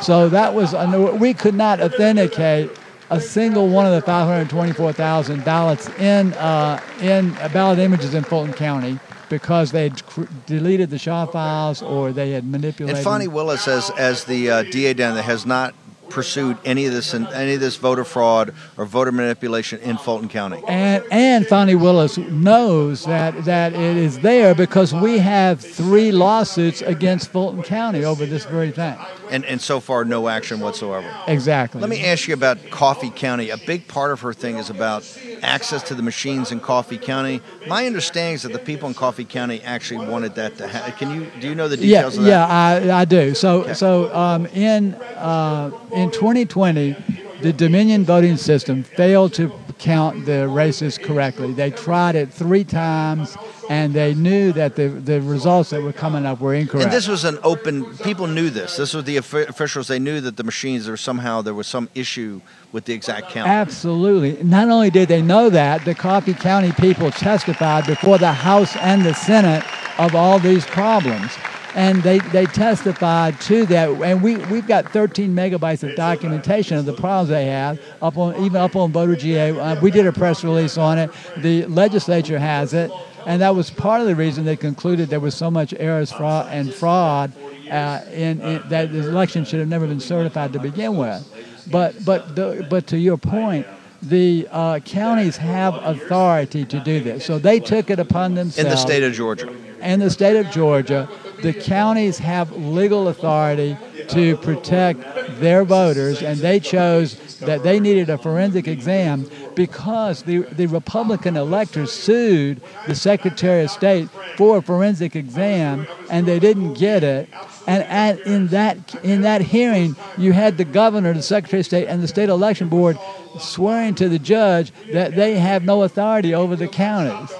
So 0.00 0.28
that 0.28 0.54
was, 0.54 0.74
we 1.18 1.32
could 1.32 1.54
not 1.54 1.80
authenticate 1.80 2.70
a 3.10 3.20
single 3.20 3.68
one 3.68 3.86
of 3.86 3.92
the 3.92 4.02
524,000 4.02 5.44
ballots 5.44 5.88
in, 5.98 6.32
uh, 6.34 6.80
in 7.00 7.32
ballot 7.52 7.78
images 7.78 8.14
in 8.14 8.24
Fulton 8.24 8.52
County 8.52 8.98
because 9.28 9.72
they 9.72 9.84
had 9.84 10.04
cr- 10.06 10.24
deleted 10.46 10.90
the 10.90 10.98
SHA 10.98 11.26
files 11.26 11.82
or 11.82 12.12
they 12.12 12.30
had 12.32 12.46
manipulated. 12.46 12.96
And 12.96 13.04
Fani 13.04 13.28
Willis, 13.28 13.68
as 13.68 13.90
as 13.90 14.24
the 14.24 14.50
uh, 14.50 14.62
DA 14.64 14.94
down 14.94 15.14
there, 15.14 15.22
has 15.22 15.46
not 15.46 15.74
pursued 16.14 16.56
any 16.64 16.86
of 16.86 16.92
this 16.92 17.12
any 17.12 17.54
of 17.54 17.60
this 17.60 17.76
voter 17.76 18.04
fraud 18.04 18.54
or 18.78 18.86
voter 18.86 19.10
manipulation 19.12 19.80
in 19.80 19.98
Fulton 19.98 20.28
County. 20.28 20.62
And 20.68 21.04
and 21.10 21.46
Fani 21.46 21.74
Willis 21.74 22.16
knows 22.16 23.04
that 23.04 23.44
that 23.44 23.74
it 23.74 23.96
is 23.96 24.20
there 24.20 24.54
because 24.54 24.94
we 24.94 25.18
have 25.18 25.60
three 25.60 26.12
lawsuits 26.12 26.80
against 26.82 27.32
Fulton 27.32 27.62
County 27.62 28.04
over 28.04 28.24
this 28.24 28.44
very 28.46 28.70
thing. 28.70 28.96
And 29.30 29.44
and 29.44 29.60
so 29.60 29.80
far, 29.80 30.04
no 30.04 30.28
action 30.28 30.60
whatsoever. 30.60 31.12
Exactly. 31.26 31.80
Let 31.80 31.90
me 31.90 32.04
ask 32.04 32.28
you 32.28 32.34
about 32.34 32.70
Coffee 32.70 33.10
County. 33.10 33.50
A 33.50 33.58
big 33.58 33.88
part 33.88 34.12
of 34.12 34.20
her 34.20 34.32
thing 34.32 34.56
is 34.56 34.70
about 34.70 35.02
access 35.42 35.82
to 35.84 35.94
the 35.94 36.02
machines 36.02 36.52
in 36.52 36.60
Coffee 36.60 36.98
County. 36.98 37.40
My 37.66 37.86
understanding 37.86 38.34
is 38.34 38.42
that 38.42 38.52
the 38.52 38.58
people 38.58 38.88
in 38.88 38.94
Coffee 38.94 39.24
County 39.24 39.60
actually 39.62 40.06
wanted 40.06 40.36
that 40.36 40.56
to 40.58 40.68
happen. 40.68 40.92
Can 40.92 41.10
you 41.14 41.26
do 41.40 41.48
you 41.48 41.54
know 41.56 41.66
the 41.66 41.76
details 41.76 42.16
yeah, 42.16 42.20
of 42.20 42.24
that? 42.24 42.86
Yeah, 42.86 42.94
I, 42.96 43.00
I 43.00 43.04
do. 43.04 43.34
So 43.34 43.72
so 43.72 44.14
um, 44.14 44.46
in 44.46 44.94
uh, 44.94 45.70
in 45.92 46.03
2020, 46.10 46.96
the 47.42 47.52
Dominion 47.52 48.04
voting 48.04 48.36
system 48.36 48.82
failed 48.82 49.34
to 49.34 49.52
count 49.78 50.24
the 50.24 50.48
races 50.48 50.96
correctly. 50.98 51.52
They 51.52 51.70
tried 51.70 52.14
it 52.14 52.32
three 52.32 52.64
times, 52.64 53.36
and 53.68 53.92
they 53.92 54.14
knew 54.14 54.52
that 54.52 54.76
the 54.76 54.88
the 54.88 55.20
results 55.20 55.70
that 55.70 55.82
were 55.82 55.92
coming 55.92 56.24
up 56.26 56.40
were 56.40 56.54
incorrect. 56.54 56.84
And 56.84 56.92
this 56.92 57.08
was 57.08 57.24
an 57.24 57.38
open. 57.42 57.96
People 57.98 58.26
knew 58.26 58.50
this. 58.50 58.76
This 58.76 58.94
was 58.94 59.04
the 59.04 59.16
officials. 59.16 59.88
They 59.88 59.98
knew 59.98 60.20
that 60.20 60.36
the 60.36 60.44
machines 60.44 60.86
there 60.86 60.96
somehow 60.96 61.42
there 61.42 61.54
was 61.54 61.66
some 61.66 61.88
issue 61.94 62.40
with 62.72 62.84
the 62.84 62.92
exact 62.94 63.30
count. 63.30 63.48
Absolutely. 63.48 64.42
Not 64.42 64.68
only 64.68 64.90
did 64.90 65.08
they 65.08 65.22
know 65.22 65.50
that, 65.50 65.84
the 65.84 65.94
Coffee 65.94 66.34
County 66.34 66.72
people 66.72 67.10
testified 67.10 67.86
before 67.86 68.18
the 68.18 68.32
House 68.32 68.76
and 68.76 69.04
the 69.04 69.14
Senate 69.14 69.64
of 69.98 70.14
all 70.14 70.38
these 70.38 70.64
problems. 70.66 71.32
And 71.74 72.02
they, 72.02 72.18
they 72.18 72.46
testified 72.46 73.40
to 73.42 73.66
that. 73.66 73.90
And 73.90 74.22
we, 74.22 74.36
we've 74.36 74.66
got 74.66 74.92
13 74.92 75.34
megabytes 75.34 75.88
of 75.88 75.96
documentation 75.96 76.76
of 76.76 76.84
the 76.86 76.92
problems 76.92 77.30
they 77.30 77.46
have, 77.46 77.80
up 78.00 78.16
on, 78.16 78.36
even 78.44 78.56
up 78.56 78.76
on 78.76 78.92
Voter 78.92 79.16
GA. 79.16 79.50
Uh, 79.58 79.80
we 79.80 79.90
did 79.90 80.06
a 80.06 80.12
press 80.12 80.44
release 80.44 80.78
on 80.78 80.98
it. 80.98 81.10
The 81.38 81.66
legislature 81.66 82.38
has 82.38 82.74
it. 82.74 82.90
And 83.26 83.40
that 83.40 83.54
was 83.54 83.70
part 83.70 84.00
of 84.00 84.06
the 84.06 84.14
reason 84.14 84.44
they 84.44 84.56
concluded 84.56 85.08
there 85.08 85.20
was 85.20 85.34
so 85.34 85.50
much 85.50 85.74
errors 85.78 86.12
fraud, 86.12 86.48
and 86.50 86.72
fraud 86.72 87.32
uh, 87.70 88.00
in, 88.12 88.40
in, 88.40 88.62
that 88.68 88.92
the 88.92 89.08
election 89.08 89.44
should 89.44 89.60
have 89.60 89.68
never 89.68 89.86
been 89.86 90.00
certified 90.00 90.52
to 90.52 90.58
begin 90.58 90.96
with. 90.96 91.26
But 91.70 92.04
but 92.04 92.36
the, 92.36 92.66
but 92.68 92.86
to 92.88 92.98
your 92.98 93.16
point, 93.16 93.66
the 94.02 94.46
uh, 94.50 94.80
counties 94.80 95.36
have 95.38 95.74
authority 95.76 96.64
to 96.66 96.80
do 96.80 97.00
this. 97.00 97.24
So 97.24 97.38
they 97.38 97.60
took 97.60 97.90
it 97.90 97.98
upon 97.98 98.34
themselves. 98.34 98.58
in 98.58 98.68
the 98.68 98.76
state 98.76 99.02
of 99.02 99.12
Georgia. 99.14 99.54
In 99.80 100.00
the 100.00 100.10
state 100.10 100.36
of 100.36 100.50
Georgia, 100.50 101.08
the 101.44 101.52
counties 101.52 102.16
have 102.16 102.50
legal 102.56 103.08
authority 103.08 103.76
to 104.08 104.34
protect 104.38 104.98
their 105.40 105.62
voters, 105.62 106.22
and 106.22 106.38
they 106.38 106.58
chose 106.58 107.38
that 107.40 107.62
they 107.62 107.78
needed 107.78 108.08
a 108.08 108.16
forensic 108.16 108.66
exam 108.66 109.28
because 109.54 110.22
the, 110.22 110.38
the 110.38 110.66
Republican 110.66 111.36
electors 111.36 111.92
sued 111.92 112.62
the 112.86 112.94
Secretary 112.94 113.62
of 113.62 113.70
State 113.70 114.08
for 114.36 114.56
a 114.56 114.62
forensic 114.62 115.14
exam, 115.14 115.86
and 116.08 116.26
they 116.26 116.38
didn't 116.38 116.74
get 116.74 117.04
it. 117.04 117.28
And 117.66 117.82
at, 117.84 118.20
in 118.20 118.46
that 118.48 118.94
in 119.04 119.20
that 119.20 119.42
hearing, 119.42 119.96
you 120.16 120.32
had 120.32 120.56
the 120.56 120.64
governor, 120.64 121.12
the 121.12 121.22
Secretary 121.22 121.60
of 121.60 121.66
State, 121.66 121.88
and 121.88 122.02
the 122.02 122.08
state 122.08 122.30
election 122.30 122.70
board 122.70 122.98
swearing 123.38 123.94
to 123.96 124.08
the 124.08 124.18
judge 124.18 124.72
that 124.92 125.14
they 125.14 125.38
have 125.38 125.62
no 125.62 125.82
authority 125.82 126.34
over 126.34 126.56
the 126.56 126.68
counties. 126.68 127.36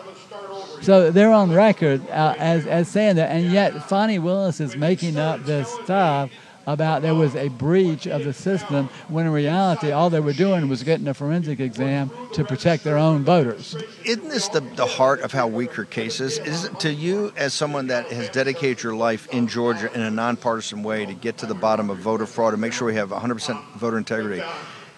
So 0.83 1.11
they're 1.11 1.33
on 1.33 1.53
record 1.53 2.07
uh, 2.09 2.35
as, 2.39 2.67
as 2.67 2.89
saying 2.89 3.17
that, 3.17 3.31
and 3.31 3.51
yet 3.51 3.89
Fani 3.89 4.19
Willis 4.19 4.61
is 4.61 4.77
making 4.77 5.17
up 5.17 5.45
this 5.45 5.69
stuff 5.85 6.31
about 6.67 7.03
there 7.03 7.15
was 7.15 7.37
a 7.37 7.49
breach 7.49 8.07
of 8.07 8.25
the 8.25 8.33
system 8.33 8.89
when 9.09 9.27
in 9.27 9.33
reality 9.33 9.91
all 9.91 10.11
they 10.11 10.21
were 10.21 10.33
doing 10.33 10.69
was 10.69 10.83
getting 10.83 11.07
a 11.09 11.15
forensic 11.15 11.61
exam 11.61 12.11
to 12.33 12.45
protect 12.45 12.85
their 12.85 12.97
own 12.97 13.25
voters. 13.25 13.77
Isn't 14.05 14.29
this 14.29 14.49
the, 14.49 14.61
the 14.61 14.87
heart 14.87 15.21
of 15.21 15.33
how 15.33 15.47
weak 15.47 15.73
her 15.73 15.85
case 15.85 16.21
is? 16.21 16.39
Is 16.39 16.71
to 16.79 16.93
you, 16.93 17.33
as 17.37 17.53
someone 17.55 17.89
that 17.89 18.11
has 18.11 18.29
dedicated 18.31 18.83
your 18.83 18.95
life 18.95 19.27
in 19.29 19.47
Georgia 19.47 19.93
in 19.95 20.01
a 20.01 20.11
nonpartisan 20.11 20.83
way 20.83 21.07
to 21.07 21.15
get 21.15 21.39
to 21.39 21.47
the 21.47 21.55
bottom 21.55 21.91
of 21.91 21.99
voter 21.99 22.27
fraud 22.27 22.55
and 22.55 22.61
make 22.61 22.73
sure 22.73 22.87
we 22.87 22.95
have 22.95 23.11
100% 23.11 23.75
voter 23.77 23.99
integrity? 23.99 24.43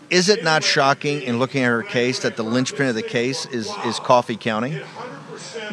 Is 0.09 0.29
it 0.29 0.45
not 0.45 0.63
shocking 0.63 1.23
in 1.23 1.41
looking 1.41 1.65
at 1.65 1.69
her 1.69 1.83
case 1.83 2.21
that 2.21 2.37
the 2.37 2.45
linchpin 2.45 2.87
of 2.87 2.95
the 2.95 3.03
case 3.03 3.45
is, 3.47 3.69
is 3.85 3.99
Coffee 3.99 4.37
County? 4.37 4.81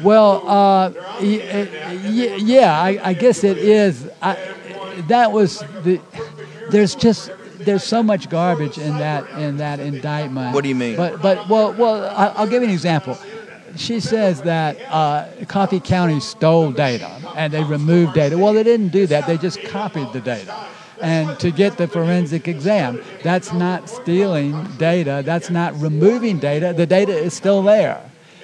Well, 0.01 0.47
uh, 0.47 0.89
y- 1.21 1.69
y- 2.03 2.37
yeah, 2.39 2.79
I, 2.79 2.99
I 3.03 3.13
guess 3.13 3.43
it 3.43 3.57
is. 3.57 4.09
I, 4.21 4.37
that 5.07 5.31
was 5.31 5.59
the. 5.83 5.99
There's 6.69 6.95
just 6.95 7.31
there's 7.59 7.83
so 7.83 8.01
much 8.03 8.29
garbage 8.29 8.77
in 8.77 8.97
that 8.97 9.29
in 9.39 9.57
that 9.57 9.79
indictment. 9.79 10.53
What 10.53 10.63
do 10.63 10.69
you 10.69 10.75
mean? 10.75 10.95
But 10.95 11.21
but 11.21 11.47
well 11.49 11.73
well 11.73 12.05
I- 12.05 12.33
I'll 12.35 12.47
give 12.47 12.61
you 12.61 12.67
an 12.69 12.73
example. 12.73 13.17
She 13.75 13.99
says 13.99 14.43
that 14.43 14.77
uh, 14.89 15.27
Coffee 15.47 15.79
County 15.79 16.19
stole 16.19 16.71
data 16.71 17.09
and 17.35 17.51
they 17.51 17.63
removed 17.63 18.13
data. 18.13 18.37
Well, 18.37 18.53
they 18.53 18.61
didn't 18.63 18.89
do 18.89 19.07
that. 19.07 19.25
They 19.25 19.37
just 19.37 19.63
copied 19.63 20.13
the 20.13 20.21
data. 20.21 20.53
And 21.01 21.37
to 21.39 21.49
get 21.51 21.77
the 21.77 21.87
forensic 21.87 22.47
exam, 22.47 23.01
that's 23.23 23.51
not 23.51 23.89
stealing 23.89 24.63
data. 24.77 25.23
That's 25.25 25.49
not 25.49 25.73
removing 25.81 26.37
data. 26.37 26.71
The 26.77 26.85
data 26.85 27.11
is 27.17 27.33
still 27.33 27.63
there. 27.63 27.99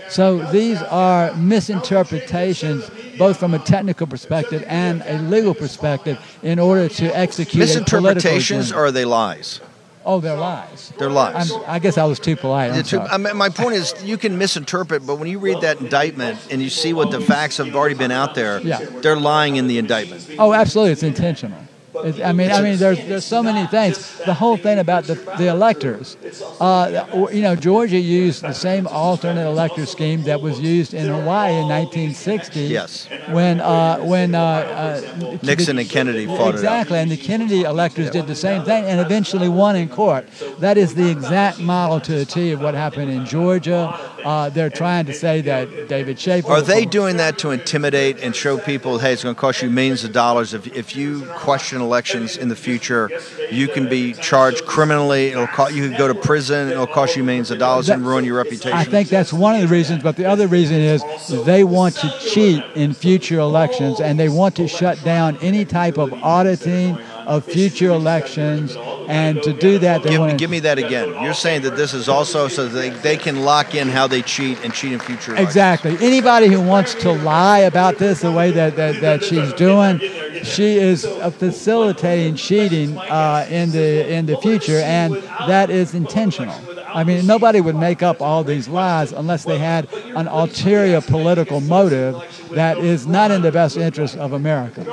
So 0.10 0.40
these 0.52 0.82
are 0.82 1.34
misinterpretations, 1.36 2.90
both 3.18 3.38
from 3.38 3.54
a 3.54 3.60
technical 3.60 4.08
perspective 4.08 4.64
and 4.68 5.04
a 5.06 5.20
legal 5.24 5.54
perspective, 5.54 6.20
in 6.44 6.60
order 6.60 6.90
to 6.90 7.06
execute 7.18 7.60
Misinterpretations 7.60 8.72
or 8.72 8.86
are 8.86 8.92
they 8.92 9.06
lies? 9.06 9.62
Oh, 10.06 10.20
they're 10.20 10.36
lies. 10.38 10.92
They're 10.98 11.10
lies. 11.10 11.52
I'm, 11.52 11.62
I 11.68 11.78
guess 11.78 11.98
I 11.98 12.06
was 12.06 12.20
too 12.20 12.36
polite. 12.36 12.72
I'm 12.72 12.84
sorry. 12.84 13.08
I 13.10 13.18
mean, 13.18 13.36
my 13.38 13.50
point 13.50 13.76
is, 13.76 13.94
you 14.04 14.18
can 14.18 14.38
misinterpret, 14.38 15.06
but 15.06 15.16
when 15.16 15.28
you 15.28 15.38
read 15.40 15.62
that 15.62 15.82
indictment 15.82 16.40
and 16.50 16.62
you 16.62 16.70
see 16.70 16.94
what 16.94 17.12
the 17.12 17.20
facts 17.22 17.58
have 17.58 17.76
already 17.76 17.96
been 17.96 18.12
out 18.12 18.34
there, 18.34 18.60
Yeah. 18.62 18.80
they're 19.02 19.20
lying 19.20 19.58
in 19.58 19.68
the 19.68 19.78
indictment. 19.78 20.26
Oh, 20.40 20.54
absolutely, 20.54 20.94
it's 20.94 21.04
intentional. 21.04 21.60
It's, 22.06 22.20
I 22.20 22.32
mean, 22.32 22.52
I 22.52 22.62
mean, 22.62 22.78
there's 22.78 23.00
there's 23.08 23.26
so 23.26 23.42
many 23.44 23.68
things. 23.68 24.18
The 24.26 24.34
whole 24.34 24.58
thing 24.58 24.80
about 24.80 25.06
the 25.06 25.16
the 25.38 25.48
electors, 25.48 26.18
uh, 26.60 27.06
you 27.32 27.42
know, 27.42 27.56
Georgia 27.56 28.00
used 28.00 28.42
the 28.42 28.54
same 28.54 28.88
alternate 28.88 29.46
elector 29.48 29.86
scheme 29.86 30.24
that 30.24 30.42
was 30.42 30.60
used 30.60 30.94
in 30.94 31.08
Hawaii 31.08 31.54
in 31.54 31.68
1960. 31.68 32.62
Yes. 32.62 33.08
When 33.30 33.60
uh, 33.60 34.00
when 34.00 34.36
uh, 34.36 34.40
uh, 34.42 35.40
Nixon 35.44 35.78
and 35.78 35.90
Kennedy 35.90 36.26
fought 36.26 36.40
it 36.40 36.42
out. 36.42 36.54
exactly, 36.56 36.98
and 37.00 37.12
the 37.12 37.18
Kennedy 37.18 37.62
electors 37.64 38.10
did 38.12 38.28
the 38.28 38.36
same 38.36 38.64
thing 38.64 38.86
and 38.86 39.00
eventually 39.00 39.50
won 39.50 39.76
in 39.76 39.90
court. 39.90 40.28
That 40.60 40.78
is 40.78 40.96
the 40.96 41.10
exact 41.10 41.60
model 41.60 42.00
to 42.02 42.22
a 42.22 42.26
T 42.26 42.52
of 42.52 42.62
what 42.62 42.74
happened 42.74 43.12
in 43.12 43.26
Georgia. 43.26 43.98
Uh, 44.24 44.50
they're 44.50 44.70
trying 44.70 45.06
to 45.06 45.14
say 45.14 45.42
that 45.42 45.88
David 45.88 46.20
Shafer. 46.20 46.52
Are 46.52 46.62
they 46.62 46.86
doing 46.86 47.18
that 47.18 47.38
to 47.40 47.52
intimidate 47.52 48.20
and 48.20 48.36
show 48.36 48.58
people, 48.58 49.00
hey, 49.00 49.14
it's 49.14 49.24
going 49.24 49.36
to 49.36 49.40
cost 49.40 49.62
you 49.62 49.70
millions 49.70 50.04
of 50.04 50.12
dollars 50.12 50.54
if, 50.54 50.68
if 50.68 50.96
you 50.96 51.26
question 51.36 51.82
elections 51.82 52.38
in 52.38 52.50
the 52.50 52.56
future? 52.56 53.10
You 53.52 53.68
can 53.68 53.90
be 53.90 54.14
charged 54.14 54.66
criminally. 54.66 55.28
It'll 55.28 55.48
co- 55.48 55.70
you 55.70 55.90
could 55.90 55.98
go 55.98 56.08
to 56.08 56.16
prison. 56.16 56.70
It'll 56.70 56.88
cost 56.88 57.16
you 57.16 57.24
millions 57.24 57.52
of 57.52 57.60
dollars 57.60 57.90
and 57.90 58.06
ruin 58.06 58.26
your 58.26 58.38
reputation. 58.38 58.74
I 58.74 58.84
think 58.84 59.10
that's 59.10 59.34
one 59.34 59.56
of 59.56 59.62
the 59.62 59.68
reasons, 59.68 60.04
but 60.04 60.16
the 60.16 60.26
other 60.26 60.48
reason 60.48 60.78
is 60.78 61.04
they 61.46 61.64
want 61.64 61.96
to 61.96 62.10
cheat 62.20 62.64
in 62.76 62.94
future 62.94 63.40
elections 63.40 64.00
and 64.00 64.20
they 64.20 64.30
want 64.30 64.56
to 64.58 64.68
shut 64.68 65.02
down 65.04 65.38
any 65.38 65.66
type 65.66 65.98
of 65.98 66.14
auditing 66.14 66.98
of 67.30 67.46
future 67.46 67.90
elections. 67.90 68.76
And 69.08 69.42
to 69.44 69.54
do 69.54 69.80
that, 69.80 70.04
they 70.04 70.12
give, 70.12 70.20
want 70.20 70.32
me, 70.34 70.38
to. 70.38 70.42
give 70.42 70.50
me 70.50 70.60
that 70.62 70.78
again. 70.78 71.08
You're 71.24 71.34
saying 71.34 71.62
that 71.62 71.76
this 71.76 71.94
is 71.94 72.10
also 72.10 72.48
so 72.48 72.68
they, 72.68 72.90
they 72.90 73.18
can 73.18 73.44
lock 73.44 73.76
in 73.76 73.88
how 73.88 74.08
they 74.08 74.22
cheat 74.22 74.64
and 74.64 74.74
cheat 74.74 74.92
in 74.92 75.00
future 75.00 75.32
elections. 75.32 75.48
Exactly. 75.48 75.98
Anybody 76.02 76.48
who 76.48 76.62
wants 76.62 76.94
to 76.96 77.12
lie 77.12 77.60
about 77.60 77.98
this 77.98 78.22
the 78.22 78.32
way 78.32 78.52
that, 78.52 78.76
that, 78.76 79.00
that 79.02 79.24
she's 79.24 79.54
doing, 79.54 80.00
she 80.44 80.78
is 80.78 81.06
facilitating 81.38 82.36
cheating 82.36 82.98
uh, 82.98 83.48
in 83.50 83.72
the 83.72 84.12
in 84.12 84.26
the 84.26 84.38
future, 84.38 84.80
and 84.80 85.14
that 85.48 85.70
is 85.70 85.94
intentional. 85.94 86.56
I 86.88 87.04
mean, 87.04 87.26
nobody 87.28 87.62
would 87.62 87.76
make 87.76 88.02
up 88.02 88.22
all 88.22 88.44
these 88.44 88.68
lies 88.68 89.12
unless 89.12 89.44
they 89.44 89.60
had 89.60 89.92
an 90.16 90.28
ulterior 90.28 91.02
political 91.02 91.62
motive 91.62 92.16
that 92.52 92.78
is 92.80 93.06
not 93.06 93.32
in 93.32 93.42
the 93.42 93.52
best 93.52 93.78
interest 93.78 94.18
of 94.18 94.34
America. 94.34 94.86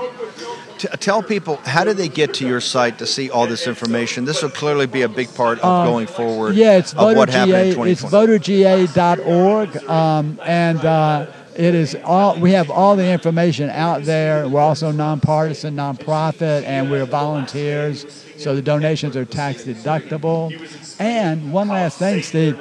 T- 0.78 0.88
tell 1.00 1.22
people 1.22 1.56
how 1.64 1.84
do 1.84 1.92
they 1.94 2.08
get 2.08 2.34
to 2.34 2.46
your 2.46 2.60
site 2.60 2.98
to 2.98 3.06
see 3.06 3.30
all 3.30 3.46
this 3.46 3.66
information? 3.66 4.24
This 4.24 4.42
will 4.42 4.50
clearly 4.50 4.86
be 4.86 5.02
a 5.02 5.08
big 5.08 5.32
part 5.34 5.58
of 5.60 5.64
Um, 5.64 5.86
going 5.86 6.06
forward. 6.06 6.54
Yeah, 6.54 6.76
it's 6.76 6.92
of 6.92 7.10
in 7.10 7.16
voterga. 7.16 7.86
It's 7.90 8.02
2020. 8.02 8.36
voterga.org, 8.38 9.88
um, 9.88 10.38
and 10.44 10.84
uh, 10.84 11.26
it 11.54 11.74
is 11.74 11.96
all. 12.04 12.38
We 12.38 12.52
have 12.52 12.70
all 12.70 12.96
the 12.96 13.06
information 13.10 13.70
out 13.70 14.04
there. 14.04 14.48
We're 14.48 14.60
also 14.60 14.90
nonpartisan, 14.92 15.76
nonprofit, 15.76 16.64
and 16.64 16.90
we're 16.90 17.06
volunteers, 17.06 18.04
so 18.36 18.54
the 18.54 18.62
donations 18.62 19.16
are 19.16 19.24
tax 19.24 19.64
deductible. 19.64 20.52
And 21.00 21.52
one 21.52 21.68
last 21.68 21.98
thing, 21.98 22.22
Steve. 22.22 22.58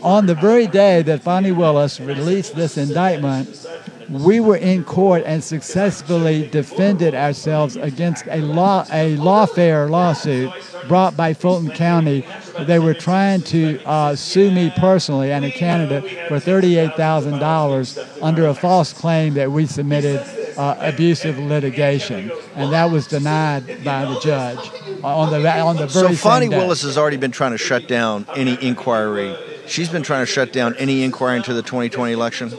On 0.00 0.26
the 0.26 0.34
very 0.36 0.68
day 0.68 1.02
that 1.02 1.24
Bonnie 1.24 1.50
Willis 1.50 1.98
released 1.98 2.54
this 2.54 2.78
indictment, 2.78 3.48
we 4.10 4.40
were 4.40 4.56
in 4.56 4.84
court 4.84 5.22
and 5.26 5.42
successfully 5.42 6.48
defended 6.48 7.14
ourselves 7.14 7.76
against 7.76 8.26
a 8.28 8.40
law 8.40 8.84
a 8.90 9.16
lawfare 9.16 9.88
lawsuit 9.88 10.50
brought 10.88 11.16
by 11.16 11.34
Fulton 11.34 11.70
County. 11.70 12.26
They 12.60 12.78
were 12.78 12.94
trying 12.94 13.42
to 13.42 13.80
uh, 13.84 14.16
sue 14.16 14.50
me 14.50 14.72
personally 14.76 15.30
and 15.30 15.44
a 15.44 15.50
candidate 15.50 16.28
for 16.28 16.40
thirty-eight 16.40 16.94
thousand 16.96 17.38
dollars 17.38 17.98
under 18.22 18.46
a 18.46 18.54
false 18.54 18.92
claim 18.92 19.34
that 19.34 19.50
we 19.50 19.66
submitted 19.66 20.20
uh, 20.56 20.76
abusive 20.80 21.38
litigation, 21.38 22.32
and 22.54 22.72
that 22.72 22.90
was 22.90 23.06
denied 23.06 23.84
by 23.84 24.04
the 24.04 24.18
judge 24.20 24.70
on 25.04 25.30
the 25.30 25.60
on 25.60 25.76
the 25.76 25.88
So 25.88 26.02
very 26.02 26.16
same 26.16 26.50
day. 26.50 26.58
Willis 26.58 26.82
has 26.82 26.96
already 26.96 27.18
been 27.18 27.32
trying 27.32 27.52
to 27.52 27.58
shut 27.58 27.86
down 27.88 28.26
any 28.34 28.60
inquiry 28.62 29.36
she's 29.68 29.88
been 29.88 30.02
trying 30.02 30.22
to 30.22 30.26
shut 30.26 30.52
down 30.52 30.74
any 30.76 31.02
inquiry 31.04 31.36
into 31.36 31.52
the 31.52 31.62
2020 31.62 32.12
election. 32.12 32.52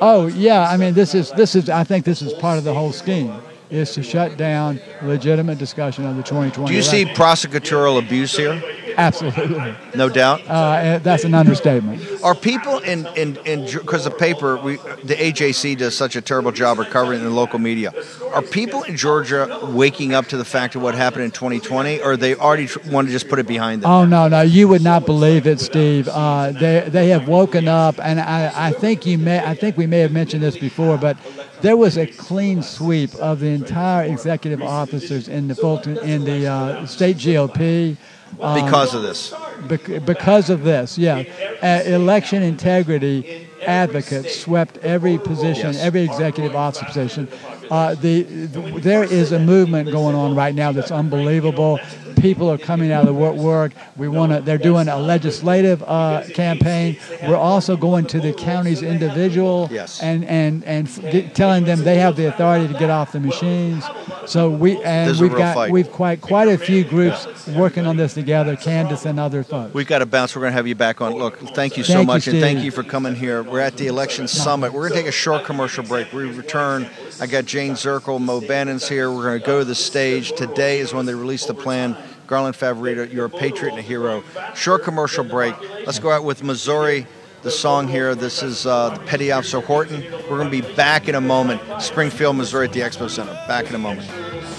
Oh 0.00 0.26
yeah, 0.26 0.68
I 0.68 0.76
mean 0.76 0.94
this 0.94 1.14
is 1.14 1.30
this 1.32 1.54
is 1.54 1.68
I 1.70 1.84
think 1.84 2.04
this 2.04 2.22
is 2.22 2.32
part 2.34 2.58
of 2.58 2.64
the 2.64 2.74
whole 2.74 2.92
scheme 2.92 3.32
is 3.70 3.92
to 3.94 4.02
shut 4.02 4.36
down 4.36 4.80
legitimate 5.02 5.58
discussion 5.58 6.04
of 6.04 6.16
the 6.16 6.22
2020. 6.22 6.68
Do 6.68 6.74
you 6.74 6.82
see 6.82 7.04
prosecutorial 7.04 7.98
abuse 7.98 8.36
here? 8.36 8.62
Absolutely. 8.96 9.74
No 9.94 10.08
doubt. 10.08 10.40
Uh, 10.46 10.98
that's 10.98 11.24
an 11.24 11.34
understatement. 11.34 12.02
Are 12.22 12.34
people 12.34 12.78
in 12.78 13.06
in 13.16 13.36
in 13.44 13.64
because 13.66 14.04
the 14.04 14.10
paper 14.10 14.56
we 14.56 14.76
the 14.76 15.14
AJC 15.14 15.78
does 15.78 15.94
such 15.94 16.16
a 16.16 16.20
terrible 16.20 16.52
job 16.52 16.80
of 16.80 16.88
covering 16.90 17.22
the 17.22 17.30
local 17.30 17.58
media? 17.58 17.92
Are 18.32 18.42
people 18.42 18.82
in 18.84 18.96
Georgia 18.96 19.60
waking 19.72 20.14
up 20.14 20.26
to 20.28 20.36
the 20.36 20.44
fact 20.44 20.74
of 20.74 20.82
what 20.82 20.94
happened 20.94 21.24
in 21.24 21.30
2020, 21.30 22.00
or 22.00 22.16
they 22.16 22.34
already 22.34 22.66
tr- 22.66 22.78
want 22.90 23.08
to 23.08 23.12
just 23.12 23.28
put 23.28 23.38
it 23.38 23.46
behind 23.46 23.82
them? 23.82 23.90
Oh 23.90 24.04
no, 24.04 24.28
no, 24.28 24.40
you 24.42 24.68
would 24.68 24.82
not 24.82 25.06
believe 25.06 25.46
it, 25.46 25.60
Steve. 25.60 26.08
Uh, 26.08 26.52
they 26.52 26.88
they 26.88 27.08
have 27.08 27.28
woken 27.28 27.68
up, 27.68 27.98
and 28.02 28.20
I, 28.20 28.68
I 28.68 28.72
think 28.72 29.06
you 29.06 29.18
may 29.18 29.44
I 29.44 29.54
think 29.54 29.76
we 29.76 29.86
may 29.86 30.00
have 30.00 30.12
mentioned 30.12 30.42
this 30.42 30.56
before, 30.56 30.96
but 30.96 31.16
there 31.60 31.76
was 31.76 31.96
a 31.96 32.06
clean 32.06 32.62
sweep 32.62 33.14
of 33.16 33.40
the 33.40 33.48
entire 33.48 34.04
executive 34.04 34.62
officers 34.62 35.28
in 35.28 35.48
the 35.48 35.54
Fulton 35.54 35.98
in 35.98 36.24
the 36.24 36.46
uh, 36.46 36.86
state 36.86 37.16
GOP. 37.16 37.96
Um, 38.40 38.64
Because 38.64 38.94
of 38.94 39.02
this. 39.02 39.32
bec- 39.68 40.04
because 40.04 40.50
of 40.50 40.62
this, 40.62 40.98
yeah. 40.98 41.22
Uh, 41.62 41.82
election 41.86 42.42
integrity 42.42 43.48
advocates 43.66 44.38
swept 44.38 44.76
every 44.78 45.18
position, 45.18 45.72
Yes. 45.72 45.82
every 45.82 46.02
executive 46.02 46.54
office 46.54 46.82
position. 46.84 47.28
Uh, 47.70 47.94
the, 47.96 48.22
the 48.22 48.60
there 48.80 49.02
is 49.02 49.32
a 49.32 49.38
movement 49.38 49.90
going 49.90 50.14
on 50.14 50.34
right 50.36 50.54
now 50.54 50.70
that's 50.72 50.90
unbelievable. 50.92 51.80
People 52.20 52.48
are 52.50 52.58
coming 52.58 52.92
out 52.92 53.00
of 53.00 53.06
the 53.08 53.12
woodwork. 53.14 53.72
We 53.96 54.08
want 54.08 54.32
to. 54.32 54.40
They're 54.40 54.56
doing 54.56 54.88
a 54.88 54.96
legislative 54.96 55.82
uh, 55.82 56.22
campaign. 56.32 56.96
We're 57.26 57.36
also 57.36 57.76
going 57.76 58.06
to 58.06 58.20
the 58.20 58.32
counties 58.32 58.82
individual 58.82 59.68
Yes. 59.70 60.00
and 60.02 60.24
and 60.24 60.64
and 60.64 60.86
get, 61.10 61.34
telling 61.34 61.64
them 61.64 61.82
they 61.82 61.98
have 61.98 62.14
the 62.16 62.26
authority 62.26 62.68
to 62.72 62.78
get 62.78 62.88
off 62.90 63.12
the 63.12 63.20
machines. 63.20 63.84
So 64.26 64.50
we 64.50 64.82
and 64.82 65.18
we've 65.18 65.30
got 65.30 65.54
fight. 65.54 65.70
we've 65.70 65.90
quite 65.90 66.20
quite 66.20 66.48
a 66.48 66.58
few 66.58 66.84
groups 66.84 67.46
working 67.48 67.86
on 67.86 67.96
this 67.96 68.14
together. 68.14 68.56
Candace 68.56 69.06
and 69.06 69.20
other 69.20 69.42
folks. 69.42 69.74
We've 69.74 69.86
got 69.86 70.00
to 70.00 70.06
bounce. 70.06 70.34
We're 70.34 70.40
going 70.42 70.52
to 70.52 70.56
have 70.56 70.66
you 70.66 70.74
back 70.74 71.00
on. 71.00 71.14
Look, 71.14 71.38
thank 71.38 71.76
you 71.76 71.84
so 71.84 71.94
Thank 71.94 72.02
you, 72.02 72.06
much, 72.06 72.28
and 72.28 72.40
thank 72.40 72.60
you 72.60 72.70
for 72.70 72.82
coming 72.82 73.14
here. 73.14 73.42
We're 73.42 73.60
at 73.60 73.76
the 73.76 73.86
election 73.86 74.28
summit. 74.28 74.72
We're 74.72 74.88
going 74.88 74.92
to 74.92 74.98
take 74.98 75.08
a 75.08 75.12
short 75.12 75.44
commercial 75.44 75.84
break. 75.84 76.12
We 76.12 76.24
return. 76.24 76.88
I 77.20 77.26
got 77.26 77.46
Jane 77.46 77.72
Zirkle, 77.72 78.20
Mo 78.20 78.40
Bannon's 78.40 78.88
here. 78.88 79.10
We're 79.10 79.24
going 79.24 79.40
to 79.40 79.46
go 79.46 79.58
to 79.60 79.64
the 79.64 79.74
stage. 79.74 80.32
Today 80.32 80.80
is 80.80 80.92
when 80.92 81.06
they 81.06 81.14
release 81.14 81.46
the 81.46 81.54
plan. 81.54 81.96
Garland 82.26 82.56
Favorito, 82.56 83.10
you're 83.12 83.26
a 83.26 83.30
patriot 83.30 83.70
and 83.70 83.78
a 83.78 83.82
hero. 83.82 84.24
Short 84.54 84.82
commercial 84.82 85.22
break. 85.24 85.54
Let's 85.86 86.00
go 86.00 86.10
out 86.10 86.24
with 86.24 86.42
Missouri. 86.42 87.06
The 87.46 87.52
song 87.52 87.86
here. 87.86 88.16
This 88.16 88.42
is 88.42 88.66
uh, 88.66 88.88
the 88.88 88.98
Petty 89.04 89.30
Officer 89.30 89.60
Horton. 89.60 90.02
We're 90.28 90.36
going 90.36 90.50
to 90.50 90.62
be 90.62 90.62
back 90.74 91.08
in 91.08 91.14
a 91.14 91.20
moment. 91.20 91.62
Springfield, 91.80 92.34
Missouri, 92.34 92.66
at 92.66 92.72
the 92.72 92.80
Expo 92.80 93.08
Center. 93.08 93.34
Back 93.46 93.68
in 93.68 93.76
a 93.76 93.78
moment. 93.78 94.08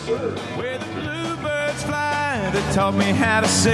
Birds 0.07 1.83
fly 1.83 2.49
that 2.49 2.73
taught 2.73 2.95
me 2.95 3.07
how 3.07 3.41
to 3.41 3.47
sing. 3.49 3.73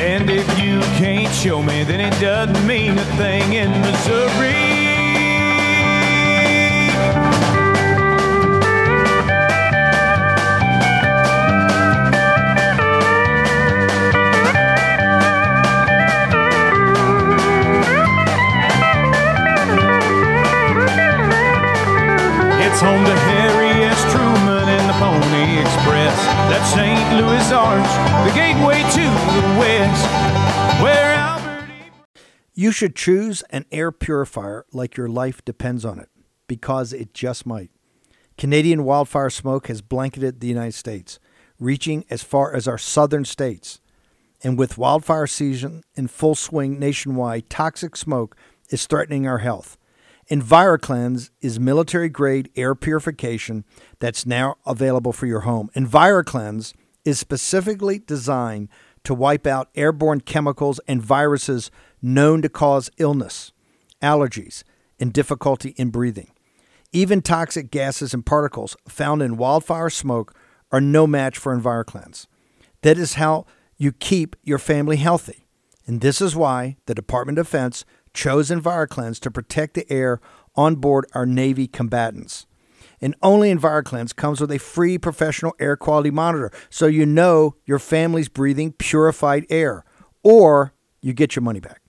And 0.00 0.30
if 0.30 0.48
you 0.58 0.80
can't 0.96 1.34
show 1.34 1.62
me, 1.62 1.84
then 1.84 2.00
it 2.00 2.18
doesn't 2.18 2.66
mean 2.66 2.96
a 2.96 3.04
thing 3.16 3.52
in 3.52 3.70
Missouri. 3.82 4.71
Home 22.82 23.04
to 23.04 23.16
Harry 23.30 23.84
S. 23.86 24.00
Truman 24.12 24.68
and 24.68 24.88
the 24.90 24.96
Pony 24.98 25.60
Express. 25.62 26.42
St. 26.72 27.20
Louis 27.20 27.52
Arch, 27.52 28.26
the 28.26 28.34
gateway 28.34 28.80
to 28.80 29.04
the 29.34 29.60
West. 29.60 30.82
Where 30.82 31.14
Albert 31.16 31.68
You 32.54 32.72
should 32.72 32.96
choose 32.96 33.42
an 33.50 33.66
air 33.70 33.92
purifier 33.92 34.64
like 34.72 34.96
your 34.96 35.08
life 35.08 35.44
depends 35.44 35.84
on 35.84 35.98
it, 35.98 36.08
because 36.46 36.94
it 36.94 37.12
just 37.12 37.44
might. 37.44 37.70
Canadian 38.38 38.84
wildfire 38.84 39.28
smoke 39.28 39.66
has 39.66 39.82
blanketed 39.82 40.40
the 40.40 40.46
United 40.46 40.72
States, 40.72 41.18
reaching 41.58 42.06
as 42.08 42.22
far 42.22 42.54
as 42.54 42.66
our 42.66 42.78
southern 42.78 43.26
states. 43.26 43.80
And 44.42 44.56
with 44.56 44.78
wildfire 44.78 45.26
season 45.26 45.82
in 45.94 46.06
full 46.08 46.34
swing 46.34 46.78
nationwide, 46.78 47.50
toxic 47.50 47.96
smoke 47.96 48.34
is 48.70 48.86
threatening 48.86 49.26
our 49.26 49.38
health. 49.38 49.76
EnviroKlenz 50.32 51.28
is 51.42 51.60
military 51.60 52.08
grade 52.08 52.50
air 52.56 52.74
purification 52.74 53.66
that's 53.98 54.24
now 54.24 54.56
available 54.64 55.12
for 55.12 55.26
your 55.26 55.40
home. 55.40 55.68
EnviroKlenz 55.76 56.72
is 57.04 57.18
specifically 57.18 57.98
designed 57.98 58.70
to 59.04 59.12
wipe 59.12 59.46
out 59.46 59.68
airborne 59.74 60.22
chemicals 60.22 60.80
and 60.88 61.02
viruses 61.02 61.70
known 62.00 62.40
to 62.40 62.48
cause 62.48 62.88
illness, 62.96 63.52
allergies, 64.00 64.64
and 64.98 65.12
difficulty 65.12 65.74
in 65.76 65.90
breathing. 65.90 66.30
Even 66.92 67.20
toxic 67.20 67.70
gases 67.70 68.14
and 68.14 68.24
particles 68.24 68.74
found 68.88 69.20
in 69.20 69.36
wildfire 69.36 69.90
smoke 69.90 70.34
are 70.70 70.80
no 70.80 71.06
match 71.06 71.36
for 71.36 71.54
EnviroKlenz. 71.54 72.26
That 72.80 72.96
is 72.96 73.14
how 73.14 73.44
you 73.76 73.92
keep 73.92 74.36
your 74.42 74.58
family 74.58 74.96
healthy. 74.96 75.46
And 75.86 76.00
this 76.00 76.22
is 76.22 76.34
why 76.34 76.78
the 76.86 76.94
Department 76.94 77.36
of 77.36 77.46
Defense 77.48 77.84
chose 78.14 78.50
EnviroKlenz 78.50 79.18
to 79.20 79.30
protect 79.30 79.74
the 79.74 79.90
air 79.90 80.20
on 80.54 80.76
board 80.76 81.06
our 81.14 81.26
Navy 81.26 81.66
combatants. 81.66 82.46
And 83.00 83.16
only 83.22 83.52
EnviroKlenz 83.52 84.14
comes 84.14 84.40
with 84.40 84.52
a 84.52 84.58
free 84.58 84.96
professional 84.98 85.54
air 85.58 85.76
quality 85.76 86.10
monitor 86.10 86.52
so 86.70 86.86
you 86.86 87.04
know 87.04 87.56
your 87.64 87.80
family's 87.80 88.28
breathing 88.28 88.72
purified 88.72 89.44
air 89.50 89.84
or 90.22 90.72
you 91.00 91.12
get 91.12 91.34
your 91.34 91.42
money 91.42 91.60
back. 91.60 91.80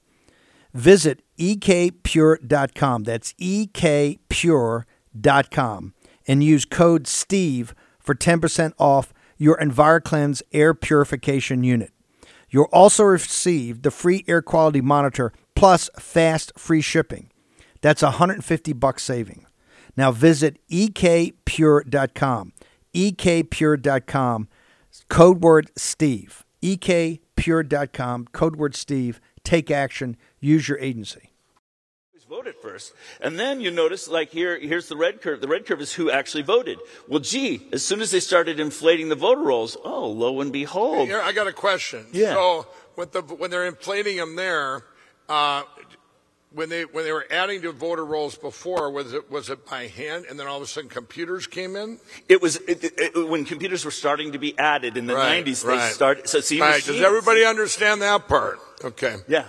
Visit 0.74 1.21
ekpure.com. 1.38 3.03
That's 3.03 3.34
ekpure.com 3.34 4.43
and 6.28 6.43
use 6.43 6.65
code 6.65 7.05
STEVE 7.07 7.76
for 7.99 8.15
10% 8.15 8.74
off 8.80 9.13
your 9.38 9.57
EnviroKlenz 9.57 10.41
air 10.51 10.74
purification 10.74 11.63
unit. 11.63 11.91
You'll 12.49 12.69
also 12.71 13.03
receive 13.03 13.82
the 13.82 13.91
free 13.91 14.24
air 14.28 14.41
quality 14.41 14.82
monitor 14.82 15.34
plus 15.56 15.89
fast 15.99 16.51
free 16.58 16.82
shipping. 16.82 17.30
That's 17.82 18.01
150 18.01 18.74
bucks 18.74 19.04
saving. 19.04 19.45
Now 19.95 20.12
visit 20.12 20.60
ekpure.com. 20.70 22.54
ekpure.com 22.95 24.47
code 25.10 25.41
word 25.41 25.72
Steve. 25.76 26.45
ekpure.com 26.62 28.28
code 28.32 28.56
word 28.56 28.76
Steve. 28.76 29.20
Take 29.43 29.70
action. 29.70 30.16
Use 30.39 30.68
your 30.70 30.80
agency. 30.80 31.30
voted 32.34 32.56
first. 32.56 32.93
And 33.22 33.39
then 33.39 33.62
you 33.62 33.70
notice, 33.70 34.08
like 34.08 34.32
here, 34.32 34.58
here's 34.58 34.88
the 34.88 34.95
red 34.95 35.22
curve. 35.22 35.39
The 35.39 35.47
red 35.47 35.68
curve 35.68 35.82
is 35.82 35.93
who 35.93 36.10
actually 36.10 36.41
voted. 36.41 36.80
Well, 37.08 37.20
gee, 37.20 37.68
as 37.72 37.86
soon 37.86 38.01
as 38.01 38.10
they 38.10 38.20
started 38.20 38.60
inflating 38.60 39.10
the 39.10 39.16
voter 39.16 39.41
rolls, 39.41 39.78
oh, 39.84 40.08
lo 40.08 40.41
and 40.41 40.51
behold. 40.51 41.10
Here, 41.10 41.22
I 41.22 41.32
got 41.32 41.45
a 41.45 41.54
question. 41.54 42.08
Yeah. 42.12 42.34
So 42.34 42.68
with 42.95 43.12
the, 43.12 43.22
when 43.22 43.51
they're 43.51 43.68
inflating 43.68 44.18
them 44.18 44.36
there, 44.36 44.84
uh, 45.30 45.63
when 46.51 46.69
they 46.69 46.84
when 46.86 47.03
they 47.03 47.11
were 47.11 47.26
adding 47.32 47.61
to 47.63 47.71
voter 47.71 48.05
rolls 48.05 48.36
before, 48.36 48.91
was 48.91 49.13
it 49.13 49.32
was 49.32 49.49
it 49.49 49.65
by 49.67 49.88
hand, 49.88 50.26
and 50.30 50.39
then 50.39 50.45
all 50.47 50.57
of 50.57 50.63
a 50.63 50.67
sudden 50.67 50.89
computers 50.89 51.47
came 51.47 51.76
in? 51.76 51.99
It 52.30 52.41
was 52.41 52.57
it, 52.67 52.84
it, 52.84 53.28
when 53.30 53.43
computers 53.45 53.84
were 53.86 53.91
starting 53.91 54.34
to 54.34 54.38
be 54.39 54.57
added 54.59 54.95
in 54.97 55.07
the 55.07 55.15
Right, 55.15 55.43
90s. 55.43 55.65
right. 55.65 55.88
They 55.88 55.91
started. 55.93 56.30
So 56.30 56.41
see, 56.41 56.61
Right. 56.61 56.84
Does 56.84 57.01
everybody 57.01 57.43
understand 57.43 58.01
that 58.03 58.28
part? 58.28 58.59
Okay. 58.84 59.15
Yeah. 59.28 59.45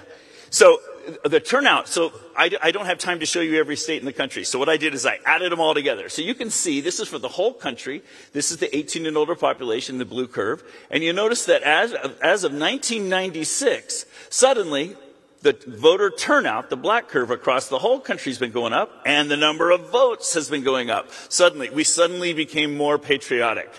So 0.49 0.81
uh, 1.25 1.29
the 1.29 1.41
turnout. 1.41 1.89
So 1.89 2.13
I, 2.37 2.51
I 2.63 2.71
don't 2.71 2.87
have 2.87 2.97
time 2.99 3.21
to 3.21 3.27
show 3.27 3.41
you 3.41 3.59
every 3.61 3.77
state 3.77 3.99
in 3.99 4.07
the 4.07 4.13
country. 4.13 4.43
So 4.45 4.59
what 4.59 4.71
I 4.71 4.79
did 4.79 4.95
is 4.95 5.05
I 5.05 5.19
added 5.27 5.53
them 5.53 5.61
all 5.61 5.75
together. 5.75 6.09
So 6.09 6.23
you 6.23 6.35
can 6.35 6.49
see 6.49 6.81
this 6.81 7.01
is 7.01 7.09
for 7.09 7.19
the 7.19 7.29
whole 7.29 7.53
country. 7.53 8.03
This 8.33 8.51
is 8.51 8.57
the 8.57 8.75
18 8.75 9.05
and 9.05 9.17
older 9.17 9.35
population, 9.35 9.99
the 9.99 10.05
blue 10.07 10.27
curve. 10.27 10.63
And 10.91 11.05
you 11.05 11.13
notice 11.13 11.45
that 11.45 11.63
as 11.63 11.93
as 12.23 12.45
of 12.45 12.53
1996, 12.53 14.07
suddenly 14.31 14.97
the 15.45 15.57
voter 15.67 16.11
turnout, 16.11 16.71
the 16.71 16.77
black 16.77 17.09
curve 17.09 17.31
across 17.31 17.69
the 17.69 17.79
whole 17.79 18.01
country 18.01 18.33
has 18.33 18.39
been 18.39 18.51
going 18.51 18.73
up, 18.73 18.91
and 19.05 19.31
the 19.31 19.37
number 19.37 19.71
of 19.71 19.91
votes 19.91 20.33
has 20.35 20.49
been 20.49 20.65
going 20.65 20.91
up. 20.91 21.11
Suddenly, 21.29 21.69
we 21.69 21.85
suddenly 21.85 22.33
became 22.33 22.77
more 22.77 22.99
patriotic. 22.99 23.71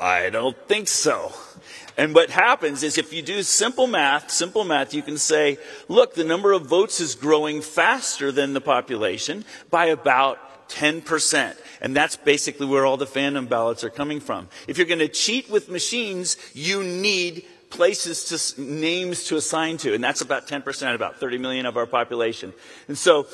I 0.00 0.30
don't 0.30 0.56
think 0.66 0.88
so. 0.88 1.32
And 1.98 2.14
what 2.14 2.30
happens 2.30 2.82
is 2.82 2.96
if 2.96 3.12
you 3.12 3.20
do 3.20 3.42
simple 3.42 3.86
math, 3.86 4.30
simple 4.30 4.64
math, 4.64 4.94
you 4.94 5.02
can 5.02 5.18
say, 5.18 5.58
look, 5.86 6.14
the 6.14 6.24
number 6.24 6.52
of 6.52 6.66
votes 6.66 6.98
is 6.98 7.14
growing 7.14 7.60
faster 7.60 8.32
than 8.32 8.54
the 8.54 8.62
population 8.62 9.44
by 9.70 9.86
about 9.86 10.38
10%. 10.70 11.54
And 11.82 11.94
that's 11.94 12.16
basically 12.16 12.66
where 12.66 12.86
all 12.86 12.96
the 12.96 13.06
phantom 13.06 13.46
ballots 13.46 13.84
are 13.84 13.90
coming 13.90 14.20
from. 14.20 14.48
If 14.66 14.78
you're 14.78 14.86
going 14.86 15.00
to 15.00 15.08
cheat 15.08 15.50
with 15.50 15.68
machines, 15.68 16.38
you 16.54 16.82
need 16.82 17.44
places 17.72 18.24
to 18.54 18.62
names 18.62 19.24
to 19.24 19.36
assign 19.36 19.78
to, 19.78 19.94
and 19.94 20.04
that's 20.04 20.20
about 20.20 20.46
10%, 20.46 20.94
about 20.94 21.16
30 21.16 21.38
million 21.38 21.64
of 21.64 21.76
our 21.76 21.86
population. 21.86 22.52
And 22.86 22.98
so 22.98 23.26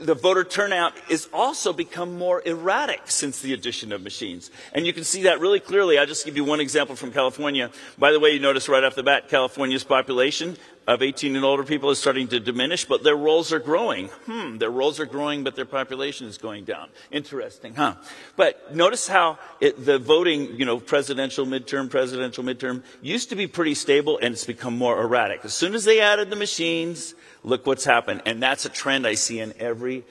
the- 0.00 0.14
voter 0.14 0.42
turnout 0.42 0.92
is 1.08 1.28
also 1.32 1.72
become 1.72 2.18
more 2.18 2.42
erratic 2.44 3.02
since 3.04 3.40
the 3.40 3.52
addition 3.52 3.92
of 3.92 4.02
machines. 4.02 4.50
And 4.72 4.84
you 4.86 4.92
can 4.92 5.04
see 5.04 5.22
that 5.22 5.38
really 5.38 5.60
clearly. 5.60 5.98
I'll 5.98 6.06
just 6.06 6.24
give 6.24 6.36
you 6.36 6.44
one 6.44 6.58
example 6.58 6.96
from 6.96 7.12
California. 7.12 7.70
By 7.96 8.10
the 8.10 8.18
way, 8.18 8.30
you 8.30 8.40
notice 8.40 8.68
right 8.68 8.82
off 8.82 8.96
the 8.96 9.04
bat, 9.04 9.28
California's 9.28 9.84
population 9.84 10.56
of 10.86 11.02
18 11.02 11.34
and 11.34 11.44
older 11.44 11.64
people 11.64 11.90
is 11.90 11.98
starting 11.98 12.28
to 12.28 12.38
diminish, 12.38 12.84
but 12.84 13.02
their 13.02 13.16
roles 13.16 13.52
are 13.52 13.58
growing. 13.58 14.06
Hmm, 14.26 14.58
their 14.58 14.70
roles 14.70 15.00
are 15.00 15.06
growing, 15.06 15.42
but 15.42 15.56
their 15.56 15.64
population 15.64 16.28
is 16.28 16.38
going 16.38 16.64
down. 16.64 16.88
Interesting, 17.10 17.74
huh? 17.74 17.94
But 18.36 18.74
notice 18.74 19.08
how 19.08 19.38
it, 19.60 19.84
the 19.84 19.98
voting, 19.98 20.56
you 20.56 20.64
know, 20.64 20.78
presidential, 20.78 21.44
midterm, 21.44 21.90
presidential, 21.90 22.44
midterm, 22.44 22.84
used 23.02 23.30
to 23.30 23.36
be 23.36 23.46
pretty 23.46 23.74
stable 23.74 24.18
and 24.22 24.32
it's 24.32 24.44
become 24.44 24.78
more 24.78 25.00
erratic. 25.00 25.44
As 25.44 25.54
soon 25.54 25.74
as 25.74 25.84
they 25.84 26.00
added 26.00 26.30
the 26.30 26.36
machines, 26.36 27.14
look 27.42 27.66
what's 27.66 27.84
happened. 27.84 28.22
And 28.24 28.42
that's 28.42 28.64
a 28.64 28.70
trend 28.70 29.06
I 29.06 29.14
see 29.14 29.40
in 29.40 29.54
every 29.58 30.04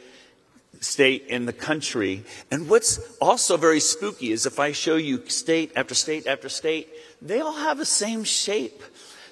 state 0.82 1.26
in 1.28 1.46
the 1.46 1.54
country. 1.54 2.24
And 2.52 2.70
what's 2.70 3.00
also 3.20 3.58
very 3.58 3.80
spooky 3.80 4.32
is 4.32 4.46
if 4.46 4.60
I 4.60 4.72
show 4.72 4.96
you 4.96 5.28
state 5.30 5.72
after 5.76 5.96
state 5.96 6.28
after 6.28 6.50
state, 6.50 6.90
they 7.22 7.40
all 7.40 7.54
have 7.54 7.78
the 7.78 7.86
same 7.86 8.24
shape. 8.24 8.84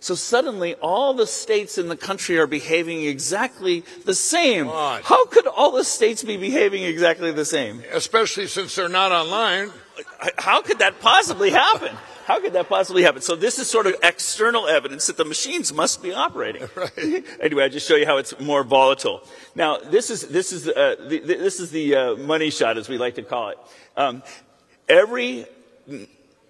So 0.03 0.15
suddenly 0.15 0.75
all 0.75 1.13
the 1.13 1.25
states 1.25 1.77
in 1.77 1.87
the 1.87 1.95
country 1.95 2.37
are 2.37 2.45
behaving 2.45 3.05
exactly 3.05 3.85
the 4.03 4.13
same. 4.13 4.67
How 4.67 5.25
could 5.27 5.47
all 5.47 5.71
the 5.71 5.85
states 5.85 6.25
be 6.25 6.35
behaving 6.35 6.83
exactly 6.83 7.31
the 7.31 7.45
same? 7.45 7.81
Especially 7.89 8.47
since 8.47 8.75
they're 8.75 8.89
not 8.89 9.13
online. 9.13 9.71
How 10.37 10.61
could 10.61 10.79
that 10.79 10.99
possibly 10.99 11.51
happen? 11.51 11.95
How 12.25 12.41
could 12.41 12.51
that 12.51 12.67
possibly 12.67 13.03
happen? 13.03 13.21
So 13.21 13.37
this 13.37 13.57
is 13.59 13.69
sort 13.69 13.87
of 13.87 13.95
external 14.03 14.67
evidence 14.67 15.07
that 15.07 15.15
the 15.15 15.23
machines 15.23 15.71
must 15.73 16.03
be 16.03 16.13
operating. 16.13 16.67
Right. 16.75 17.23
anyway, 17.39 17.63
I 17.63 17.69
just 17.69 17.87
show 17.87 17.95
you 17.95 18.05
how 18.05 18.17
it's 18.17 18.37
more 18.41 18.65
volatile. 18.65 19.21
Now, 19.55 19.77
this 19.77 20.09
is 20.09 20.27
this 20.27 20.51
is 20.51 20.67
uh, 20.67 20.95
the, 21.07 21.19
this 21.19 21.61
is 21.61 21.71
the 21.71 21.95
uh, 21.95 22.15
money 22.15 22.49
shot, 22.49 22.77
as 22.77 22.89
we 22.89 22.97
like 22.97 23.15
to 23.15 23.23
call 23.23 23.49
it. 23.49 23.57
Um, 23.95 24.21
every 24.89 25.45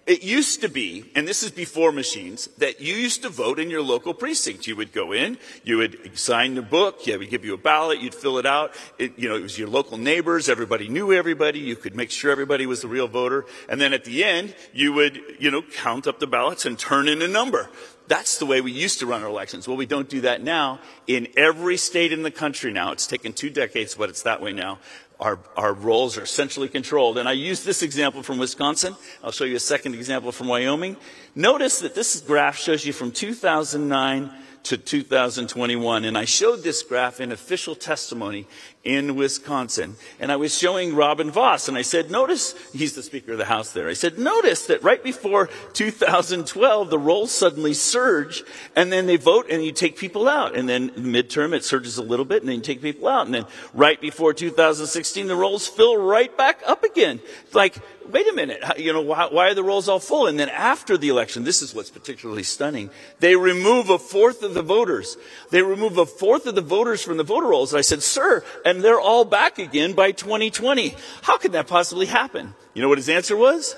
it 0.06 0.22
used 0.22 0.60
to 0.60 0.68
be, 0.68 1.10
and 1.14 1.26
this 1.26 1.42
is 1.42 1.50
before 1.50 1.90
machines, 1.90 2.48
that 2.58 2.80
you 2.80 2.94
used 2.94 3.22
to 3.22 3.30
vote 3.30 3.58
in 3.58 3.70
your 3.70 3.82
local 3.82 4.12
precinct. 4.12 4.66
You 4.66 4.76
would 4.76 4.92
go 4.92 5.12
in, 5.12 5.38
you 5.62 5.78
would 5.78 6.18
sign 6.18 6.54
the 6.54 6.62
book, 6.62 7.06
yeah, 7.06 7.16
we 7.16 7.26
give 7.26 7.44
you 7.44 7.54
a 7.54 7.58
ballot, 7.58 8.00
you'd 8.00 8.14
fill 8.14 8.38
it 8.38 8.44
out. 8.44 8.72
It, 8.98 9.18
you 9.18 9.28
know, 9.28 9.36
it 9.36 9.42
was 9.42 9.58
your 9.58 9.68
local 9.68 9.96
neighbors, 9.96 10.48
everybody 10.48 10.88
knew 10.88 11.12
everybody, 11.12 11.58
you 11.58 11.76
could 11.76 11.94
make 11.94 12.10
sure 12.10 12.30
everybody 12.30 12.66
was 12.66 12.82
the 12.82 12.88
real 12.88 13.08
voter. 13.08 13.46
And 13.68 13.80
then 13.80 13.94
at 13.94 14.04
the 14.04 14.24
end, 14.24 14.54
you 14.74 14.92
would, 14.92 15.20
you 15.38 15.50
know, 15.50 15.62
count 15.62 16.06
up 16.06 16.18
the 16.18 16.26
ballots 16.26 16.66
and 16.66 16.78
turn 16.78 17.08
in 17.08 17.22
a 17.22 17.28
number. 17.28 17.70
That's 18.06 18.36
the 18.36 18.44
way 18.44 18.60
we 18.60 18.70
used 18.70 18.98
to 18.98 19.06
run 19.06 19.22
our 19.22 19.28
elections. 19.28 19.66
Well, 19.66 19.78
we 19.78 19.86
don't 19.86 20.10
do 20.10 20.20
that 20.22 20.42
now. 20.42 20.80
In 21.06 21.28
every 21.38 21.78
state 21.78 22.12
in 22.12 22.22
the 22.22 22.30
country 22.30 22.70
now, 22.70 22.92
it's 22.92 23.06
taken 23.06 23.32
two 23.32 23.48
decades, 23.48 23.94
but 23.94 24.10
it's 24.10 24.22
that 24.22 24.42
way 24.42 24.52
now. 24.52 24.78
Our, 25.24 25.38
our 25.56 25.72
roles 25.72 26.18
are 26.18 26.26
centrally 26.26 26.68
controlled. 26.68 27.16
And 27.16 27.26
I 27.26 27.32
use 27.32 27.64
this 27.64 27.82
example 27.82 28.22
from 28.22 28.36
Wisconsin. 28.36 28.94
I'll 29.22 29.32
show 29.32 29.44
you 29.44 29.56
a 29.56 29.60
second 29.60 29.94
example 29.94 30.32
from 30.32 30.48
Wyoming. 30.48 30.98
Notice 31.34 31.78
that 31.80 31.94
this 31.94 32.20
graph 32.20 32.58
shows 32.58 32.84
you 32.84 32.92
from 32.92 33.10
2009 33.10 34.30
to 34.64 34.76
2021. 34.76 36.04
And 36.04 36.18
I 36.18 36.24
showed 36.24 36.62
this 36.62 36.82
graph 36.82 37.20
in 37.20 37.32
official 37.32 37.74
testimony 37.74 38.46
in 38.84 39.16
Wisconsin. 39.16 39.96
And 40.20 40.30
I 40.30 40.36
was 40.36 40.56
showing 40.56 40.94
Robin 40.94 41.30
Vos, 41.30 41.68
and 41.68 41.76
I 41.76 41.82
said, 41.82 42.10
notice, 42.10 42.54
he's 42.72 42.94
the 42.94 43.02
Speaker 43.02 43.32
of 43.32 43.38
the 43.38 43.46
House 43.46 43.72
there. 43.72 43.88
I 43.88 43.94
said, 43.94 44.18
notice 44.18 44.66
that 44.66 44.82
right 44.82 45.02
before 45.02 45.48
2012, 45.72 46.90
the 46.90 46.98
rolls 46.98 47.32
suddenly 47.32 47.72
surge, 47.72 48.42
and 48.76 48.92
then 48.92 49.06
they 49.06 49.16
vote, 49.16 49.46
and 49.50 49.64
you 49.64 49.72
take 49.72 49.96
people 49.96 50.28
out. 50.28 50.54
And 50.54 50.68
then 50.68 50.90
midterm, 50.90 51.54
it 51.54 51.64
surges 51.64 51.96
a 51.96 52.02
little 52.02 52.26
bit, 52.26 52.42
and 52.42 52.48
then 52.48 52.56
you 52.56 52.62
take 52.62 52.82
people 52.82 53.08
out. 53.08 53.24
And 53.24 53.34
then 53.34 53.46
right 53.72 54.00
before 54.00 54.34
2016, 54.34 55.28
the 55.28 55.36
rolls 55.36 55.66
fill 55.66 55.96
right 55.96 56.36
back 56.36 56.60
up 56.66 56.84
again. 56.84 57.20
Like, 57.54 57.76
wait 58.10 58.28
a 58.28 58.32
minute, 58.32 58.62
you 58.78 58.92
know, 58.92 59.02
why, 59.02 59.28
why 59.30 59.50
are 59.50 59.54
the 59.54 59.62
rolls 59.62 59.88
all 59.88 59.98
full? 59.98 60.26
And 60.26 60.38
then 60.38 60.48
after 60.48 60.96
the 60.96 61.08
election, 61.08 61.44
this 61.44 61.62
is 61.62 61.74
what's 61.74 61.90
particularly 61.90 62.42
stunning. 62.42 62.90
They 63.20 63.36
remove 63.36 63.90
a 63.90 63.98
fourth 63.98 64.42
of 64.42 64.54
the 64.54 64.62
voters. 64.62 65.16
They 65.50 65.62
remove 65.62 65.98
a 65.98 66.06
fourth 66.06 66.46
of 66.46 66.54
the 66.54 66.60
voters 66.60 67.02
from 67.02 67.16
the 67.16 67.24
voter 67.24 67.48
rolls. 67.48 67.72
And 67.72 67.78
I 67.78 67.82
said, 67.82 68.02
sir, 68.02 68.44
and 68.64 68.82
they're 68.82 69.00
all 69.00 69.24
back 69.24 69.58
again 69.58 69.92
by 69.92 70.12
2020. 70.12 70.94
How 71.22 71.38
could 71.38 71.52
that 71.52 71.66
possibly 71.66 72.06
happen? 72.06 72.54
You 72.74 72.82
know 72.82 72.88
what 72.88 72.98
his 72.98 73.08
answer 73.08 73.36
was? 73.36 73.76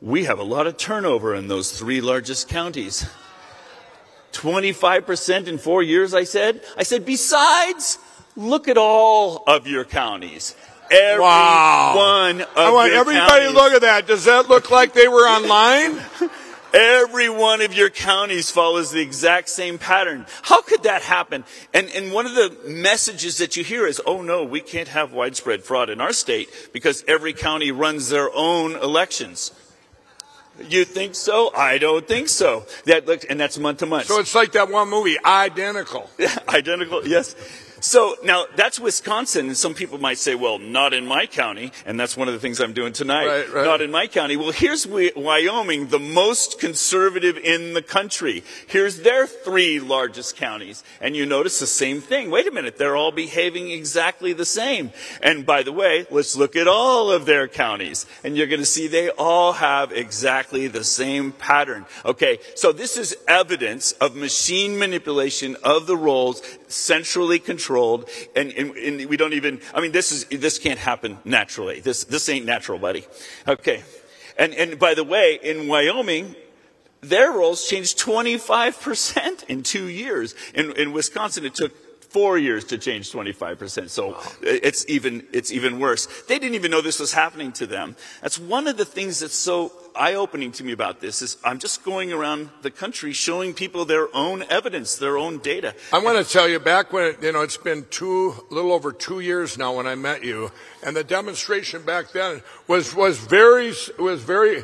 We 0.00 0.24
have 0.24 0.38
a 0.38 0.44
lot 0.44 0.66
of 0.66 0.76
turnover 0.76 1.34
in 1.34 1.48
those 1.48 1.72
three 1.72 2.00
largest 2.00 2.48
counties. 2.48 3.06
25% 4.32 5.46
in 5.46 5.58
four 5.58 5.82
years, 5.82 6.12
I 6.12 6.24
said. 6.24 6.62
I 6.76 6.82
said, 6.82 7.06
besides, 7.06 7.98
look 8.36 8.68
at 8.68 8.76
all 8.76 9.44
of 9.46 9.66
your 9.66 9.84
counties. 9.84 10.54
Every 10.90 11.22
Wow. 11.22 11.94
one 11.96 12.40
of 12.42 12.48
I 12.56 12.70
want 12.70 12.92
your 12.92 13.00
everybody 13.00 13.28
counties. 13.44 13.54
look 13.54 13.72
at 13.72 13.80
that. 13.82 14.06
Does 14.06 14.24
that 14.24 14.48
look 14.48 14.70
like 14.70 14.92
they 14.92 15.08
were 15.08 15.26
online? 15.26 16.00
Every 16.74 17.28
one 17.28 17.60
of 17.60 17.72
your 17.72 17.88
counties 17.88 18.50
follows 18.50 18.90
the 18.90 19.00
exact 19.00 19.48
same 19.48 19.78
pattern. 19.78 20.26
How 20.42 20.60
could 20.60 20.82
that 20.82 21.02
happen? 21.02 21.44
And, 21.72 21.88
and 21.90 22.12
one 22.12 22.26
of 22.26 22.34
the 22.34 22.56
messages 22.66 23.38
that 23.38 23.56
you 23.56 23.62
hear 23.62 23.86
is, 23.86 24.00
oh 24.04 24.22
no, 24.22 24.42
we 24.42 24.60
can't 24.60 24.88
have 24.88 25.12
widespread 25.12 25.62
fraud 25.62 25.88
in 25.88 26.00
our 26.00 26.12
state 26.12 26.48
because 26.72 27.04
every 27.06 27.32
county 27.32 27.70
runs 27.70 28.08
their 28.08 28.28
own 28.34 28.72
elections. 28.74 29.52
You 30.68 30.84
think 30.84 31.14
so? 31.14 31.52
I 31.56 31.78
don't 31.78 32.06
think 32.08 32.28
so. 32.28 32.64
That 32.86 33.06
look, 33.06 33.24
and 33.28 33.38
that's 33.40 33.56
month 33.58 33.78
to 33.78 33.86
month. 33.86 34.06
So 34.06 34.18
it's 34.20 34.34
like 34.34 34.52
that 34.52 34.68
one 34.70 34.88
movie, 34.90 35.16
Identical. 35.24 36.10
Yeah, 36.18 36.36
Identical, 36.48 37.06
yes. 37.06 37.34
So 37.84 38.16
now 38.24 38.46
that's 38.56 38.80
Wisconsin, 38.80 39.48
and 39.48 39.56
some 39.56 39.74
people 39.74 39.98
might 39.98 40.16
say, 40.16 40.34
well, 40.34 40.58
not 40.58 40.94
in 40.94 41.06
my 41.06 41.26
county, 41.26 41.70
and 41.84 42.00
that's 42.00 42.16
one 42.16 42.28
of 42.28 42.34
the 42.34 42.40
things 42.40 42.58
I'm 42.58 42.72
doing 42.72 42.94
tonight. 42.94 43.26
Right, 43.26 43.52
right. 43.52 43.64
Not 43.66 43.82
in 43.82 43.90
my 43.90 44.06
county. 44.06 44.38
Well, 44.38 44.52
here's 44.52 44.86
Wyoming, 44.86 45.88
the 45.88 45.98
most 45.98 46.58
conservative 46.58 47.36
in 47.36 47.74
the 47.74 47.82
country. 47.82 48.42
Here's 48.66 49.00
their 49.00 49.26
three 49.26 49.80
largest 49.80 50.34
counties, 50.34 50.82
and 50.98 51.14
you 51.14 51.26
notice 51.26 51.60
the 51.60 51.66
same 51.66 52.00
thing. 52.00 52.30
Wait 52.30 52.48
a 52.48 52.50
minute, 52.50 52.78
they're 52.78 52.96
all 52.96 53.12
behaving 53.12 53.70
exactly 53.70 54.32
the 54.32 54.46
same. 54.46 54.90
And 55.20 55.44
by 55.44 55.62
the 55.62 55.72
way, 55.72 56.06
let's 56.10 56.36
look 56.36 56.56
at 56.56 56.66
all 56.66 57.12
of 57.12 57.26
their 57.26 57.48
counties, 57.48 58.06
and 58.24 58.34
you're 58.34 58.46
going 58.46 58.60
to 58.60 58.66
see 58.66 58.88
they 58.88 59.10
all 59.10 59.52
have 59.52 59.92
exactly 59.92 60.68
the 60.68 60.84
same 60.84 61.32
pattern. 61.32 61.84
Okay, 62.06 62.38
so 62.54 62.72
this 62.72 62.96
is 62.96 63.14
evidence 63.28 63.92
of 63.92 64.16
machine 64.16 64.78
manipulation 64.78 65.54
of 65.62 65.86
the 65.86 65.98
rolls, 65.98 66.40
centrally 66.74 67.38
controlled, 67.38 68.08
and, 68.34 68.52
and, 68.52 68.76
and 68.76 69.06
we 69.06 69.16
don't 69.16 69.32
even. 69.32 69.60
I 69.72 69.80
mean, 69.80 69.92
this 69.92 70.12
is 70.12 70.24
this 70.26 70.58
can't 70.58 70.78
happen 70.78 71.18
naturally. 71.24 71.80
This 71.80 72.04
this 72.04 72.28
ain't 72.28 72.46
natural, 72.46 72.78
buddy. 72.78 73.06
Okay, 73.46 73.82
and 74.36 74.52
and 74.54 74.78
by 74.78 74.94
the 74.94 75.04
way, 75.04 75.38
in 75.42 75.68
Wyoming, 75.68 76.34
their 77.00 77.32
rolls 77.32 77.68
changed 77.68 77.98
25% 77.98 79.44
in 79.44 79.62
two 79.62 79.88
years. 79.88 80.34
In, 80.54 80.72
in 80.72 80.92
Wisconsin, 80.92 81.44
it 81.44 81.54
took 81.54 81.72
four 82.14 82.38
years 82.38 82.62
to 82.62 82.78
change 82.78 83.10
25%. 83.10 83.90
So 83.90 84.16
it's 84.40 84.88
even, 84.88 85.26
it's 85.32 85.50
even 85.50 85.80
worse. 85.80 86.06
They 86.28 86.38
didn't 86.38 86.54
even 86.54 86.70
know 86.70 86.80
this 86.80 87.00
was 87.00 87.12
happening 87.12 87.50
to 87.54 87.66
them. 87.66 87.96
That's 88.22 88.38
one 88.38 88.68
of 88.68 88.76
the 88.76 88.84
things 88.84 89.18
that's 89.18 89.34
so 89.34 89.72
eye-opening 89.96 90.52
to 90.52 90.62
me 90.62 90.70
about 90.70 91.00
this 91.00 91.22
is 91.22 91.36
I'm 91.42 91.58
just 91.58 91.82
going 91.82 92.12
around 92.12 92.50
the 92.62 92.70
country 92.70 93.12
showing 93.12 93.52
people 93.52 93.84
their 93.84 94.14
own 94.14 94.44
evidence, 94.48 94.94
their 94.94 95.18
own 95.18 95.38
data. 95.38 95.74
I 95.92 95.98
want 95.98 96.24
to 96.24 96.32
tell 96.32 96.48
you 96.48 96.60
back 96.60 96.92
when 96.92 97.16
you 97.20 97.32
know 97.32 97.42
it's 97.42 97.56
been 97.56 97.84
two, 97.90 98.34
a 98.48 98.54
little 98.54 98.72
over 98.72 98.92
two 98.92 99.18
years 99.18 99.58
now 99.58 99.76
when 99.76 99.88
I 99.88 99.96
met 99.96 100.24
you, 100.24 100.52
and 100.84 100.96
the 100.96 101.04
demonstration 101.04 101.82
back 101.82 102.12
then 102.12 102.42
was 102.68 102.94
was 102.94 103.18
very 103.18 103.72
was 103.98 104.22
very 104.22 104.62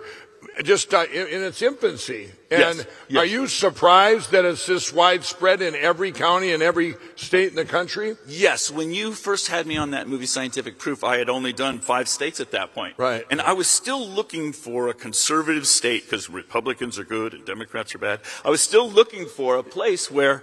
just 0.64 0.92
uh, 0.92 1.04
in, 1.12 1.26
in 1.28 1.42
its 1.42 1.62
infancy. 1.62 2.30
And 2.50 2.78
Yes, 2.78 2.86
yes. 3.08 3.20
are 3.22 3.26
you 3.26 3.46
surprised 3.46 4.32
that 4.32 4.44
it's 4.44 4.66
this 4.66 4.92
widespread 4.92 5.62
in 5.62 5.74
every 5.76 6.10
county 6.10 6.52
and 6.52 6.62
every 6.62 6.96
state 7.14 7.50
in 7.50 7.54
the 7.54 7.64
country? 7.64 8.16
Yes, 8.26 8.70
when 8.70 8.92
you 8.92 9.12
first 9.12 9.48
had 9.48 9.66
me 9.66 9.76
on 9.76 9.92
that 9.92 10.08
movie 10.08 10.26
Scientific 10.26 10.78
Proof, 10.78 11.04
I 11.04 11.18
had 11.18 11.28
only 11.28 11.52
done 11.52 11.78
five 11.78 12.08
states 12.08 12.40
at 12.40 12.50
that 12.50 12.74
point. 12.74 12.94
Right. 12.98 13.24
And 13.30 13.40
I 13.40 13.52
was 13.52 13.68
still 13.68 14.06
looking 14.06 14.52
for 14.52 14.88
a 14.88 14.94
conservative 14.94 15.66
state 15.66 16.04
because 16.04 16.28
Republicans 16.28 16.98
are 16.98 17.04
good 17.04 17.34
and 17.34 17.44
Democrats 17.44 17.94
are 17.94 17.98
bad. 17.98 18.20
I 18.44 18.50
was 18.50 18.60
still 18.60 18.90
looking 18.90 19.26
for 19.26 19.56
a 19.56 19.62
place 19.62 20.10
where 20.10 20.42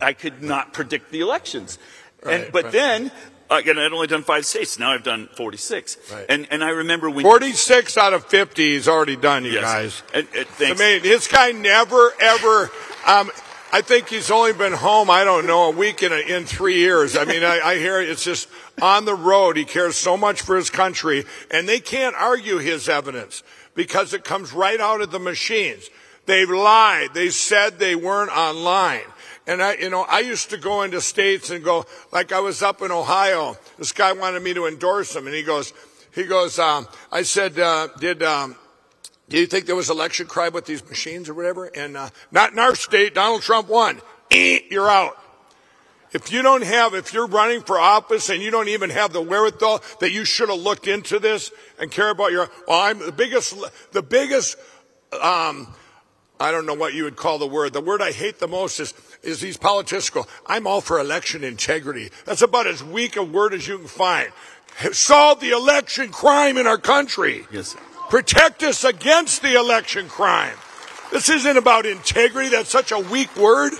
I 0.00 0.12
could 0.12 0.42
not 0.42 0.72
predict 0.72 1.10
the 1.10 1.20
elections. 1.20 1.78
and 2.22 2.50
but 2.52 2.64
right. 2.64 2.72
then 2.72 3.12
again, 3.50 3.78
I'd 3.78 3.92
only 3.92 4.06
done 4.06 4.22
five 4.22 4.44
states. 4.46 4.78
Now 4.78 4.92
I've 4.92 5.02
done 5.04 5.28
46. 5.34 5.96
Right. 6.12 6.26
And 6.28 6.46
and 6.50 6.62
I 6.64 6.70
remember 6.70 7.08
when 7.10 7.22
46 7.24 7.96
out 7.96 8.12
of 8.14 8.26
50 8.26 8.74
is 8.74 8.88
already 8.88 9.16
done, 9.16 9.44
you 9.44 9.52
Yes. 9.52 9.62
guys. 9.62 10.02
And, 10.14 10.26
and 10.34 10.46
I 10.60 10.74
mean, 10.74 11.02
this 11.02 11.28
guy 11.28 11.52
never, 11.52 12.12
ever. 12.20 12.70
Um, 13.06 13.30
I 13.72 13.80
think 13.82 14.08
he's 14.08 14.30
only 14.30 14.52
been 14.52 14.72
home, 14.72 15.10
I 15.10 15.24
don't 15.24 15.46
know, 15.46 15.64
a 15.64 15.70
week 15.70 16.02
in, 16.02 16.12
a, 16.12 16.16
in 16.16 16.44
three 16.44 16.76
years. 16.78 17.16
I 17.16 17.24
mean, 17.24 17.42
I, 17.42 17.60
I 17.62 17.78
hear 17.78 18.00
it's 18.00 18.24
just 18.24 18.48
on 18.80 19.04
the 19.04 19.14
road. 19.14 19.56
He 19.56 19.64
cares 19.64 19.96
so 19.96 20.16
much 20.16 20.40
for 20.42 20.56
his 20.56 20.70
country, 20.70 21.24
and 21.50 21.68
they 21.68 21.80
can't 21.80 22.14
argue 22.16 22.58
his 22.58 22.88
evidence 22.88 23.42
because 23.74 24.14
it 24.14 24.24
comes 24.24 24.52
right 24.52 24.80
out 24.80 25.00
of 25.02 25.10
the 25.10 25.18
machines. 25.18 25.90
They've 26.26 26.48
lied. 26.48 27.10
They 27.12 27.28
said 27.28 27.78
they 27.78 27.94
weren't 27.96 28.30
online. 28.36 29.02
And 29.46 29.62
I, 29.62 29.74
you 29.74 29.90
know, 29.90 30.02
I 30.08 30.20
used 30.20 30.50
to 30.50 30.56
go 30.56 30.82
into 30.82 31.00
states 31.00 31.50
and 31.50 31.62
go, 31.62 31.86
like 32.12 32.32
I 32.32 32.40
was 32.40 32.62
up 32.62 32.82
in 32.82 32.90
Ohio. 32.90 33.56
This 33.78 33.92
guy 33.92 34.12
wanted 34.12 34.42
me 34.42 34.54
to 34.54 34.66
endorse 34.66 35.14
him, 35.14 35.26
and 35.26 35.34
he 35.34 35.42
goes, 35.42 35.72
he 36.14 36.24
goes, 36.24 36.58
um, 36.58 36.88
I 37.12 37.22
said, 37.22 37.58
uh, 37.58 37.88
did, 38.00 38.22
um, 38.22 38.56
do 39.28 39.38
you 39.38 39.46
think 39.46 39.66
there 39.66 39.76
was 39.76 39.90
election 39.90 40.26
crime 40.26 40.52
with 40.52 40.64
these 40.64 40.86
machines 40.88 41.28
or 41.28 41.34
whatever? 41.34 41.66
And 41.66 41.96
uh, 41.96 42.10
not 42.30 42.52
in 42.52 42.58
our 42.58 42.74
state. 42.74 43.14
Donald 43.14 43.42
Trump 43.42 43.68
won. 43.68 44.00
Eh, 44.30 44.60
you're 44.70 44.88
out. 44.88 45.16
If 46.12 46.32
you 46.32 46.40
don't 46.42 46.64
have, 46.64 46.94
if 46.94 47.12
you're 47.12 47.26
running 47.26 47.60
for 47.60 47.78
office 47.78 48.30
and 48.30 48.42
you 48.42 48.50
don't 48.50 48.68
even 48.68 48.90
have 48.90 49.12
the 49.12 49.20
wherewithal 49.20 49.82
that 50.00 50.12
you 50.12 50.24
should 50.24 50.48
have 50.48 50.58
looked 50.58 50.86
into 50.86 51.18
this 51.18 51.52
and 51.78 51.90
care 51.90 52.10
about 52.10 52.32
your, 52.32 52.48
well, 52.66 52.80
I'm 52.80 52.98
the 52.98 53.12
biggest, 53.12 53.54
the 53.92 54.02
biggest, 54.02 54.56
um, 55.12 55.74
I 56.40 56.50
don't 56.52 56.64
know 56.64 56.74
what 56.74 56.94
you 56.94 57.04
would 57.04 57.16
call 57.16 57.38
the 57.38 57.46
word. 57.46 57.72
The 57.72 57.80
word 57.80 58.00
I 58.00 58.12
hate 58.12 58.38
the 58.38 58.48
most 58.48 58.80
is, 58.80 58.94
is 59.26 59.40
these 59.40 59.56
politicians 59.56 60.10
go, 60.10 60.26
I'm 60.46 60.66
all 60.66 60.80
for 60.80 61.00
election 61.00 61.42
integrity. 61.42 62.10
That's 62.24 62.42
about 62.42 62.66
as 62.66 62.82
weak 62.82 63.16
a 63.16 63.22
word 63.22 63.52
as 63.52 63.66
you 63.66 63.78
can 63.78 63.88
find. 63.88 64.30
Solve 64.92 65.40
the 65.40 65.50
election 65.50 66.10
crime 66.10 66.56
in 66.56 66.66
our 66.66 66.78
country. 66.78 67.46
Yes. 67.50 67.74
Protect 68.08 68.62
us 68.62 68.84
against 68.84 69.42
the 69.42 69.54
election 69.54 70.08
crime. 70.08 70.56
This 71.10 71.28
isn't 71.28 71.56
about 71.56 71.86
integrity. 71.86 72.50
That's 72.50 72.70
such 72.70 72.92
a 72.92 72.98
weak 72.98 73.34
word. 73.36 73.72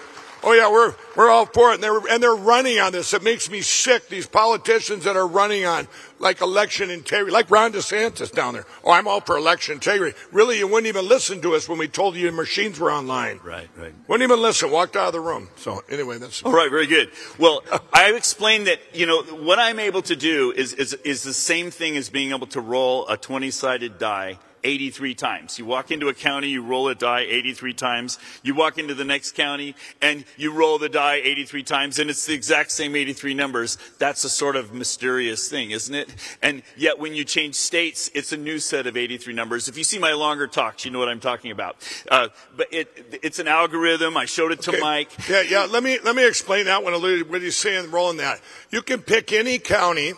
Oh 0.46 0.52
yeah, 0.52 0.70
we're 0.70 0.94
we're 1.16 1.28
all 1.28 1.44
for 1.44 1.72
it, 1.72 1.74
and 1.74 1.82
they're 1.82 1.98
and 2.08 2.22
they're 2.22 2.36
running 2.36 2.78
on 2.78 2.92
this. 2.92 3.12
It 3.12 3.24
makes 3.24 3.50
me 3.50 3.62
sick. 3.62 4.08
These 4.08 4.28
politicians 4.28 5.02
that 5.02 5.16
are 5.16 5.26
running 5.26 5.64
on 5.64 5.88
like 6.20 6.40
election 6.40 6.88
integrity, 6.88 7.32
like 7.32 7.50
Ron 7.50 7.72
DeSantis 7.72 8.30
down 8.30 8.54
there. 8.54 8.64
Oh, 8.84 8.92
I'm 8.92 9.08
all 9.08 9.20
for 9.20 9.36
election 9.36 9.74
integrity. 9.74 10.16
Really, 10.30 10.58
you 10.58 10.68
wouldn't 10.68 10.86
even 10.86 11.08
listen 11.08 11.42
to 11.42 11.56
us 11.56 11.68
when 11.68 11.78
we 11.78 11.88
told 11.88 12.14
you 12.14 12.30
machines 12.30 12.78
were 12.78 12.92
online. 12.92 13.40
Right, 13.42 13.68
right. 13.76 13.92
Wouldn't 14.06 14.22
even 14.22 14.40
listen. 14.40 14.70
Walked 14.70 14.94
out 14.94 15.08
of 15.08 15.12
the 15.14 15.20
room. 15.20 15.48
So 15.56 15.82
anyway, 15.88 16.18
that's 16.18 16.44
All 16.44 16.52
right, 16.52 16.70
very 16.70 16.86
good. 16.86 17.10
Well, 17.38 17.64
I've 17.92 18.14
explained 18.14 18.68
that, 18.68 18.78
you 18.94 19.06
know, 19.06 19.24
what 19.24 19.58
I'm 19.58 19.80
able 19.80 20.02
to 20.02 20.14
do 20.14 20.52
is, 20.52 20.72
is, 20.74 20.94
is 20.94 21.24
the 21.24 21.34
same 21.34 21.72
thing 21.72 21.96
as 21.96 22.08
being 22.08 22.30
able 22.30 22.46
to 22.48 22.60
roll 22.60 23.08
a 23.08 23.16
20 23.16 23.50
sided 23.50 23.98
die 23.98 24.38
83 24.66 25.14
times. 25.14 25.58
You 25.58 25.64
walk 25.64 25.90
into 25.90 26.08
a 26.08 26.14
county, 26.14 26.48
you 26.48 26.62
roll 26.62 26.88
a 26.88 26.94
die 26.94 27.20
83 27.20 27.72
times. 27.72 28.18
You 28.42 28.54
walk 28.54 28.78
into 28.78 28.94
the 28.94 29.04
next 29.04 29.32
county 29.36 29.74
and 30.02 30.24
you 30.36 30.52
roll 30.52 30.78
the 30.78 30.88
die 30.88 31.20
83 31.22 31.62
times 31.62 31.98
and 31.98 32.10
it's 32.10 32.26
the 32.26 32.34
exact 32.34 32.72
same 32.72 32.96
83 32.96 33.34
numbers. 33.34 33.78
That's 33.98 34.24
a 34.24 34.28
sort 34.28 34.56
of 34.56 34.74
mysterious 34.74 35.48
thing, 35.48 35.70
isn't 35.70 35.94
it? 35.94 36.14
And 36.42 36.62
yet 36.76 36.98
when 36.98 37.14
you 37.14 37.24
change 37.24 37.54
states, 37.54 38.10
it's 38.14 38.32
a 38.32 38.36
new 38.36 38.58
set 38.58 38.86
of 38.86 38.96
83 38.96 39.32
numbers. 39.34 39.68
If 39.68 39.78
you 39.78 39.84
see 39.84 39.98
my 39.98 40.12
longer 40.12 40.46
talks, 40.46 40.84
you 40.84 40.90
know 40.90 40.98
what 40.98 41.08
I'm 41.08 41.20
talking 41.20 41.50
about. 41.52 41.76
Uh, 42.10 42.28
but 42.56 42.66
it, 42.72 43.18
it's 43.22 43.38
an 43.38 43.48
algorithm. 43.48 44.16
I 44.16 44.24
showed 44.24 44.52
it 44.52 44.60
to 44.62 44.70
Okay. 44.72 44.80
Mike. 44.80 45.28
Yeah, 45.28 45.42
yeah. 45.42 45.66
Let 45.70 45.82
me 45.84 45.98
let 46.02 46.16
me 46.16 46.26
explain 46.26 46.64
that 46.66 46.82
one 46.82 46.92
a 46.92 46.96
little. 46.96 47.26
What 47.28 47.40
he's 47.40 47.56
saying, 47.56 47.90
rolling 47.92 48.16
that. 48.18 48.40
You 48.70 48.82
can 48.82 49.00
pick 49.00 49.32
any 49.32 49.58
county 49.58 50.12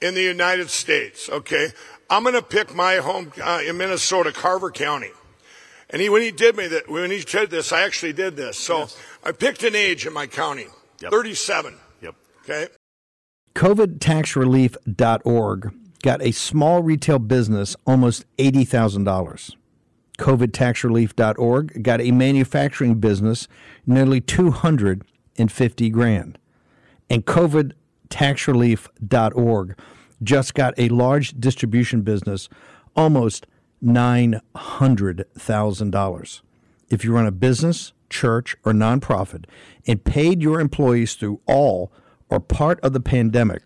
in 0.00 0.14
the 0.14 0.22
United 0.22 0.70
States. 0.70 1.28
Okay, 1.28 1.68
I'm 2.10 2.24
going 2.24 2.34
to 2.34 2.42
pick 2.42 2.74
my 2.74 2.96
home 2.96 3.32
uh, 3.40 3.62
in 3.64 3.78
Minnesota, 3.78 4.32
Carver 4.32 4.72
County. 4.72 5.12
And 5.90 6.02
he, 6.02 6.08
when 6.08 6.22
he 6.22 6.32
did 6.32 6.56
me 6.56 6.66
that, 6.66 6.90
when 6.90 7.08
he 7.10 7.20
did 7.20 7.50
this, 7.50 7.72
I 7.72 7.82
actually 7.82 8.12
did 8.12 8.34
this. 8.36 8.58
So 8.58 8.88
I 9.24 9.30
picked 9.32 9.62
an 9.62 9.76
age 9.76 10.06
in 10.06 10.12
my 10.12 10.26
county, 10.26 10.66
37. 10.98 11.76
Yep. 12.02 12.14
Okay. 12.42 12.66
COVIDtaxrelief.org 13.54 15.74
got 16.02 16.22
a 16.22 16.32
small 16.32 16.82
retail 16.82 17.18
business 17.18 17.76
almost 17.86 18.24
$80,000. 18.38 19.54
COVIDtaxrelief.org 20.18 21.82
got 21.82 22.00
a 22.00 22.10
manufacturing 22.10 22.94
business 22.96 23.46
nearly 23.86 24.20
250 24.20 25.90
grand. 25.90 26.38
And 27.08 27.24
COVIDtaxrelief.org 27.26 29.76
just 30.22 30.54
got 30.54 30.78
a 30.78 30.88
large 30.88 31.40
distribution 31.40 32.02
business 32.02 32.48
almost 32.96 33.46
$900,000. 33.82 36.40
If 36.90 37.04
you 37.04 37.12
run 37.12 37.26
a 37.26 37.32
business, 37.32 37.92
church, 38.08 38.56
or 38.64 38.72
nonprofit 38.72 39.44
and 39.86 40.02
paid 40.04 40.42
your 40.42 40.60
employees 40.60 41.14
through 41.14 41.40
all 41.46 41.92
or 42.28 42.40
part 42.40 42.80
of 42.80 42.92
the 42.92 43.00
pandemic, 43.00 43.62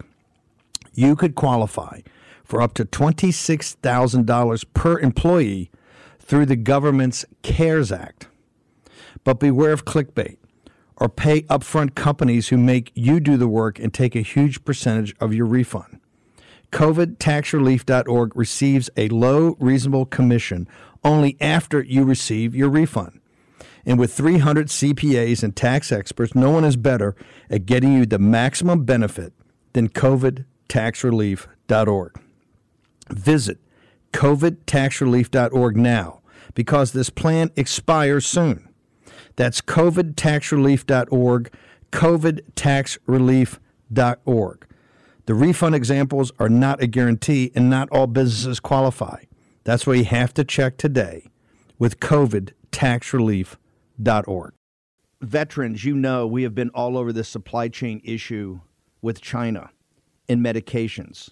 you 0.92 1.16
could 1.16 1.34
qualify 1.34 2.00
for 2.44 2.62
up 2.62 2.74
to 2.74 2.84
$26,000 2.84 4.64
per 4.74 5.00
employee 5.00 5.70
through 6.20 6.46
the 6.46 6.55
government's 6.57 7.24
CARES 7.42 7.90
Act. 7.90 8.28
But 9.24 9.40
beware 9.40 9.72
of 9.72 9.84
clickbait 9.84 10.36
or 10.96 11.09
pay 11.09 11.42
upfront 11.42 11.94
companies 11.94 12.48
who 12.48 12.59
make 12.59 12.92
you 12.94 13.20
do 13.20 13.36
the 13.36 13.48
work 13.48 13.78
and 13.78 13.92
take 13.92 14.14
a 14.14 14.20
huge 14.20 14.64
percentage 14.64 15.14
of 15.18 15.34
your 15.34 15.46
refund. 15.46 15.98
COVIDtaxrelief.org 16.75 18.35
receives 18.35 18.91
a 18.97 19.09
low, 19.11 19.55
reasonable 19.61 20.07
commission 20.07 20.66
only 21.05 21.37
after 21.41 21.81
you 21.81 22.03
receive 22.03 22.57
your 22.57 22.68
refund. 22.68 23.20
And 23.87 23.97
with 23.97 24.12
300 24.12 24.66
CPAs 24.66 25.45
and 25.45 25.55
tax 25.55 25.93
experts, 25.93 26.35
no 26.35 26.51
one 26.51 26.64
is 26.64 26.77
better 26.77 27.14
at 27.49 27.64
getting 27.64 27.93
you 27.93 28.07
the 28.07 28.18
maximum 28.18 28.85
benefit 28.85 29.33
than 29.72 29.89
COVIDtaxrelief.org. 29.89 32.20
Visit 33.11 33.59
COVIDtaxrelief.org 34.12 35.77
now 35.77 36.22
because 36.55 36.91
this 36.91 37.11
plan 37.11 37.53
expires 37.55 38.27
soon. 38.27 38.68
That's 39.37 39.61
COVIDtaxrelief.org, 39.61 41.55
COVIDtaxrelief.org. 41.93 44.66
The 45.27 45.35
refund 45.35 45.75
examples 45.75 46.33
are 46.39 46.51
not 46.51 46.83
a 46.83 46.87
guarantee 46.87 47.51
and 47.55 47.70
not 47.70 47.89
all 47.91 48.07
businesses 48.07 48.61
qualify. 48.61 49.22
That's 49.64 49.87
why 49.87 49.95
you 49.95 50.05
have 50.05 50.35
to 50.35 50.45
check 50.45 50.77
today 50.77 51.31
with 51.79 51.99
COVIDtaxrelief.org. 52.01 54.53
Veterans, 55.22 55.85
you 55.85 55.97
know, 55.97 56.27
we 56.27 56.43
have 56.43 56.55
been 56.55 56.68
all 56.70 56.99
over 56.99 57.11
this 57.11 57.31
supply 57.31 57.68
chain 57.68 58.03
issue 58.05 58.61
with 59.01 59.22
China 59.22 59.70
in 60.29 60.41
medications 60.41 61.31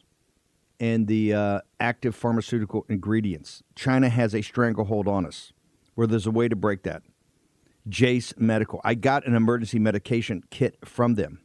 and 0.80 1.06
the 1.06 1.34
uh, 1.34 1.60
active 1.78 2.16
pharmaceutical 2.16 2.86
ingredients. 2.88 3.62
China 3.76 4.08
has 4.08 4.34
a 4.34 4.40
stranglehold 4.40 5.06
on 5.06 5.26
us 5.26 5.52
where 5.94 6.06
there's 6.06 6.26
a 6.26 6.30
way 6.30 6.48
to 6.48 6.56
break 6.56 6.84
that. 6.84 7.02
Jase 7.86 8.32
Medical. 8.38 8.80
I 8.82 8.94
got 8.94 9.26
an 9.26 9.34
emergency 9.34 9.78
medication 9.78 10.42
kit 10.48 10.78
from 10.82 11.16
them. 11.16 11.41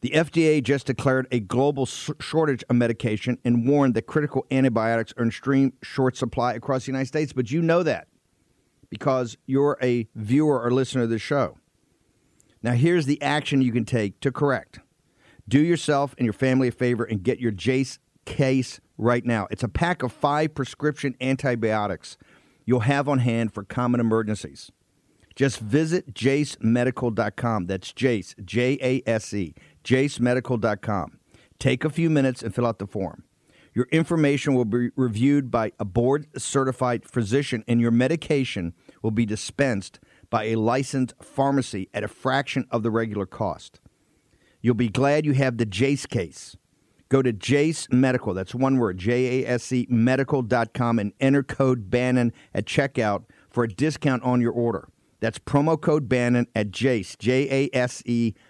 The 0.00 0.10
FDA 0.10 0.62
just 0.62 0.86
declared 0.86 1.26
a 1.30 1.40
global 1.40 1.84
shortage 1.84 2.64
of 2.70 2.76
medication 2.76 3.38
and 3.44 3.68
warned 3.68 3.94
that 3.94 4.06
critical 4.06 4.46
antibiotics 4.50 5.12
are 5.16 5.22
in 5.22 5.28
extreme 5.28 5.74
short 5.82 6.16
supply 6.16 6.54
across 6.54 6.86
the 6.86 6.92
United 6.92 7.06
States. 7.06 7.32
But 7.32 7.50
you 7.50 7.60
know 7.60 7.82
that 7.82 8.08
because 8.88 9.36
you're 9.46 9.78
a 9.82 10.08
viewer 10.14 10.60
or 10.62 10.70
listener 10.70 11.02
of 11.02 11.10
the 11.10 11.18
show. 11.18 11.58
Now, 12.62 12.72
here's 12.72 13.06
the 13.06 13.20
action 13.22 13.62
you 13.62 13.72
can 13.72 13.84
take 13.84 14.20
to 14.20 14.32
correct. 14.32 14.80
Do 15.48 15.60
yourself 15.60 16.14
and 16.18 16.24
your 16.24 16.32
family 16.32 16.68
a 16.68 16.72
favor 16.72 17.04
and 17.04 17.22
get 17.22 17.38
your 17.38 17.52
Jase 17.52 17.98
case 18.24 18.80
right 18.98 19.24
now. 19.24 19.48
It's 19.50 19.62
a 19.62 19.68
pack 19.68 20.02
of 20.02 20.12
five 20.12 20.54
prescription 20.54 21.14
antibiotics 21.20 22.16
you'll 22.66 22.80
have 22.80 23.08
on 23.08 23.18
hand 23.18 23.52
for 23.52 23.64
common 23.64 24.00
emergencies. 24.00 24.70
Just 25.34 25.58
visit 25.58 26.12
jasemedical.com. 26.12 27.66
That's 27.66 27.92
Jase, 27.92 28.34
J 28.44 28.78
A 28.82 29.02
S 29.08 29.32
E, 29.32 29.54
jasemedical.com. 29.84 31.18
Take 31.58 31.84
a 31.84 31.90
few 31.90 32.10
minutes 32.10 32.42
and 32.42 32.54
fill 32.54 32.66
out 32.66 32.78
the 32.78 32.86
form. 32.86 33.24
Your 33.74 33.86
information 33.92 34.54
will 34.54 34.64
be 34.64 34.88
reviewed 34.96 35.50
by 35.50 35.72
a 35.78 35.84
board 35.84 36.26
certified 36.36 37.04
physician, 37.04 37.64
and 37.68 37.80
your 37.80 37.92
medication 37.92 38.74
will 39.02 39.12
be 39.12 39.26
dispensed 39.26 40.00
by 40.28 40.44
a 40.44 40.56
licensed 40.56 41.14
pharmacy 41.22 41.88
at 41.94 42.02
a 42.02 42.08
fraction 42.08 42.66
of 42.70 42.82
the 42.82 42.90
regular 42.90 43.26
cost. 43.26 43.80
You'll 44.60 44.74
be 44.74 44.88
glad 44.88 45.24
you 45.24 45.32
have 45.32 45.56
the 45.56 45.66
Jase 45.66 46.06
case. 46.06 46.56
Go 47.08 47.22
to 47.22 47.32
Jase 47.32 47.88
Medical, 47.90 48.34
that's 48.34 48.54
one 48.54 48.78
word, 48.78 48.98
J 48.98 49.42
A 49.42 49.48
S 49.48 49.72
E 49.72 49.86
medical.com, 49.90 50.98
and 50.98 51.12
enter 51.20 51.42
code 51.42 51.90
Bannon 51.90 52.32
at 52.54 52.66
checkout 52.66 53.24
for 53.50 53.64
a 53.64 53.68
discount 53.68 54.22
on 54.22 54.40
your 54.40 54.52
order. 54.52 54.88
That's 55.18 55.38
promo 55.38 55.80
code 55.80 56.08
Bannon 56.08 56.46
at 56.54 56.70
Jase, 56.70 57.16
J 57.16 57.48
A 57.50 57.76
S 57.76 58.02
E 58.06 58.34